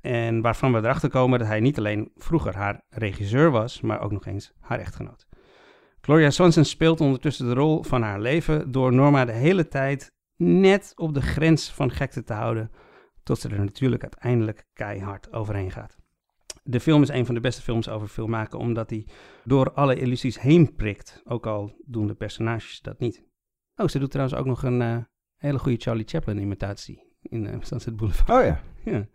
En 0.00 0.40
waarvan 0.40 0.72
we 0.72 0.78
erachter 0.78 1.10
komen 1.10 1.38
dat 1.38 1.48
hij 1.48 1.60
niet 1.60 1.78
alleen 1.78 2.12
vroeger 2.16 2.56
haar 2.56 2.82
regisseur 2.88 3.50
was, 3.50 3.80
maar 3.80 4.00
ook 4.00 4.12
nog 4.12 4.26
eens 4.26 4.52
haar 4.60 4.78
echtgenoot. 4.78 5.26
Gloria 6.04 6.30
Swanson 6.30 6.64
speelt 6.64 7.00
ondertussen 7.00 7.46
de 7.46 7.54
rol 7.54 7.82
van 7.82 8.02
haar 8.02 8.20
leven 8.20 8.72
door 8.72 8.92
Norma 8.92 9.24
de 9.24 9.32
hele 9.32 9.68
tijd 9.68 10.12
net 10.36 10.92
op 10.96 11.14
de 11.14 11.22
grens 11.22 11.70
van 11.70 11.90
gekte 11.90 12.24
te 12.24 12.32
houden, 12.32 12.70
tot 13.22 13.38
ze 13.38 13.48
er 13.48 13.60
natuurlijk 13.60 14.02
uiteindelijk 14.02 14.66
keihard 14.72 15.32
overheen 15.32 15.70
gaat. 15.70 15.96
De 16.62 16.80
film 16.80 17.02
is 17.02 17.08
een 17.08 17.26
van 17.26 17.34
de 17.34 17.40
beste 17.40 17.62
films 17.62 17.88
over 17.88 18.08
film 18.08 18.30
maken, 18.30 18.58
omdat 18.58 18.90
hij 18.90 19.06
door 19.44 19.72
alle 19.72 20.00
illusies 20.00 20.40
heen 20.40 20.74
prikt, 20.74 21.22
ook 21.24 21.46
al 21.46 21.74
doen 21.86 22.06
de 22.06 22.14
personages 22.14 22.80
dat 22.80 22.98
niet. 22.98 23.24
Oh, 23.76 23.88
ze 23.88 23.98
doet 23.98 24.10
trouwens 24.10 24.38
ook 24.38 24.46
nog 24.46 24.62
een 24.62 24.80
uh, 24.80 24.96
hele 25.36 25.58
goede 25.58 25.80
Charlie 25.80 26.08
Chaplin 26.08 26.38
imitatie 26.38 27.16
in 27.22 27.44
uh, 27.44 27.56
Sunset 27.60 27.96
Boulevard. 27.96 28.30
Oh 28.30 28.44
ja. 28.44 28.60
ja. 28.84 29.06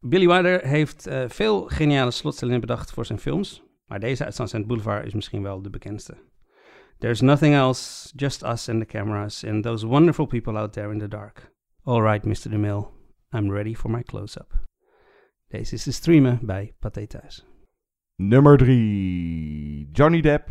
Billy 0.00 0.26
Wilder 0.26 0.66
heeft 0.66 1.08
uh, 1.08 1.24
veel 1.28 1.62
geniale 1.62 2.10
slotstellingen 2.10 2.60
bedacht 2.60 2.90
voor 2.90 3.06
zijn 3.06 3.18
films. 3.18 3.62
Maar 3.88 4.00
deze 4.00 4.24
uit 4.24 4.34
Sunset 4.34 4.66
Boulevard 4.66 5.06
is 5.06 5.14
misschien 5.14 5.42
wel 5.42 5.62
de 5.62 5.70
bekendste. 5.70 6.16
There's 6.98 7.20
nothing 7.20 7.54
else, 7.54 8.12
just 8.16 8.42
us 8.42 8.68
and 8.68 8.80
the 8.80 8.86
cameras 8.86 9.44
and 9.44 9.62
those 9.62 9.86
wonderful 9.86 10.26
people 10.26 10.58
out 10.58 10.72
there 10.72 10.92
in 10.92 10.98
the 10.98 11.08
dark. 11.08 11.52
All 11.82 12.02
right, 12.02 12.24
Mr. 12.24 12.50
DeMille, 12.50 12.86
I'm 13.34 13.50
ready 13.50 13.74
for 13.74 13.90
my 13.90 14.02
close-up. 14.02 14.66
Deze 15.48 15.74
is 15.74 15.82
te 15.82 15.92
streamen 15.92 16.38
bij 16.42 16.74
Pathé 16.78 17.06
Thuis. 17.06 17.46
Nummer 18.16 18.56
3. 18.56 19.88
Johnny 19.92 20.20
Depp. 20.20 20.48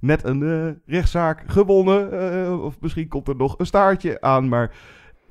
Net 0.00 0.24
een 0.24 0.40
uh, 0.40 0.70
rechtszaak 0.86 1.44
gewonnen. 1.46 2.12
Uh, 2.12 2.62
of 2.64 2.80
misschien 2.80 3.08
komt 3.08 3.28
er 3.28 3.36
nog 3.36 3.58
een 3.58 3.66
staartje 3.66 4.20
aan. 4.20 4.48
Maar 4.48 4.76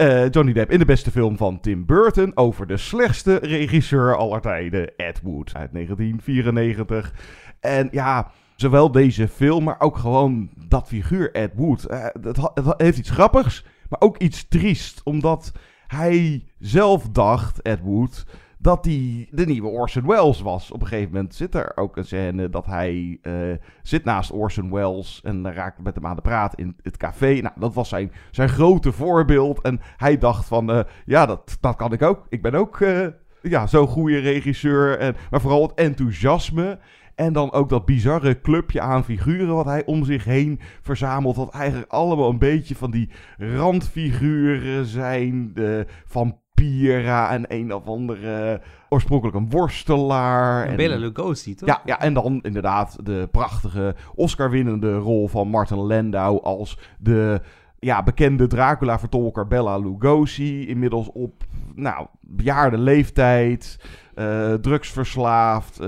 uh, 0.01 0.29
Johnny 0.29 0.53
Depp 0.53 0.71
in 0.71 0.79
de 0.79 0.85
beste 0.85 1.11
film 1.11 1.37
van 1.37 1.59
Tim 1.59 1.85
Burton. 1.85 2.37
Over 2.37 2.67
de 2.67 2.77
slechtste 2.77 3.35
regisseur 3.35 4.17
aller 4.17 4.41
tijden. 4.41 4.95
Ed 4.97 5.21
Wood 5.23 5.51
uit 5.55 5.73
1994. 5.73 7.13
En 7.59 7.87
ja, 7.91 8.31
zowel 8.55 8.91
deze 8.91 9.27
film, 9.27 9.63
maar 9.63 9.79
ook 9.79 9.97
gewoon 9.97 10.49
dat 10.67 10.87
figuur 10.87 11.31
Ed 11.31 11.51
Wood. 11.55 11.81
het, 12.21 12.37
het 12.53 12.73
heeft 12.77 12.97
iets 12.97 13.09
grappigs, 13.09 13.65
maar 13.89 14.01
ook 14.01 14.17
iets 14.17 14.47
triest. 14.47 15.01
Omdat 15.03 15.51
hij 15.87 16.43
zelf 16.59 17.09
dacht, 17.09 17.61
Ed 17.61 17.79
Wood 17.81 18.25
dat 18.61 18.85
hij 18.85 19.27
de 19.31 19.45
nieuwe 19.45 19.67
Orson 19.67 20.07
Welles 20.07 20.41
was. 20.41 20.71
Op 20.71 20.81
een 20.81 20.87
gegeven 20.87 21.13
moment 21.13 21.35
zit 21.35 21.55
er 21.55 21.71
ook 21.75 21.97
een 21.97 22.05
scène 22.05 22.49
dat 22.49 22.65
hij 22.65 23.17
uh, 23.21 23.55
zit 23.83 24.03
naast 24.03 24.31
Orson 24.31 24.71
Welles 24.71 25.21
en 25.23 25.53
raakt 25.53 25.81
met 25.81 25.95
hem 25.95 26.05
aan 26.05 26.15
de 26.15 26.21
praat 26.21 26.55
in 26.55 26.75
het 26.81 26.97
café. 26.97 27.33
Nou, 27.33 27.53
dat 27.59 27.73
was 27.73 27.89
zijn, 27.89 28.11
zijn 28.31 28.49
grote 28.49 28.91
voorbeeld. 28.91 29.61
En 29.61 29.79
hij 29.97 30.17
dacht 30.17 30.45
van, 30.45 30.71
uh, 30.71 30.79
ja, 31.05 31.25
dat, 31.25 31.57
dat 31.59 31.75
kan 31.75 31.93
ik 31.93 32.01
ook. 32.01 32.25
Ik 32.29 32.41
ben 32.41 32.53
ook 32.53 32.79
uh, 32.79 33.07
ja, 33.41 33.67
zo'n 33.67 33.87
goede 33.87 34.17
regisseur. 34.17 34.97
En, 34.97 35.15
maar 35.29 35.41
vooral 35.41 35.61
het 35.61 35.73
enthousiasme. 35.73 36.79
En 37.15 37.33
dan 37.33 37.51
ook 37.51 37.69
dat 37.69 37.85
bizarre 37.85 38.41
clubje 38.41 38.81
aan 38.81 39.03
figuren 39.03 39.55
wat 39.55 39.65
hij 39.65 39.85
om 39.85 40.05
zich 40.05 40.23
heen 40.23 40.59
verzamelt. 40.81 41.35
Wat 41.35 41.53
eigenlijk 41.53 41.91
allemaal 41.91 42.29
een 42.29 42.37
beetje 42.37 42.75
van 42.75 42.91
die 42.91 43.09
randfiguren 43.37 44.85
zijn. 44.85 45.53
De, 45.53 45.85
van 46.05 46.39
Pira 46.59 47.31
en 47.31 47.45
een 47.47 47.73
of 47.73 47.85
andere 47.85 48.61
oorspronkelijk 48.89 49.37
een 49.37 49.49
worstelaar. 49.49 50.65
En 50.65 50.75
Bela 50.75 50.95
Lugosi, 50.95 51.55
toch? 51.55 51.67
Ja, 51.67 51.81
ja, 51.85 51.99
en 51.99 52.13
dan 52.13 52.39
inderdaad 52.41 53.05
de 53.05 53.27
prachtige 53.31 53.95
Oscar-winnende 54.15 54.97
rol 54.97 55.27
van 55.27 55.47
Martin 55.47 55.77
Landau 55.77 56.43
als 56.43 56.79
de 56.97 57.41
ja, 57.79 58.03
bekende 58.03 58.47
Dracula-vertolker 58.47 59.47
Bela 59.47 59.77
Lugosi. 59.77 60.67
Inmiddels 60.67 61.11
op 61.11 61.43
nou, 61.75 62.07
bejaarde 62.21 62.77
leeftijd, 62.77 63.79
uh, 64.15 64.53
drugsverslaafd, 64.53 65.81
uh, 65.81 65.87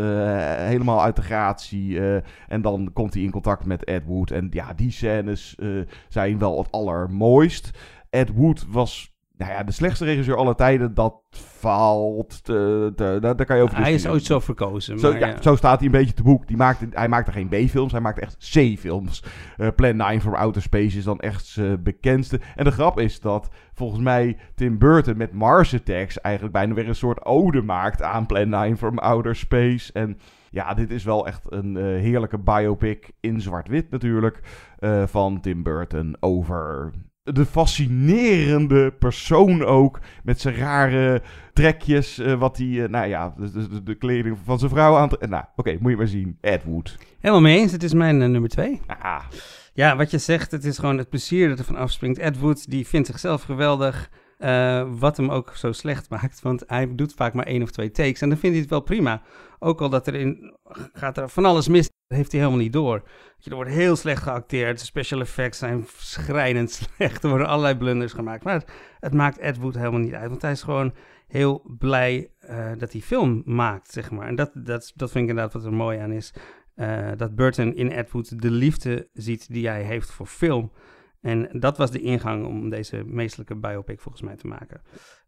helemaal 0.55 1.03
uit 1.03 1.15
de 1.15 1.21
gratie. 1.21 1.89
Uh, 1.89 2.15
en 2.47 2.61
dan 2.61 2.89
komt 2.93 3.13
hij 3.13 3.23
in 3.23 3.31
contact 3.31 3.65
met 3.65 3.83
Ed 3.83 4.05
Wood. 4.05 4.31
En 4.31 4.47
ja, 4.49 4.73
die 4.73 4.91
scènes 4.91 5.57
zijn 6.09 6.37
wel 6.37 6.57
het 6.57 6.71
allermooist. 6.71 7.71
Ed 8.09 8.33
Wood 8.33 8.65
was 8.69 9.10
nou 9.41 9.53
ja, 9.53 9.63
de 9.63 9.71
slechtste 9.71 10.05
regisseur 10.05 10.35
aller 10.35 10.55
tijden, 10.55 10.93
dat 10.93 11.21
valt. 11.29 12.43
Te, 12.43 12.91
te, 12.95 13.17
daar, 13.21 13.35
daar 13.35 13.45
kan 13.45 13.57
je 13.57 13.63
over 13.63 13.77
Hij 13.77 13.93
is 13.93 14.07
ooit 14.07 14.23
zo 14.23 14.39
verkozen. 14.39 14.99
Zo, 14.99 15.11
maar, 15.11 15.19
ja, 15.19 15.27
ja. 15.27 15.41
zo 15.41 15.55
staat 15.55 15.77
hij 15.77 15.85
een 15.85 15.91
beetje 15.91 16.13
te 16.13 16.23
boek. 16.23 16.47
Die 16.47 16.57
maakte, 16.57 16.87
hij 16.91 17.07
maakte 17.07 17.31
geen 17.31 17.47
B-films, 17.47 17.91
hij 17.91 18.01
maakte 18.01 18.21
echt 18.21 18.37
C-films. 18.37 19.23
Uh, 19.57 19.67
Plan 19.75 19.95
9 19.95 20.21
from 20.21 20.33
Outer 20.33 20.61
Space 20.61 20.97
is 20.97 21.03
dan 21.03 21.19
echt 21.19 21.45
zijn 21.45 21.83
bekendste. 21.83 22.39
En 22.55 22.63
de 22.63 22.71
grap 22.71 22.99
is 22.99 23.19
dat 23.19 23.49
volgens 23.73 24.01
mij 24.01 24.37
Tim 24.55 24.77
Burton 24.77 25.17
met 25.17 25.33
Mars 25.33 25.73
Attacks 25.73 26.21
eigenlijk 26.21 26.53
bijna 26.53 26.73
weer 26.73 26.87
een 26.87 26.95
soort 26.95 27.25
ode 27.25 27.61
maakt 27.61 28.01
aan 28.01 28.25
Plan 28.25 28.49
9 28.49 28.77
from 28.77 28.97
Outer 28.97 29.35
Space. 29.35 29.93
En 29.93 30.17
ja, 30.49 30.73
dit 30.73 30.91
is 30.91 31.03
wel 31.03 31.27
echt 31.27 31.51
een 31.51 31.75
uh, 31.75 31.83
heerlijke 31.83 32.37
biopic 32.37 33.11
in 33.19 33.41
zwart-wit 33.41 33.89
natuurlijk. 33.89 34.39
Uh, 34.79 35.03
van 35.07 35.39
Tim 35.39 35.63
Burton 35.63 36.15
over 36.19 36.91
de 37.33 37.45
fascinerende 37.45 38.91
persoon 38.91 39.63
ook. 39.63 39.99
Met 40.23 40.41
zijn 40.41 40.55
rare 40.55 41.21
trekjes. 41.53 42.19
Uh, 42.19 42.33
wat 42.33 42.57
hij, 42.57 42.67
uh, 42.67 42.87
nou 42.87 43.07
ja, 43.07 43.33
de, 43.37 43.67
de, 43.69 43.83
de, 43.83 43.95
kleding 43.95 44.37
van 44.43 44.59
zijn 44.59 44.71
vrouw 44.71 44.97
aan. 44.97 45.09
Nou, 45.19 45.43
oké, 45.43 45.49
okay, 45.55 45.77
moet 45.81 45.91
je 45.91 45.97
maar 45.97 46.07
zien. 46.07 46.37
Ed 46.41 46.63
Wood. 46.63 46.97
Helemaal 47.19 47.41
mee 47.41 47.57
eens. 47.57 47.71
Het 47.71 47.83
is 47.83 47.93
mijn 47.93 48.21
uh, 48.21 48.27
nummer 48.27 48.49
twee. 48.49 48.81
Ah. 48.87 49.23
Ja, 49.73 49.95
wat 49.95 50.11
je 50.11 50.17
zegt, 50.17 50.51
het 50.51 50.65
is 50.65 50.77
gewoon 50.77 50.97
het 50.97 51.09
plezier 51.09 51.49
dat 51.49 51.59
er 51.59 51.65
van 51.65 51.75
afspringt. 51.75 52.19
Ed 52.19 52.39
Wood, 52.39 52.69
die 52.69 52.87
vindt 52.87 53.07
zichzelf 53.07 53.43
geweldig. 53.43 54.09
Uh, 54.43 54.87
wat 54.99 55.17
hem 55.17 55.29
ook 55.29 55.55
zo 55.55 55.71
slecht 55.71 56.09
maakt. 56.09 56.41
Want 56.41 56.63
hij 56.67 56.95
doet 56.95 57.13
vaak 57.13 57.33
maar 57.33 57.45
één 57.45 57.61
of 57.61 57.71
twee 57.71 57.91
takes. 57.91 58.21
En 58.21 58.29
dan 58.29 58.37
vindt 58.37 58.55
hij 58.55 58.61
het 58.61 58.69
wel 58.69 58.81
prima. 58.81 59.21
Ook 59.59 59.81
al 59.81 59.89
dat 59.89 60.07
er 60.07 60.15
in, 60.15 60.57
gaat 60.93 61.17
er 61.17 61.29
van 61.29 61.45
alles 61.45 61.67
mis. 61.67 61.89
Heeft 62.07 62.31
hij 62.31 62.39
helemaal 62.41 62.61
niet 62.61 62.73
door. 62.73 63.03
Er 63.43 63.55
wordt 63.55 63.71
heel 63.71 63.95
slecht 63.95 64.23
geacteerd. 64.23 64.79
De 64.79 64.85
special 64.85 65.19
effects 65.19 65.57
zijn 65.57 65.85
schrijnend 65.97 66.71
slecht. 66.95 67.23
Er 67.23 67.29
worden 67.29 67.47
allerlei 67.47 67.75
blunders 67.75 68.13
gemaakt. 68.13 68.43
Maar 68.43 68.63
het, 68.99 69.13
maakt 69.13 69.37
Ed 69.37 69.57
Wood 69.57 69.75
helemaal 69.75 69.99
niet 69.99 70.13
uit. 70.13 70.29
Want 70.29 70.41
hij 70.41 70.51
is 70.51 70.63
gewoon 70.63 70.93
heel 71.27 71.75
blij 71.77 72.31
uh, 72.49 72.71
dat 72.77 72.91
hij 72.91 73.01
film 73.01 73.41
maakt, 73.45 73.91
zeg 73.91 74.11
maar. 74.11 74.27
En 74.27 74.35
dat, 74.35 74.51
dat, 74.53 74.91
dat 74.95 75.11
vind 75.11 75.23
ik 75.23 75.29
inderdaad 75.29 75.53
wat 75.53 75.65
er 75.65 75.73
mooi 75.73 75.99
aan 75.99 76.11
is. 76.11 76.33
Uh, 76.75 77.09
dat 77.17 77.35
Burton 77.35 77.75
in 77.75 77.91
Ed 77.91 78.11
Wood 78.11 78.41
de 78.41 78.51
liefde 78.51 79.09
ziet 79.13 79.53
die 79.53 79.67
hij 79.67 79.83
heeft 79.83 80.11
voor 80.11 80.25
film. 80.25 80.71
En 81.21 81.49
dat 81.59 81.77
was 81.77 81.91
de 81.91 82.01
ingang 82.01 82.45
om 82.45 82.69
deze 82.69 83.03
meestelijke 83.05 83.55
biopic 83.55 83.99
volgens 83.99 84.23
mij 84.23 84.35
te 84.35 84.47
maken. 84.47 84.81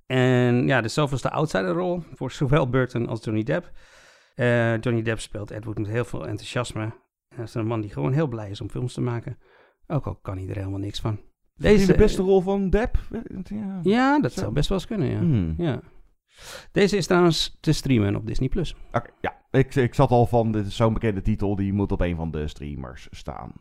En 0.05 0.67
ja, 0.67 0.81
de 0.81 0.87
zoveelste 0.87 1.29
outsiderrol 1.29 2.03
voor 2.13 2.31
zowel 2.41 2.69
Burton 2.69 3.07
als 3.07 3.23
Johnny 3.23 3.43
Depp. 3.43 3.71
Uh, 4.35 4.79
Johnny 4.79 5.01
Depp 5.01 5.19
speelt 5.19 5.51
Ed 5.51 5.63
Wood 5.63 5.77
met 5.77 5.87
heel 5.87 6.05
veel 6.05 6.27
enthousiasme. 6.27 6.83
En 6.83 7.37
dat 7.37 7.47
is 7.47 7.53
een 7.53 7.67
man 7.67 7.81
die 7.81 7.89
gewoon 7.89 8.11
heel 8.11 8.27
blij 8.27 8.49
is 8.49 8.61
om 8.61 8.69
films 8.69 8.93
te 8.93 9.01
maken. 9.01 9.37
Ook 9.87 10.05
al 10.05 10.15
kan 10.15 10.37
hij 10.37 10.47
er 10.47 10.55
helemaal 10.55 10.79
niks 10.79 10.99
van. 10.99 11.19
Deze 11.55 11.87
de 11.87 11.97
beste 11.97 12.21
rol 12.21 12.41
van 12.41 12.69
Depp? 12.69 12.97
Ja, 13.43 13.79
ja 13.83 14.19
dat 14.19 14.33
Zo. 14.33 14.39
zou 14.39 14.53
best 14.53 14.69
wel 14.69 14.77
eens 14.77 14.87
kunnen, 14.87 15.07
ja. 15.07 15.19
Hmm. 15.19 15.53
ja. 15.57 15.81
Deze 16.71 16.97
is 16.97 17.05
trouwens 17.05 17.57
te 17.59 17.71
streamen 17.71 18.15
op 18.15 18.27
Disney+. 18.27 18.49
Plus. 18.49 18.75
Oké, 18.87 18.97
okay, 18.97 19.11
ja. 19.21 19.41
Ik, 19.51 19.75
ik 19.75 19.93
zat 19.93 20.09
al 20.09 20.25
van, 20.25 20.51
dit 20.51 20.65
is 20.65 20.75
zo'n 20.75 20.93
bekende 20.93 21.21
titel, 21.21 21.55
die 21.55 21.73
moet 21.73 21.91
op 21.91 22.01
een 22.01 22.15
van 22.15 22.31
de 22.31 22.47
streamers 22.47 23.07
staan. 23.11 23.53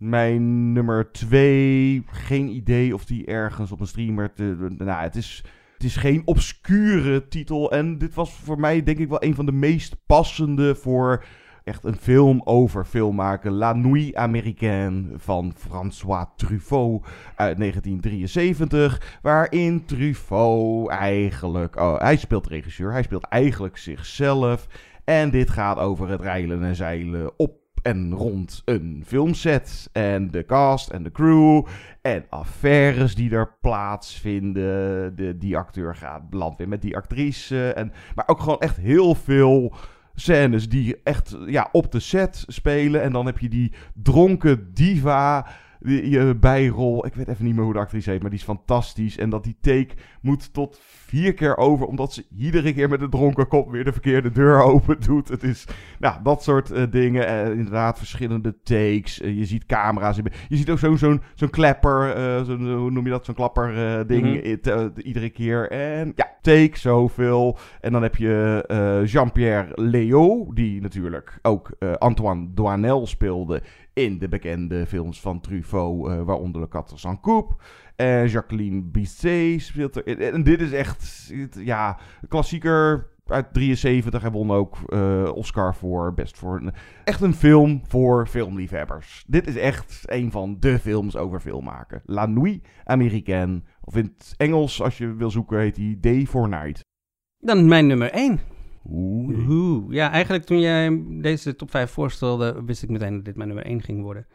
Mijn 0.00 0.72
nummer 0.72 1.12
twee, 1.12 2.04
geen 2.06 2.48
idee 2.48 2.94
of 2.94 3.04
die 3.04 3.26
ergens 3.26 3.72
op 3.72 3.80
een 3.80 3.86
streamer... 3.86 4.32
Te, 4.32 4.74
nou, 4.78 5.02
het 5.02 5.16
is, 5.16 5.44
het 5.74 5.84
is 5.84 5.96
geen 5.96 6.22
obscure 6.24 7.28
titel. 7.28 7.72
En 7.72 7.98
dit 7.98 8.14
was 8.14 8.32
voor 8.32 8.60
mij 8.60 8.82
denk 8.82 8.98
ik 8.98 9.08
wel 9.08 9.22
een 9.24 9.34
van 9.34 9.46
de 9.46 9.52
meest 9.52 9.96
passende 10.06 10.74
voor 10.74 11.24
echt 11.64 11.84
een 11.84 11.96
film 11.96 12.40
over 12.44 12.84
film 12.84 13.14
maken. 13.14 13.52
La 13.52 13.72
Nuit 13.72 14.14
Américaine 14.14 15.04
van 15.16 15.52
François 15.56 16.26
Truffaut 16.36 17.06
uit 17.34 17.58
1973. 17.58 19.18
Waarin 19.22 19.84
Truffaut 19.84 20.88
eigenlijk... 20.88 21.76
Oh, 21.76 21.98
hij 21.98 22.16
speelt 22.16 22.46
regisseur, 22.46 22.92
hij 22.92 23.02
speelt 23.02 23.24
eigenlijk 23.24 23.76
zichzelf. 23.76 24.66
En 25.04 25.30
dit 25.30 25.50
gaat 25.50 25.78
over 25.78 26.08
het 26.08 26.20
reilen 26.20 26.64
en 26.64 26.76
zeilen 26.76 27.38
op 27.38 27.58
en 27.82 28.14
rond 28.14 28.62
een 28.64 29.02
filmset. 29.06 29.88
En 29.92 30.30
de 30.30 30.44
cast 30.44 30.88
en 30.88 31.02
de 31.02 31.10
crew. 31.10 31.66
En 32.02 32.24
affaires 32.28 33.14
die 33.14 33.30
er 33.30 33.56
plaatsvinden. 33.60 35.16
De, 35.16 35.36
die 35.38 35.56
acteur 35.56 35.96
gaat 35.96 36.30
belandt 36.30 36.58
weer 36.58 36.68
met 36.68 36.82
die 36.82 36.96
actrice. 36.96 37.72
En, 37.72 37.92
maar 38.14 38.28
ook 38.28 38.40
gewoon 38.40 38.60
echt 38.60 38.76
heel 38.76 39.14
veel 39.14 39.74
scènes 40.14 40.68
die 40.68 41.00
echt 41.04 41.36
ja, 41.46 41.68
op 41.72 41.92
de 41.92 42.00
set 42.00 42.44
spelen. 42.46 43.02
En 43.02 43.12
dan 43.12 43.26
heb 43.26 43.38
je 43.38 43.48
die 43.48 43.72
dronken 43.94 44.74
diva. 44.74 45.46
Die 45.80 46.34
bijrol. 46.34 47.06
Ik 47.06 47.14
weet 47.14 47.28
even 47.28 47.44
niet 47.44 47.54
meer 47.54 47.64
hoe 47.64 47.72
de 47.72 47.78
actrice 47.78 48.10
heet, 48.10 48.20
maar 48.20 48.30
die 48.30 48.38
is 48.38 48.44
fantastisch. 48.44 49.18
En 49.18 49.30
dat 49.30 49.44
die 49.44 49.56
take 49.60 49.94
moet 50.20 50.52
tot 50.52 50.80
vier 50.82 51.34
keer 51.34 51.56
over, 51.56 51.86
omdat 51.86 52.12
ze 52.12 52.24
iedere 52.36 52.72
keer 52.72 52.88
met 52.88 53.00
een 53.00 53.10
dronken 53.10 53.48
kop 53.48 53.70
weer 53.70 53.84
de 53.84 53.92
verkeerde 53.92 54.30
deur 54.30 54.62
open 54.72 55.00
doet. 55.00 55.28
Het 55.28 55.42
is, 55.42 55.66
nou, 55.98 56.22
dat 56.22 56.42
soort 56.42 56.72
uh, 56.72 56.82
dingen. 56.90 57.22
Uh, 57.22 57.50
inderdaad, 57.50 57.98
verschillende 57.98 58.54
takes. 58.62 59.20
Uh, 59.20 59.38
je 59.38 59.44
ziet 59.44 59.66
camera's. 59.66 60.16
Je 60.48 60.56
ziet 60.56 60.70
ook 60.70 60.78
zo'n 60.78 60.98
zo'n 60.98 61.22
zo'n 61.34 61.50
klapper, 61.50 62.14
zo, 62.44 62.56
hoe 62.56 62.90
noem 62.90 63.04
je 63.04 63.10
dat? 63.10 63.24
Zo'n 63.24 63.34
klapper 63.34 63.72
ding 64.06 64.22
mm 64.22 64.60
-hmm. 64.62 64.92
iedere 64.96 65.30
keer. 65.30 65.70
En 65.70 66.12
ja, 66.16 66.26
take 66.42 66.78
zoveel. 66.78 67.58
En 67.80 67.92
dan 67.92 68.02
heb 68.02 68.16
je 68.16 69.02
Jean-Pierre 69.06 69.72
Léo, 69.74 70.52
die 70.54 70.80
natuurlijk 70.80 71.38
ook 71.42 71.70
Antoine 71.98 72.46
Doinel 72.54 73.06
speelde 73.06 73.62
in 73.92 74.18
de 74.18 74.28
bekende 74.28 74.86
films 74.86 75.20
van 75.20 75.40
Truffaut, 75.40 76.08
uh, 76.08 76.22
waaronder 76.22 76.60
Le 76.60 76.68
Quatre 76.68 76.98
Sans. 76.98 77.18
En 77.96 78.28
Jacqueline 78.28 78.82
Bisset 78.82 79.62
speelt 79.62 79.96
er. 79.96 80.32
En 80.32 80.42
dit 80.42 80.60
is 80.60 80.72
echt, 80.72 81.32
ja, 81.54 81.98
klassieker 82.28 83.08
uit 83.30 83.52
73. 83.52 84.22
Hij 84.22 84.30
won 84.30 84.50
ook 84.50 84.78
uh, 84.86 85.30
Oscar 85.34 85.74
voor 85.74 86.14
best 86.14 86.38
voor 86.38 86.60
een, 86.60 86.72
echt 87.04 87.20
een 87.20 87.34
film 87.34 87.82
voor 87.86 88.26
filmliefhebbers. 88.26 89.24
Dit 89.26 89.46
is 89.46 89.56
echt 89.56 90.02
een 90.04 90.30
van 90.30 90.56
de 90.60 90.78
films 90.78 91.16
over 91.16 91.40
film 91.40 91.64
maken. 91.64 92.02
La 92.04 92.26
Nuit 92.26 92.68
Américaine. 92.84 93.62
Of 93.80 93.96
in 93.96 94.04
het 94.04 94.34
Engels, 94.36 94.82
als 94.82 94.98
je 94.98 95.14
wil 95.14 95.30
zoeken, 95.30 95.58
heet 95.58 95.74
die 95.74 96.00
Day 96.00 96.26
for 96.26 96.48
Night. 96.48 96.84
Dan 97.38 97.68
mijn 97.68 97.86
nummer 97.86 98.10
1. 98.10 98.40
Oeh. 98.84 99.48
Oeh. 99.48 99.92
Ja, 99.92 100.10
eigenlijk 100.10 100.44
toen 100.44 100.60
jij 100.60 101.04
deze 101.20 101.56
top 101.56 101.70
5 101.70 101.90
voorstelde, 101.90 102.62
wist 102.64 102.82
ik 102.82 102.90
meteen 102.90 103.14
dat 103.14 103.24
dit 103.24 103.36
mijn 103.36 103.48
nummer 103.48 103.66
1 103.66 103.82
ging 103.82 104.02
worden. 104.02 104.26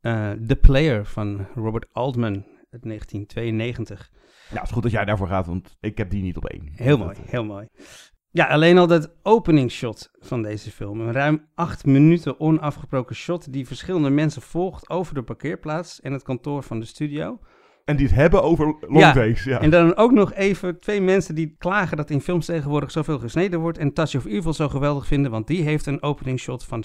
Uh, 0.00 0.30
The 0.30 0.56
Player 0.56 1.06
van 1.06 1.46
Robert 1.54 1.86
Altman 1.92 2.34
uit 2.70 2.82
1992. 2.82 4.10
Ja, 4.50 4.54
het 4.54 4.62
is 4.62 4.70
goed 4.70 4.82
dat 4.82 4.92
jij 4.92 5.04
daarvoor 5.04 5.28
gaat, 5.28 5.46
want 5.46 5.76
ik 5.80 5.98
heb 5.98 6.10
die 6.10 6.22
niet 6.22 6.36
op 6.36 6.44
één. 6.44 6.68
Heel 6.72 6.98
mooi, 6.98 7.16
heel 7.24 7.44
mooi. 7.44 7.68
Ja, 8.30 8.46
alleen 8.46 8.78
al 8.78 8.86
dat 8.86 9.14
openingsshot 9.22 10.10
van 10.18 10.42
deze 10.42 10.70
film. 10.70 11.00
Een 11.00 11.12
ruim 11.12 11.48
acht 11.54 11.86
minuten 11.86 12.40
onafgebroken 12.40 13.14
shot 13.14 13.52
die 13.52 13.66
verschillende 13.66 14.10
mensen 14.10 14.42
volgt 14.42 14.90
over 14.90 15.14
de 15.14 15.22
parkeerplaats 15.22 16.00
en 16.00 16.12
het 16.12 16.22
kantoor 16.22 16.62
van 16.62 16.80
de 16.80 16.86
studio. 16.86 17.38
En 17.86 17.96
die 17.96 18.06
het 18.06 18.14
hebben 18.14 18.42
over 18.42 18.76
long 18.80 19.12
days. 19.12 19.44
Ja. 19.44 19.60
En 19.60 19.70
dan 19.70 19.96
ook 19.96 20.12
nog 20.12 20.34
even 20.34 20.80
twee 20.80 21.00
mensen 21.00 21.34
die 21.34 21.54
klagen 21.58 21.96
dat 21.96 22.10
in 22.10 22.20
films 22.20 22.46
tegenwoordig 22.46 22.90
zoveel 22.90 23.18
gesneden 23.18 23.60
wordt. 23.60 23.78
En 23.78 23.92
Touch 23.92 24.16
of 24.16 24.24
Evil 24.24 24.52
zo 24.52 24.68
geweldig 24.68 25.06
vinden, 25.06 25.30
want 25.30 25.46
die 25.46 25.62
heeft 25.62 25.86
een 25.86 26.02
openingsshot 26.02 26.64
van 26.64 26.84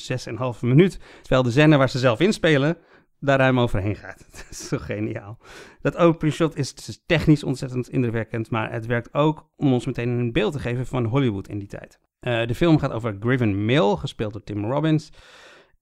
6,5 0.55 0.59
minuut. 0.61 0.99
Terwijl 1.21 1.43
de 1.43 1.51
zender 1.51 1.77
waar 1.77 1.89
ze 1.89 1.99
zelf 1.99 2.19
inspelen 2.19 2.77
daar 3.19 3.37
ruim 3.37 3.59
overheen 3.59 3.95
gaat. 3.95 4.25
Dat 4.31 4.45
is 4.49 4.67
zo 4.67 4.77
geniaal. 4.77 5.37
Dat 5.81 5.97
opening 5.97 6.35
shot 6.35 6.55
is 6.55 6.73
dus 6.73 7.03
technisch 7.05 7.43
ontzettend 7.43 7.89
indrukwekkend, 7.89 8.49
maar 8.49 8.71
het 8.71 8.85
werkt 8.85 9.13
ook 9.13 9.49
om 9.55 9.73
ons 9.73 9.85
meteen 9.85 10.09
een 10.09 10.31
beeld 10.31 10.53
te 10.53 10.59
geven 10.59 10.85
van 10.85 11.05
Hollywood 11.05 11.47
in 11.47 11.59
die 11.59 11.67
tijd. 11.67 11.99
Uh, 12.21 12.45
de 12.45 12.55
film 12.55 12.77
gaat 12.77 12.91
over 12.91 13.17
Griffin 13.19 13.65
Mill, 13.65 13.95
gespeeld 13.95 14.33
door 14.33 14.43
Tim 14.43 14.65
Robbins. 14.65 15.09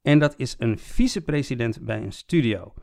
En 0.01 0.19
dat 0.19 0.33
is 0.37 0.55
een 0.57 0.77
vicepresident 0.77 1.81
bij 1.81 2.01
een 2.01 2.13
studio. 2.13 2.73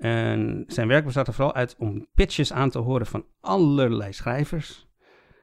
En 0.00 0.64
zijn 0.66 0.88
werk 0.88 1.04
bestaat 1.04 1.26
er 1.26 1.34
vooral 1.34 1.54
uit 1.54 1.76
om 1.78 2.06
pitches 2.14 2.52
aan 2.52 2.70
te 2.70 2.78
horen 2.78 3.06
van 3.06 3.26
allerlei 3.40 4.12
schrijvers. 4.12 4.88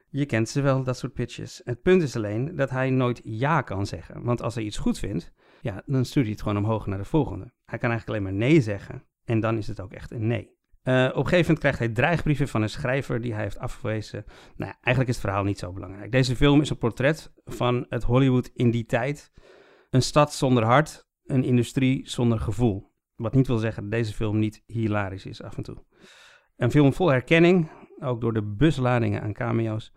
Je 0.09 0.25
kent 0.25 0.49
ze 0.49 0.61
wel, 0.61 0.83
dat 0.83 0.97
soort 0.97 1.13
pitches. 1.13 1.61
Het 1.63 1.81
punt 1.81 2.01
is 2.01 2.15
alleen 2.15 2.55
dat 2.55 2.69
hij 2.69 2.89
nooit 2.89 3.21
ja 3.23 3.61
kan 3.61 3.85
zeggen. 3.85 4.23
Want 4.23 4.41
als 4.41 4.55
hij 4.55 4.63
iets 4.63 4.77
goed 4.77 4.99
vindt, 4.99 5.33
ja, 5.61 5.83
dan 5.85 6.05
stuurt 6.05 6.25
hij 6.25 6.33
het 6.33 6.43
gewoon 6.43 6.57
omhoog 6.57 6.87
naar 6.87 6.97
de 6.97 7.03
volgende. 7.03 7.53
Hij 7.65 7.77
kan 7.77 7.89
eigenlijk 7.89 8.09
alleen 8.09 8.33
maar 8.37 8.47
nee 8.47 8.61
zeggen. 8.61 9.03
En 9.25 9.39
dan 9.39 9.57
is 9.57 9.67
het 9.67 9.81
ook 9.81 9.93
echt 9.93 10.11
een 10.11 10.27
nee. 10.27 10.55
Uh, 10.83 11.05
op 11.05 11.15
een 11.15 11.23
gegeven 11.23 11.37
moment 11.39 11.59
krijgt 11.59 11.79
hij 11.79 11.89
dreigbrieven 11.89 12.47
van 12.47 12.61
een 12.61 12.69
schrijver 12.69 13.21
die 13.21 13.33
hij 13.33 13.43
heeft 13.43 13.59
afgewezen. 13.59 14.25
Nou, 14.55 14.73
eigenlijk 14.81 15.07
is 15.07 15.15
het 15.15 15.25
verhaal 15.25 15.43
niet 15.43 15.59
zo 15.59 15.73
belangrijk. 15.73 16.11
Deze 16.11 16.35
film 16.35 16.61
is 16.61 16.69
een 16.69 16.77
portret 16.77 17.33
van 17.45 17.85
het 17.89 18.03
Hollywood 18.03 18.49
in 18.53 18.71
die 18.71 18.85
tijd. 18.85 19.31
Een 19.89 20.01
stad 20.01 20.33
zonder 20.33 20.63
hart, 20.63 21.07
een 21.25 21.43
industrie 21.43 22.09
zonder 22.09 22.39
gevoel. 22.39 22.95
Wat 23.17 23.33
niet 23.33 23.47
wil 23.47 23.57
zeggen 23.57 23.83
dat 23.83 23.91
deze 23.91 24.13
film 24.13 24.39
niet 24.39 24.63
hilarisch 24.65 25.25
is 25.25 25.41
af 25.41 25.57
en 25.57 25.63
toe. 25.63 25.77
Een 26.55 26.71
film 26.71 26.93
vol 26.93 27.07
herkenning, 27.07 27.69
ook 27.99 28.21
door 28.21 28.33
de 28.33 28.43
busladingen 28.43 29.21
aan 29.21 29.33
cameo's. 29.33 29.93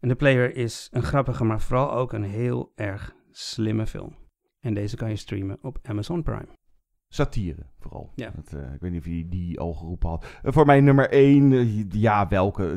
En 0.00 0.08
de 0.08 0.14
player 0.14 0.56
is 0.56 0.88
een 0.92 1.02
grappige, 1.02 1.44
maar 1.44 1.60
vooral 1.60 1.92
ook 1.92 2.12
een 2.12 2.24
heel 2.24 2.72
erg 2.74 3.14
slimme 3.30 3.86
film. 3.86 4.16
En 4.60 4.74
deze 4.74 4.96
kan 4.96 5.08
je 5.08 5.16
streamen 5.16 5.58
op 5.62 5.78
Amazon 5.82 6.22
Prime. 6.22 6.58
Satire 7.14 7.66
vooral. 7.80 8.10
Ja. 8.14 8.30
Dat, 8.34 8.60
uh, 8.60 8.74
ik 8.74 8.80
weet 8.80 8.90
niet 8.90 9.00
of 9.00 9.06
je 9.06 9.28
die 9.28 9.60
al 9.60 9.72
geroepen 9.72 10.08
had. 10.08 10.26
Uh, 10.42 10.52
voor 10.52 10.66
mij 10.66 10.80
nummer 10.80 11.10
1, 11.10 11.52
uh, 11.52 11.84
ja, 11.90 12.28
welke 12.28 12.76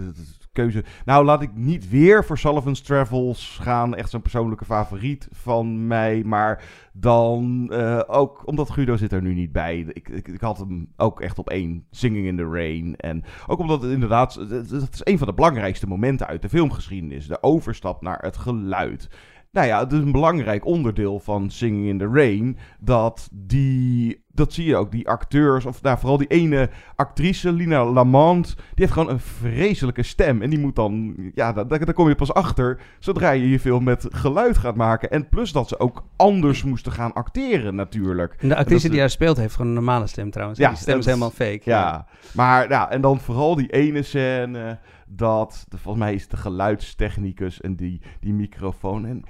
keuze? 0.52 0.84
Nou, 1.06 1.26
laat 1.26 1.42
ik 1.42 1.56
niet 1.56 1.90
weer 1.90 2.26
voor 2.26 2.38
Sullivan's 2.38 2.82
Travels 2.82 3.58
gaan. 3.62 3.96
Echt 3.96 4.10
zo'n 4.10 4.22
persoonlijke 4.22 4.66
favoriet 4.66 5.28
van 5.32 5.88
mij. 5.88 6.24
Maar 6.24 6.64
dan 6.94 7.72
ook, 8.08 8.48
omdat 8.48 8.70
Guido 8.70 8.98
zit 8.98 9.12
er 9.12 9.22
nu 9.22 9.34
niet 9.34 9.52
bij. 9.52 9.80
Ik, 9.80 10.10
ik, 10.10 10.28
ik, 10.28 10.42
had 10.42 10.58
hem 10.58 10.94
ook 10.98 11.22
echt 11.22 11.40
op 11.40 11.50
één. 11.50 11.86
Singing 11.92 12.26
in 12.26 12.38
the 12.38 12.50
Rain. 12.50 12.96
En 12.96 13.24
ook 13.48 13.60
omdat 13.60 13.82
het 13.82 13.92
inderdaad, 13.92 14.50
dat 14.50 14.72
is 14.72 15.02
een 15.04 15.18
van 15.18 15.28
de 15.28 15.34
belangrijkste 15.34 15.88
momenten 15.88 16.28
uit 16.28 16.42
de 16.42 16.50
filmgeschiedenis. 16.50 17.28
De 17.28 17.44
overstap 17.44 18.02
naar 18.02 18.20
het 18.20 18.38
geluid. 18.38 19.10
Nou 19.52 19.68
ja, 19.68 19.80
het 19.80 19.92
is 19.92 20.00
een 20.00 20.12
belangrijk 20.12 20.66
onderdeel 20.66 21.20
van 21.20 21.50
Singing 21.50 21.88
in 21.88 21.98
the 21.98 22.10
Rain. 22.14 22.58
Dat 22.80 23.30
die, 23.32 24.24
dat 24.28 24.54
zie 24.54 24.66
je 24.66 24.76
ook, 24.76 24.92
die 24.92 25.08
acteurs, 25.08 25.66
of 25.66 25.82
nou, 25.82 25.98
vooral 25.98 26.18
die 26.18 26.28
ene 26.28 26.70
actrice, 26.96 27.52
Lina 27.52 27.86
Lamont, 27.86 28.56
die 28.56 28.66
heeft 28.76 28.92
gewoon 28.92 29.10
een 29.10 29.20
vreselijke 29.20 30.04
stem. 30.04 30.42
En 30.42 30.50
die 30.50 30.60
moet 30.60 30.76
dan, 30.76 31.16
ja, 31.34 31.54
daar, 31.54 31.68
daar 31.68 31.94
kom 31.94 32.08
je 32.08 32.16
pas 32.16 32.34
achter 32.34 32.80
zodra 33.00 33.32
je 33.32 33.50
je 33.50 33.60
film 33.60 33.84
met 33.84 34.08
geluid 34.10 34.58
gaat 34.58 34.76
maken. 34.76 35.12
En 35.12 35.30
plus 35.30 35.52
dat 35.52 35.68
ze 35.68 35.80
ook 35.80 36.04
anders 36.16 36.64
moesten 36.64 36.92
gaan 36.92 37.14
acteren 37.14 37.76
natuurlijk. 37.76 38.36
En 38.40 38.48
de 38.48 38.56
actrice 38.56 38.90
die 38.90 39.00
haar 39.00 39.10
speelt 39.10 39.38
heeft 39.38 39.56
gewoon 39.56 39.68
een 39.68 39.74
normale 39.74 40.08
stem 40.08 40.32
trouwens. 40.32 40.60
Ja, 40.60 40.70
die 40.70 40.78
stem 40.78 41.00
is 41.00 41.06
helemaal 41.06 41.32
fake. 41.32 41.62
Ja, 41.64 41.82
ja. 41.82 42.06
maar 42.32 42.70
ja, 42.70 42.90
en 42.90 43.02
dan 43.02 43.20
vooral 43.20 43.56
die 43.56 43.72
ene 43.72 44.02
scène 44.04 44.80
dat, 45.08 45.66
de, 45.70 45.78
volgens 45.78 46.04
mij 46.04 46.14
is 46.14 46.28
de 46.28 46.38
geluidstechnicus 46.38 47.62
en 47.62 47.76
die, 47.76 48.02
die 48.20 48.34
microfoon. 48.34 49.06
En 49.06 49.24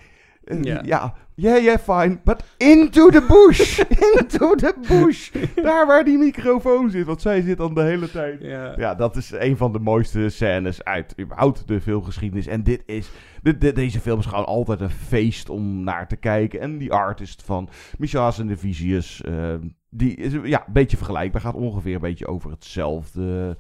ja. 0.62 0.82
ja, 0.86 1.14
yeah, 1.36 1.64
yeah, 1.64 1.78
fine. 1.78 2.20
But 2.24 2.44
into 2.58 3.10
the 3.10 3.22
bush. 3.22 3.80
into 4.14 4.56
the 4.56 4.74
bush. 4.88 5.32
Daar 5.56 5.88
waar 5.88 6.04
die 6.04 6.18
microfoon 6.18 6.90
zit. 6.90 7.06
Want 7.06 7.22
zij 7.22 7.42
zit 7.42 7.58
dan 7.58 7.74
de 7.74 7.82
hele 7.82 8.12
tijd. 8.12 8.42
Ja. 8.42 8.74
ja, 8.78 8.96
dat 8.96 9.16
is 9.16 9.32
een 9.32 9.58
van 9.58 9.72
de 9.72 9.80
mooiste 9.80 10.30
scènes 10.30 10.84
uit 10.84 11.14
überhaupt 11.20 11.68
de 11.68 11.82
filmgeschiedenis. 11.82 12.48
En 12.48 12.64
dit 12.64 12.84
is... 12.86 13.12
De, 13.42 13.74
deze 13.74 14.00
film 14.00 14.20
is 14.20 14.26
gewoon 14.26 14.46
altijd 14.46 14.82
een 14.82 14.90
feest 14.90 15.50
om 15.50 15.84
naar 15.84 16.08
te 16.08 16.16
kijken. 16.16 16.60
En 16.60 16.78
die 16.78 16.94
artist 16.94 17.44
van 17.44 17.70
Michel 17.98 18.32
en 18.38 18.48
de 18.48 18.58
Visius... 18.58 19.22
Uh, 19.28 19.54
die 19.90 20.16
is 20.16 20.34
ja, 20.44 20.64
een 20.68 20.74
beetje 20.74 20.98
vergelijkbaar. 20.98 21.42
Gaat 21.42 21.56
ongeveer 21.56 21.96
een 21.96 22.02
beetje 22.02 22.28
over 22.28 22.52
hetzelfde... 22.52 23.58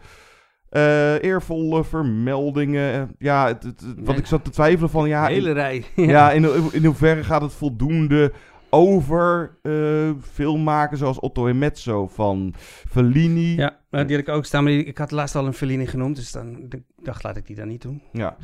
Uh, 0.77 1.23
eervolle 1.23 1.83
vermeldingen. 1.83 3.15
Ja, 3.17 3.47
het, 3.47 3.63
het, 3.63 3.83
wat 3.97 4.17
ik 4.17 4.25
zat 4.25 4.43
te 4.43 4.49
twijfelen 4.49 4.89
van... 4.89 5.07
Ja, 5.07 5.25
hele 5.25 5.51
rij. 5.51 5.83
Ja, 5.95 6.31
in, 6.31 6.49
in 6.71 6.85
hoeverre 6.85 7.23
gaat 7.23 7.41
het 7.41 7.53
voldoende 7.53 8.31
over 8.69 9.57
uh, 9.63 10.11
filmmakers 10.31 10.99
zoals 10.99 11.19
Otto 11.19 11.47
en 11.47 11.57
Mezzo 11.57 12.07
van 12.07 12.53
Fellini. 12.89 13.55
Ja, 13.55 13.77
die 13.89 13.99
had 13.99 14.09
ik 14.09 14.29
ook 14.29 14.45
staan. 14.45 14.63
Maar 14.63 14.73
ik 14.73 14.97
had 14.97 15.11
laatst 15.11 15.35
al 15.35 15.45
een 15.45 15.53
Fellini 15.53 15.87
genoemd, 15.87 16.15
dus 16.15 16.31
dan 16.31 16.69
dacht 17.01 17.23
laat 17.23 17.37
ik 17.37 17.47
die 17.47 17.55
dan 17.55 17.67
niet 17.67 17.81
doen. 17.81 18.01
Ja. 18.11 18.37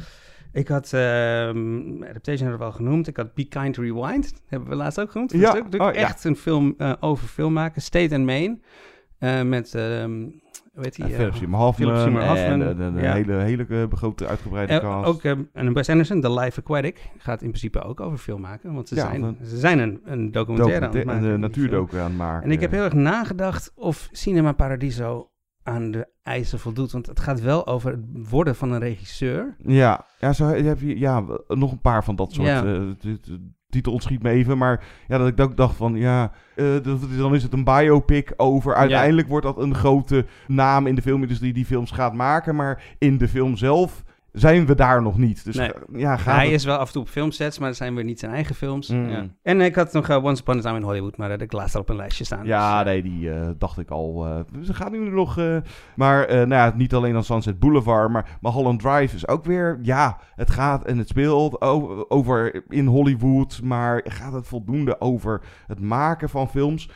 Ik 0.52 0.68
had 0.68 0.92
uh, 0.96 1.00
Adaptation 1.00 2.48
hebben 2.48 2.58
we 2.58 2.64
al 2.64 2.72
genoemd. 2.72 3.08
Ik 3.08 3.18
had 3.18 3.34
Be 3.34 3.46
Kind 3.46 3.78
Rewind, 3.78 4.34
hebben 4.48 4.70
we 4.70 4.76
laatst 4.76 5.00
ook 5.00 5.12
genoemd. 5.12 5.32
Ja. 5.32 5.64
Oh, 5.78 5.96
echt 5.96 6.24
ja. 6.24 6.30
een 6.30 6.36
film 6.36 6.76
uh, 6.78 6.94
over 7.00 7.28
filmmaken. 7.28 7.82
State 7.82 8.16
and 8.16 8.26
Maine. 8.26 8.60
Uh, 9.20 9.42
met... 9.42 9.74
Um, 9.74 10.42
weet 10.74 10.98
hij? 10.98 11.10
Ja, 11.10 11.16
Philip 11.16 11.36
Seymour 11.36 11.64
Hoffman. 11.64 12.38
En 12.38 12.60
de, 12.60 12.76
de, 12.76 12.94
de 12.94 13.02
ja. 13.02 13.14
hele, 13.14 13.34
hele 13.34 13.88
begrote, 13.88 14.28
uitgebreide 14.28 14.80
cast. 14.80 15.08
Ook 15.08 15.24
en 15.54 15.74
Wes 15.74 15.90
Anderson, 15.90 16.22
The 16.22 16.34
Life 16.34 16.60
Aquatic, 16.60 17.10
gaat 17.18 17.42
in 17.42 17.48
principe 17.48 17.82
ook 17.82 18.00
over 18.00 18.18
film 18.18 18.42
maken. 18.42 18.74
Want 18.74 18.88
ze 18.88 18.96
ja, 18.96 19.06
zijn, 19.10 19.24
een, 19.24 19.38
ze 19.44 19.58
zijn 19.58 19.80
een, 19.80 20.02
een 20.06 20.32
documentaire 20.32 20.80
documenta 20.80 20.86
aan 20.86 20.96
het 20.96 21.06
maken. 21.06 21.34
Een 21.34 21.40
natuurdocu 21.40 21.98
aan 21.98 22.04
het 22.04 22.18
maken. 22.18 22.44
En 22.44 22.52
ik 22.52 22.60
heb 22.62 22.72
heel 22.72 22.84
erg 22.84 22.94
nagedacht 22.94 23.72
of 23.76 24.10
Cinema 24.12 24.52
Paradiso 24.52 25.32
aan 25.64 25.92
de 25.92 26.08
eisen 26.24 26.60
voldoet. 26.60 26.92
Want 26.92 27.08
het 27.08 27.20
gaat 27.20 27.42
wel 27.42 27.68
over 27.68 27.92
het 27.92 28.30
worden 28.30 28.56
van 28.56 28.72
een 28.72 28.80
regisseur. 28.80 29.56
Ja, 29.58 30.06
ja 30.20 30.34
zo 30.34 30.46
heb 30.46 30.80
je 30.80 31.00
ja, 31.00 31.24
nog 31.48 31.72
een 31.72 31.82
paar 31.82 32.04
van 32.04 32.16
dat 32.16 32.32
soort... 32.32 32.48
Ja. 32.48 32.64
Uh, 32.64 32.92
titel 33.74 33.92
ontschiet 33.94 34.24
me 34.24 34.30
even, 34.30 34.58
maar 34.58 34.84
ja, 35.08 35.18
dat 35.18 35.28
ik 35.28 35.40
ook 35.40 35.58
dacht 35.58 35.76
van, 35.76 35.96
ja, 35.96 36.32
uh, 36.56 36.84
dan 37.18 37.36
is 37.36 37.44
het 37.44 37.54
een 37.54 37.64
biopic 37.64 38.34
over. 38.38 38.76
Uiteindelijk 38.76 39.28
wordt 39.28 39.46
dat 39.46 39.58
een 39.58 39.76
grote 39.76 40.26
naam 40.48 40.88
in 40.88 40.96
de 40.96 41.02
filmindustrie 41.02 41.54
die 41.54 41.66
films 41.66 41.92
gaat 41.92 42.14
maken, 42.14 42.56
maar 42.56 42.84
in 42.98 43.18
de 43.18 43.28
film 43.28 43.58
zelf 43.58 44.04
zijn 44.34 44.66
we 44.66 44.76
daar 44.76 45.02
nog 45.02 45.18
niet. 45.18 45.44
Dus 45.44 45.56
nee. 45.56 45.72
ja, 45.94 46.18
Hij 46.20 46.46
het... 46.46 46.54
is 46.54 46.66
wel 46.66 46.78
af 46.78 46.88
en 46.88 46.94
toe 46.94 47.02
op 47.02 47.10
filmsets, 47.10 47.60
maar 47.60 47.68
dat 47.68 47.78
zijn 47.78 47.96
weer 47.96 48.04
niet 48.04 48.20
zijn 48.20 48.32
eigen 48.32 48.56
films. 48.56 48.88
Mm. 48.88 49.10
Ja. 49.10 49.26
En 49.42 49.62
ik 49.62 49.76
had 49.76 49.94
nog 49.94 50.10
uh, 50.10 50.24
Once 50.24 50.42
Upon 50.42 50.58
a 50.58 50.62
Time 50.62 50.78
in 50.78 50.84
Hollywood, 50.84 51.18
maar 51.18 51.42
ik 51.42 51.52
laatst 51.52 51.76
al 51.76 51.82
op 51.82 51.90
een 51.90 51.96
lijstje 51.96 52.24
staan. 52.24 52.46
Ja, 52.46 52.84
dus, 52.84 52.94
nee, 52.94 53.02
die 53.04 53.30
uh, 53.30 53.50
dacht 53.58 53.78
ik 53.78 53.90
al. 53.90 54.28
Uh, 54.28 54.40
ze 54.64 54.74
gaan 54.74 54.92
nu 54.92 55.10
nog... 55.10 55.36
maar 55.96 56.28
nou 56.28 56.50
ja, 56.50 56.74
niet 56.76 56.94
alleen 56.94 57.16
aan 57.16 57.24
Sunset 57.24 57.60
Boulevard, 57.60 58.12
maar 58.12 58.38
Mulholland 58.42 58.80
Drive 58.80 59.16
is 59.16 59.28
ook 59.28 59.46
weer... 59.46 59.80
Ja, 59.82 60.18
het 60.36 60.50
gaat 60.50 60.86
en 60.86 60.98
het 60.98 61.08
speelt 61.08 61.62
over 62.10 62.64
in 62.70 62.86
Hollywood, 62.86 63.62
maar 63.64 64.02
gaat 64.04 64.34
het 64.34 64.48
voldoende 64.48 65.02
over 65.02 65.42
het 65.68 65.80
maken 65.80 66.30
van 66.30 66.50
films? 66.50 66.90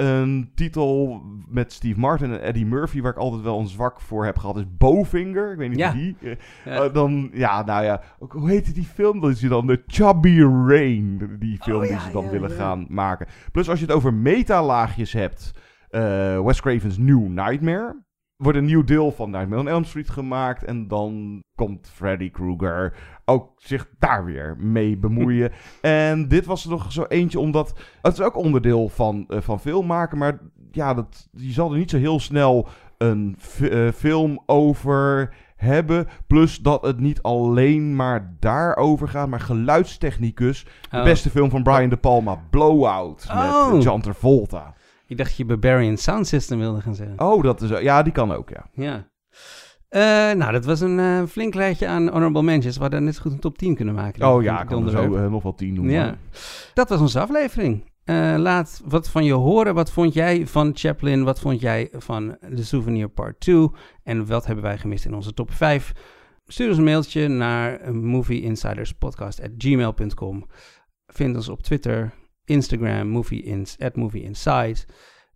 Een 0.00 0.50
titel 0.54 1.22
met 1.48 1.72
Steve 1.72 2.00
Martin 2.00 2.32
en 2.32 2.42
Eddie 2.42 2.66
Murphy, 2.66 3.00
waar 3.00 3.12
ik 3.12 3.18
altijd 3.18 3.42
wel 3.42 3.58
een 3.58 3.68
zwak 3.68 4.00
voor 4.00 4.24
heb 4.24 4.38
gehad, 4.38 4.56
is 4.56 4.76
Bowfinger. 4.78 5.52
Ik 5.52 5.58
weet 5.58 5.68
niet 5.68 5.78
ja. 5.78 5.92
wie. 5.92 6.16
Ja. 6.64 6.84
Uh, 6.84 6.92
dan, 6.92 7.30
ja, 7.32 7.64
nou 7.64 7.84
ja, 7.84 8.00
ook, 8.18 8.32
hoe 8.32 8.50
heet 8.50 8.74
die 8.74 8.84
film? 8.84 9.20
Dat 9.20 9.30
is 9.30 9.40
dan 9.40 9.66
de 9.66 9.82
Chubby 9.86 10.42
Rain, 10.42 11.36
die 11.38 11.58
film 11.62 11.82
oh, 11.82 11.88
die 11.88 12.00
ze 12.00 12.10
dan 12.12 12.28
willen 12.28 12.50
gaan 12.50 12.86
maken. 12.88 13.26
Plus 13.52 13.68
als 13.68 13.80
je 13.80 13.86
het 13.86 13.94
over 13.94 14.14
metalaagjes 14.14 15.12
hebt, 15.12 15.50
uh, 15.90 16.40
Wes 16.40 16.60
Craven's 16.60 16.98
New 16.98 17.28
Nightmare. 17.28 17.96
Wordt 18.40 18.58
een 18.58 18.64
nieuw 18.64 18.84
deel 18.84 19.12
van 19.12 19.30
Nightmare 19.30 19.60
on 19.60 19.68
Elm 19.68 19.84
Street 19.84 20.10
gemaakt. 20.10 20.64
En 20.64 20.88
dan 20.88 21.42
komt 21.54 21.90
Freddy 21.94 22.30
Krueger 22.30 22.94
ook 23.24 23.50
zich 23.56 23.88
daar 23.98 24.24
weer 24.24 24.56
mee 24.58 24.96
bemoeien. 24.96 25.52
en 25.80 26.28
dit 26.28 26.46
was 26.46 26.64
er 26.64 26.70
nog 26.70 26.92
zo 26.92 27.04
eentje, 27.08 27.40
omdat... 27.40 27.72
Het 28.02 28.12
is 28.12 28.20
ook 28.20 28.36
onderdeel 28.36 28.88
van, 28.88 29.24
uh, 29.28 29.40
van 29.40 29.60
filmmaken, 29.60 30.18
maar 30.18 30.38
ja, 30.70 30.94
dat, 30.94 31.28
je 31.32 31.52
zal 31.52 31.72
er 31.72 31.78
niet 31.78 31.90
zo 31.90 31.98
heel 31.98 32.20
snel 32.20 32.68
een 32.98 33.36
uh, 33.60 33.90
film 33.90 34.42
over 34.46 35.34
hebben. 35.56 36.08
Plus 36.26 36.58
dat 36.58 36.82
het 36.82 37.00
niet 37.00 37.22
alleen 37.22 37.96
maar 37.96 38.36
daarover 38.38 39.08
gaat, 39.08 39.28
maar 39.28 39.40
geluidstechnicus. 39.40 40.64
De 40.90 40.96
Oh. 40.96 41.04
beste 41.04 41.30
film 41.30 41.50
van 41.50 41.62
Brian 41.62 41.88
De 41.88 41.96
Palma, 41.96 42.42
Blowout. 42.50 43.26
Oh. 43.30 43.72
Met 43.72 43.82
John 43.82 44.00
Travolta. 44.00 44.74
Ik 45.10 45.16
dacht 45.16 45.36
je 45.36 45.44
Barbarian 45.44 45.96
Sound 45.96 46.26
System 46.26 46.58
wilde 46.58 46.80
gaan 46.80 46.94
zeggen. 46.94 47.20
Oh, 47.20 47.42
dat 47.42 47.62
is... 47.62 47.80
Ja, 47.80 48.02
die 48.02 48.12
kan 48.12 48.32
ook, 48.32 48.48
ja. 48.48 48.66
Ja. 48.72 49.08
Eh, 49.88 50.00
nou, 50.32 50.52
dat 50.52 50.64
was 50.64 50.80
een 50.80 50.98
eh, 50.98 51.22
flink 51.28 51.54
lijstje 51.54 51.86
aan 51.86 52.08
honorable 52.08 52.42
mentions. 52.42 52.76
We 52.76 52.82
hadden 52.82 53.04
net 53.04 53.14
zo 53.14 53.22
goed 53.22 53.32
een 53.32 53.38
top 53.38 53.58
10 53.58 53.74
kunnen 53.74 53.94
maken. 53.94 54.28
Oh 54.28 54.42
ja, 54.42 54.62
ik 54.62 54.66
kan 54.66 54.84
er 54.84 54.90
zo 54.90 55.16
eh, 55.16 55.30
nog 55.30 55.42
wel 55.42 55.54
tien 55.54 55.74
noemen. 55.74 55.92
Ja. 55.92 56.16
Dat 56.74 56.88
was 56.88 57.00
onze 57.00 57.20
aflevering. 57.20 57.88
Laat 58.36 58.82
wat 58.84 59.08
van 59.08 59.24
je 59.24 59.32
horen. 59.32 59.74
Wat 59.74 59.90
vond 59.90 60.14
jij 60.14 60.46
van 60.46 60.70
Chaplin? 60.74 61.24
Wat 61.24 61.40
vond 61.40 61.60
jij 61.60 61.88
van 61.92 62.36
The 62.54 62.64
Souvenir 62.64 63.08
Part 63.08 63.40
2? 63.40 63.68
En 64.02 64.26
wat 64.26 64.46
hebben 64.46 64.64
wij 64.64 64.78
gemist 64.78 65.04
in 65.04 65.14
onze 65.14 65.34
top 65.34 65.52
5? 65.52 65.92
Stuur 66.46 66.68
ons 66.68 66.78
een 66.78 66.84
mailtje 66.84 67.28
naar 67.28 67.94
movieinsiderspodcast.gmail.com. 67.94 70.46
Vind 71.06 71.36
ons 71.36 71.48
op 71.48 71.62
Twitter, 71.62 72.12
Instagram, 72.50 73.08
movieins, 73.08 73.78
at 73.78 73.96
movieinside. 73.96 74.76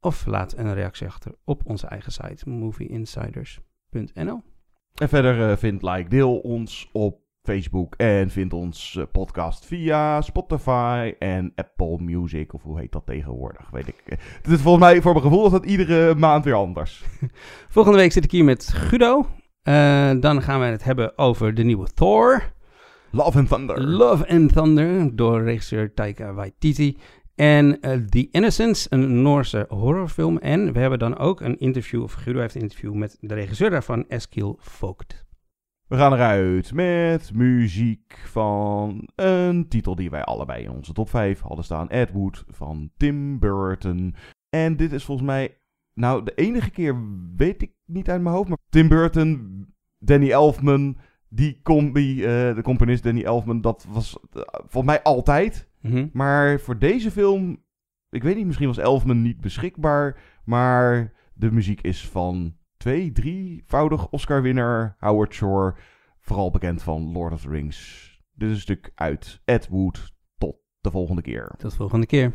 Of 0.00 0.26
laat 0.26 0.56
een 0.56 0.74
reactie 0.74 1.06
achter 1.06 1.32
op 1.44 1.62
onze 1.64 1.86
eigen 1.86 2.12
site, 2.12 2.48
movieinsiders.nl. 2.48 4.42
En 4.94 5.08
verder 5.08 5.50
eh, 5.50 5.56
vind, 5.56 5.82
like, 5.82 6.08
deel 6.08 6.38
ons 6.38 6.88
op 6.92 7.22
Facebook 7.42 7.94
en 7.94 8.30
vind 8.30 8.52
ons 8.52 8.96
eh, 8.96 9.04
podcast 9.12 9.66
via 9.66 10.20
Spotify 10.20 11.14
en 11.18 11.52
Apple 11.54 11.98
Music, 11.98 12.52
of 12.52 12.62
hoe 12.62 12.80
heet 12.80 12.92
dat 12.92 13.06
tegenwoordig, 13.06 13.70
weet 13.70 13.88
ik. 13.88 14.02
Het 14.42 14.48
is 14.48 14.60
volgens 14.60 14.84
mij, 14.84 15.02
voor 15.02 15.12
mijn 15.12 15.24
gevoel, 15.24 15.46
is 15.46 15.52
dat 15.52 15.64
iedere 15.64 16.14
maand 16.14 16.44
weer 16.44 16.54
anders. 16.54 17.04
Volgende 17.68 17.98
week 17.98 18.12
zit 18.12 18.24
ik 18.24 18.30
hier 18.30 18.44
met 18.44 18.68
Guido. 18.68 19.26
Eh, 19.62 20.10
dan 20.20 20.42
gaan 20.42 20.60
we 20.60 20.66
het 20.66 20.84
hebben 20.84 21.18
over 21.18 21.54
de 21.54 21.62
nieuwe 21.62 21.92
Thor. 21.94 22.52
Love 23.14 23.38
and 23.38 23.48
Thunder. 23.48 23.80
Love 23.80 24.28
and 24.28 24.52
Thunder 24.52 25.16
door 25.16 25.42
regisseur 25.42 25.94
Taika 25.94 26.32
Waititi. 26.32 26.98
En 27.34 27.80
eh, 27.80 27.98
The 27.98 28.28
Innocents, 28.30 28.86
een 28.90 29.22
Noorse 29.22 29.66
horrorfilm. 29.68 30.38
En 30.38 30.72
we 30.72 30.78
hebben 30.78 30.98
dan 30.98 31.18
ook 31.18 31.40
een 31.40 31.58
interview, 31.58 32.02
of 32.02 32.12
Guido 32.12 32.40
heeft 32.40 32.54
een 32.54 32.60
interview 32.60 32.94
met 32.94 33.16
de 33.20 33.34
regisseur 33.34 33.70
daarvan, 33.70 34.08
Eskil 34.08 34.56
Vogt. 34.60 35.26
We 35.86 35.96
gaan 35.96 36.12
eruit 36.12 36.72
met 36.72 37.34
muziek 37.34 38.18
van 38.24 39.08
een 39.14 39.68
titel 39.68 39.94
die 39.94 40.10
wij 40.10 40.24
allebei 40.24 40.64
in 40.64 40.70
onze 40.70 40.92
top 40.92 41.08
5 41.08 41.40
hadden 41.40 41.64
staan. 41.64 41.90
Ed 41.90 42.12
Wood 42.12 42.44
van 42.48 42.90
Tim 42.96 43.38
Burton. 43.38 44.14
En 44.48 44.76
dit 44.76 44.92
is 44.92 45.04
volgens 45.04 45.26
mij, 45.26 45.58
nou 45.92 46.24
de 46.24 46.34
enige 46.34 46.70
keer 46.70 46.96
weet 47.36 47.62
ik 47.62 47.72
niet 47.84 48.10
uit 48.10 48.22
mijn 48.22 48.34
hoofd, 48.34 48.48
maar 48.48 48.58
Tim 48.68 48.88
Burton, 48.88 49.66
Danny 49.98 50.30
Elfman, 50.30 50.96
die 51.34 51.60
combi, 51.62 52.24
eh, 52.24 52.54
de 52.54 52.62
componist 52.62 53.02
Danny 53.02 53.22
Elfman, 53.22 53.60
dat 53.60 53.86
was 53.88 54.18
eh, 54.32 54.42
volgens 54.50 54.84
mij 54.84 55.02
altijd. 55.02 55.68
Mhm. 55.80 56.06
Maar 56.12 56.60
voor 56.60 56.78
deze 56.78 57.10
film, 57.10 57.62
ik 58.10 58.22
weet 58.22 58.36
niet, 58.36 58.46
misschien 58.46 58.66
was 58.66 58.78
Elfman 58.78 59.22
niet 59.22 59.40
beschikbaar, 59.40 60.20
maar 60.44 61.12
de 61.34 61.52
muziek 61.52 61.80
is 61.80 62.08
van 62.08 62.56
twee, 62.76 63.12
drievoudig 63.12 64.10
Oscar-winnaar 64.10 64.96
Howard 64.98 65.34
Shore, 65.34 65.74
vooral 66.20 66.50
bekend 66.50 66.82
van 66.82 67.12
Lord 67.12 67.32
of 67.32 67.40
the 67.40 67.48
Rings. 67.48 68.12
Dit 68.34 68.48
is 68.48 68.54
een 68.54 68.60
stuk 68.60 68.92
uit 68.94 69.40
Ed 69.44 69.68
Wood. 69.68 70.12
Tot 70.38 70.56
de 70.80 70.90
volgende 70.90 71.22
keer. 71.22 71.54
Tot 71.58 71.70
de 71.70 71.76
volgende 71.76 72.06
keer. 72.06 72.32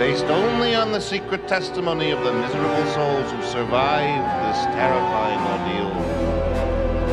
Based 0.00 0.24
only 0.24 0.74
on 0.74 0.92
the 0.92 0.98
secret 0.98 1.46
testimony 1.46 2.10
of 2.10 2.24
the 2.24 2.32
miserable 2.32 2.86
souls 2.94 3.30
who 3.32 3.42
survived 3.42 4.24
this 4.48 4.64
terrifying 4.74 5.38
ordeal. 5.52 5.92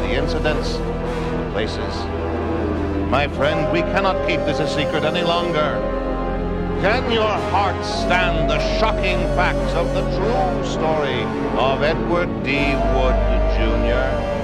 The 0.04 0.14
incidents, 0.14 0.72
the 0.78 1.50
places. 1.52 1.94
My 3.12 3.28
friend, 3.28 3.70
we 3.74 3.82
cannot 3.82 4.26
keep 4.26 4.40
this 4.46 4.60
a 4.60 4.70
secret 4.70 5.04
any 5.04 5.22
longer. 5.22 5.76
Can 6.80 7.12
your 7.12 7.38
heart 7.52 7.84
stand 7.84 8.50
the 8.50 8.60
shocking 8.80 9.20
facts 9.36 9.74
of 9.74 9.94
the 9.94 10.04
true 10.16 10.72
story 10.72 11.24
of 11.60 11.84
Edward 11.84 12.32
D. 12.46 12.74
Wood 12.96 13.20
Jr.? 13.58 14.37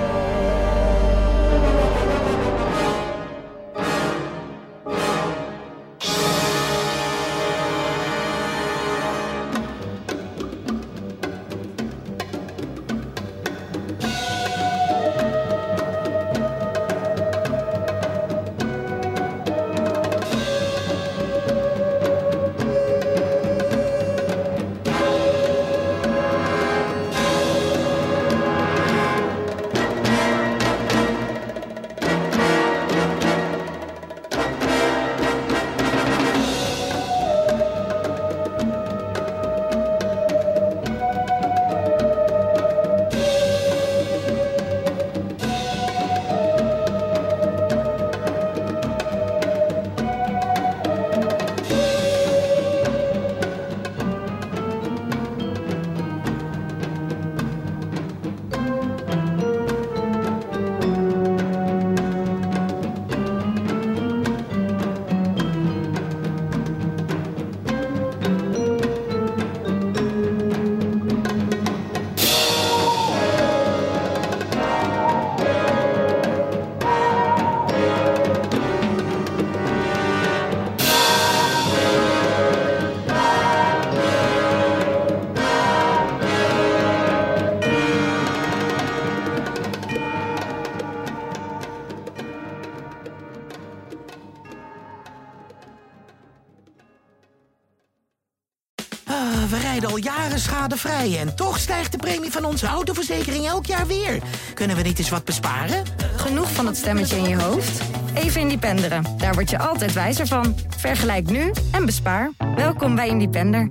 En 100.64 101.36
toch 101.36 101.60
stijgt 101.60 101.92
de 101.92 101.98
premie 101.98 102.32
van 102.32 102.46
onze 102.46 102.66
autoverzekering 102.66 103.48
elk 103.48 103.66
jaar 103.66 103.88
weer. 103.88 104.22
Kunnen 104.54 104.76
we 104.76 104.82
niet 104.82 105.00
eens 105.00 105.10
wat 105.10 105.26
besparen? 105.26 105.84
Genoeg 106.16 106.52
van 106.52 106.66
dat 106.66 106.78
stemmetje 106.78 107.16
in 107.16 107.30
je 107.30 107.42
hoofd? 107.42 107.82
Even 108.14 108.42
Independeren. 108.42 109.06
Daar 109.18 109.34
word 109.34 109.50
je 109.50 109.60
altijd 109.60 109.94
wijzer 109.94 110.28
van. 110.28 110.56
Vergelijk 110.78 111.30
nu 111.30 111.52
en 111.72 111.86
bespaar. 111.86 112.32
Welkom 112.56 112.96
bij 112.96 113.08
Independer. 113.08 113.70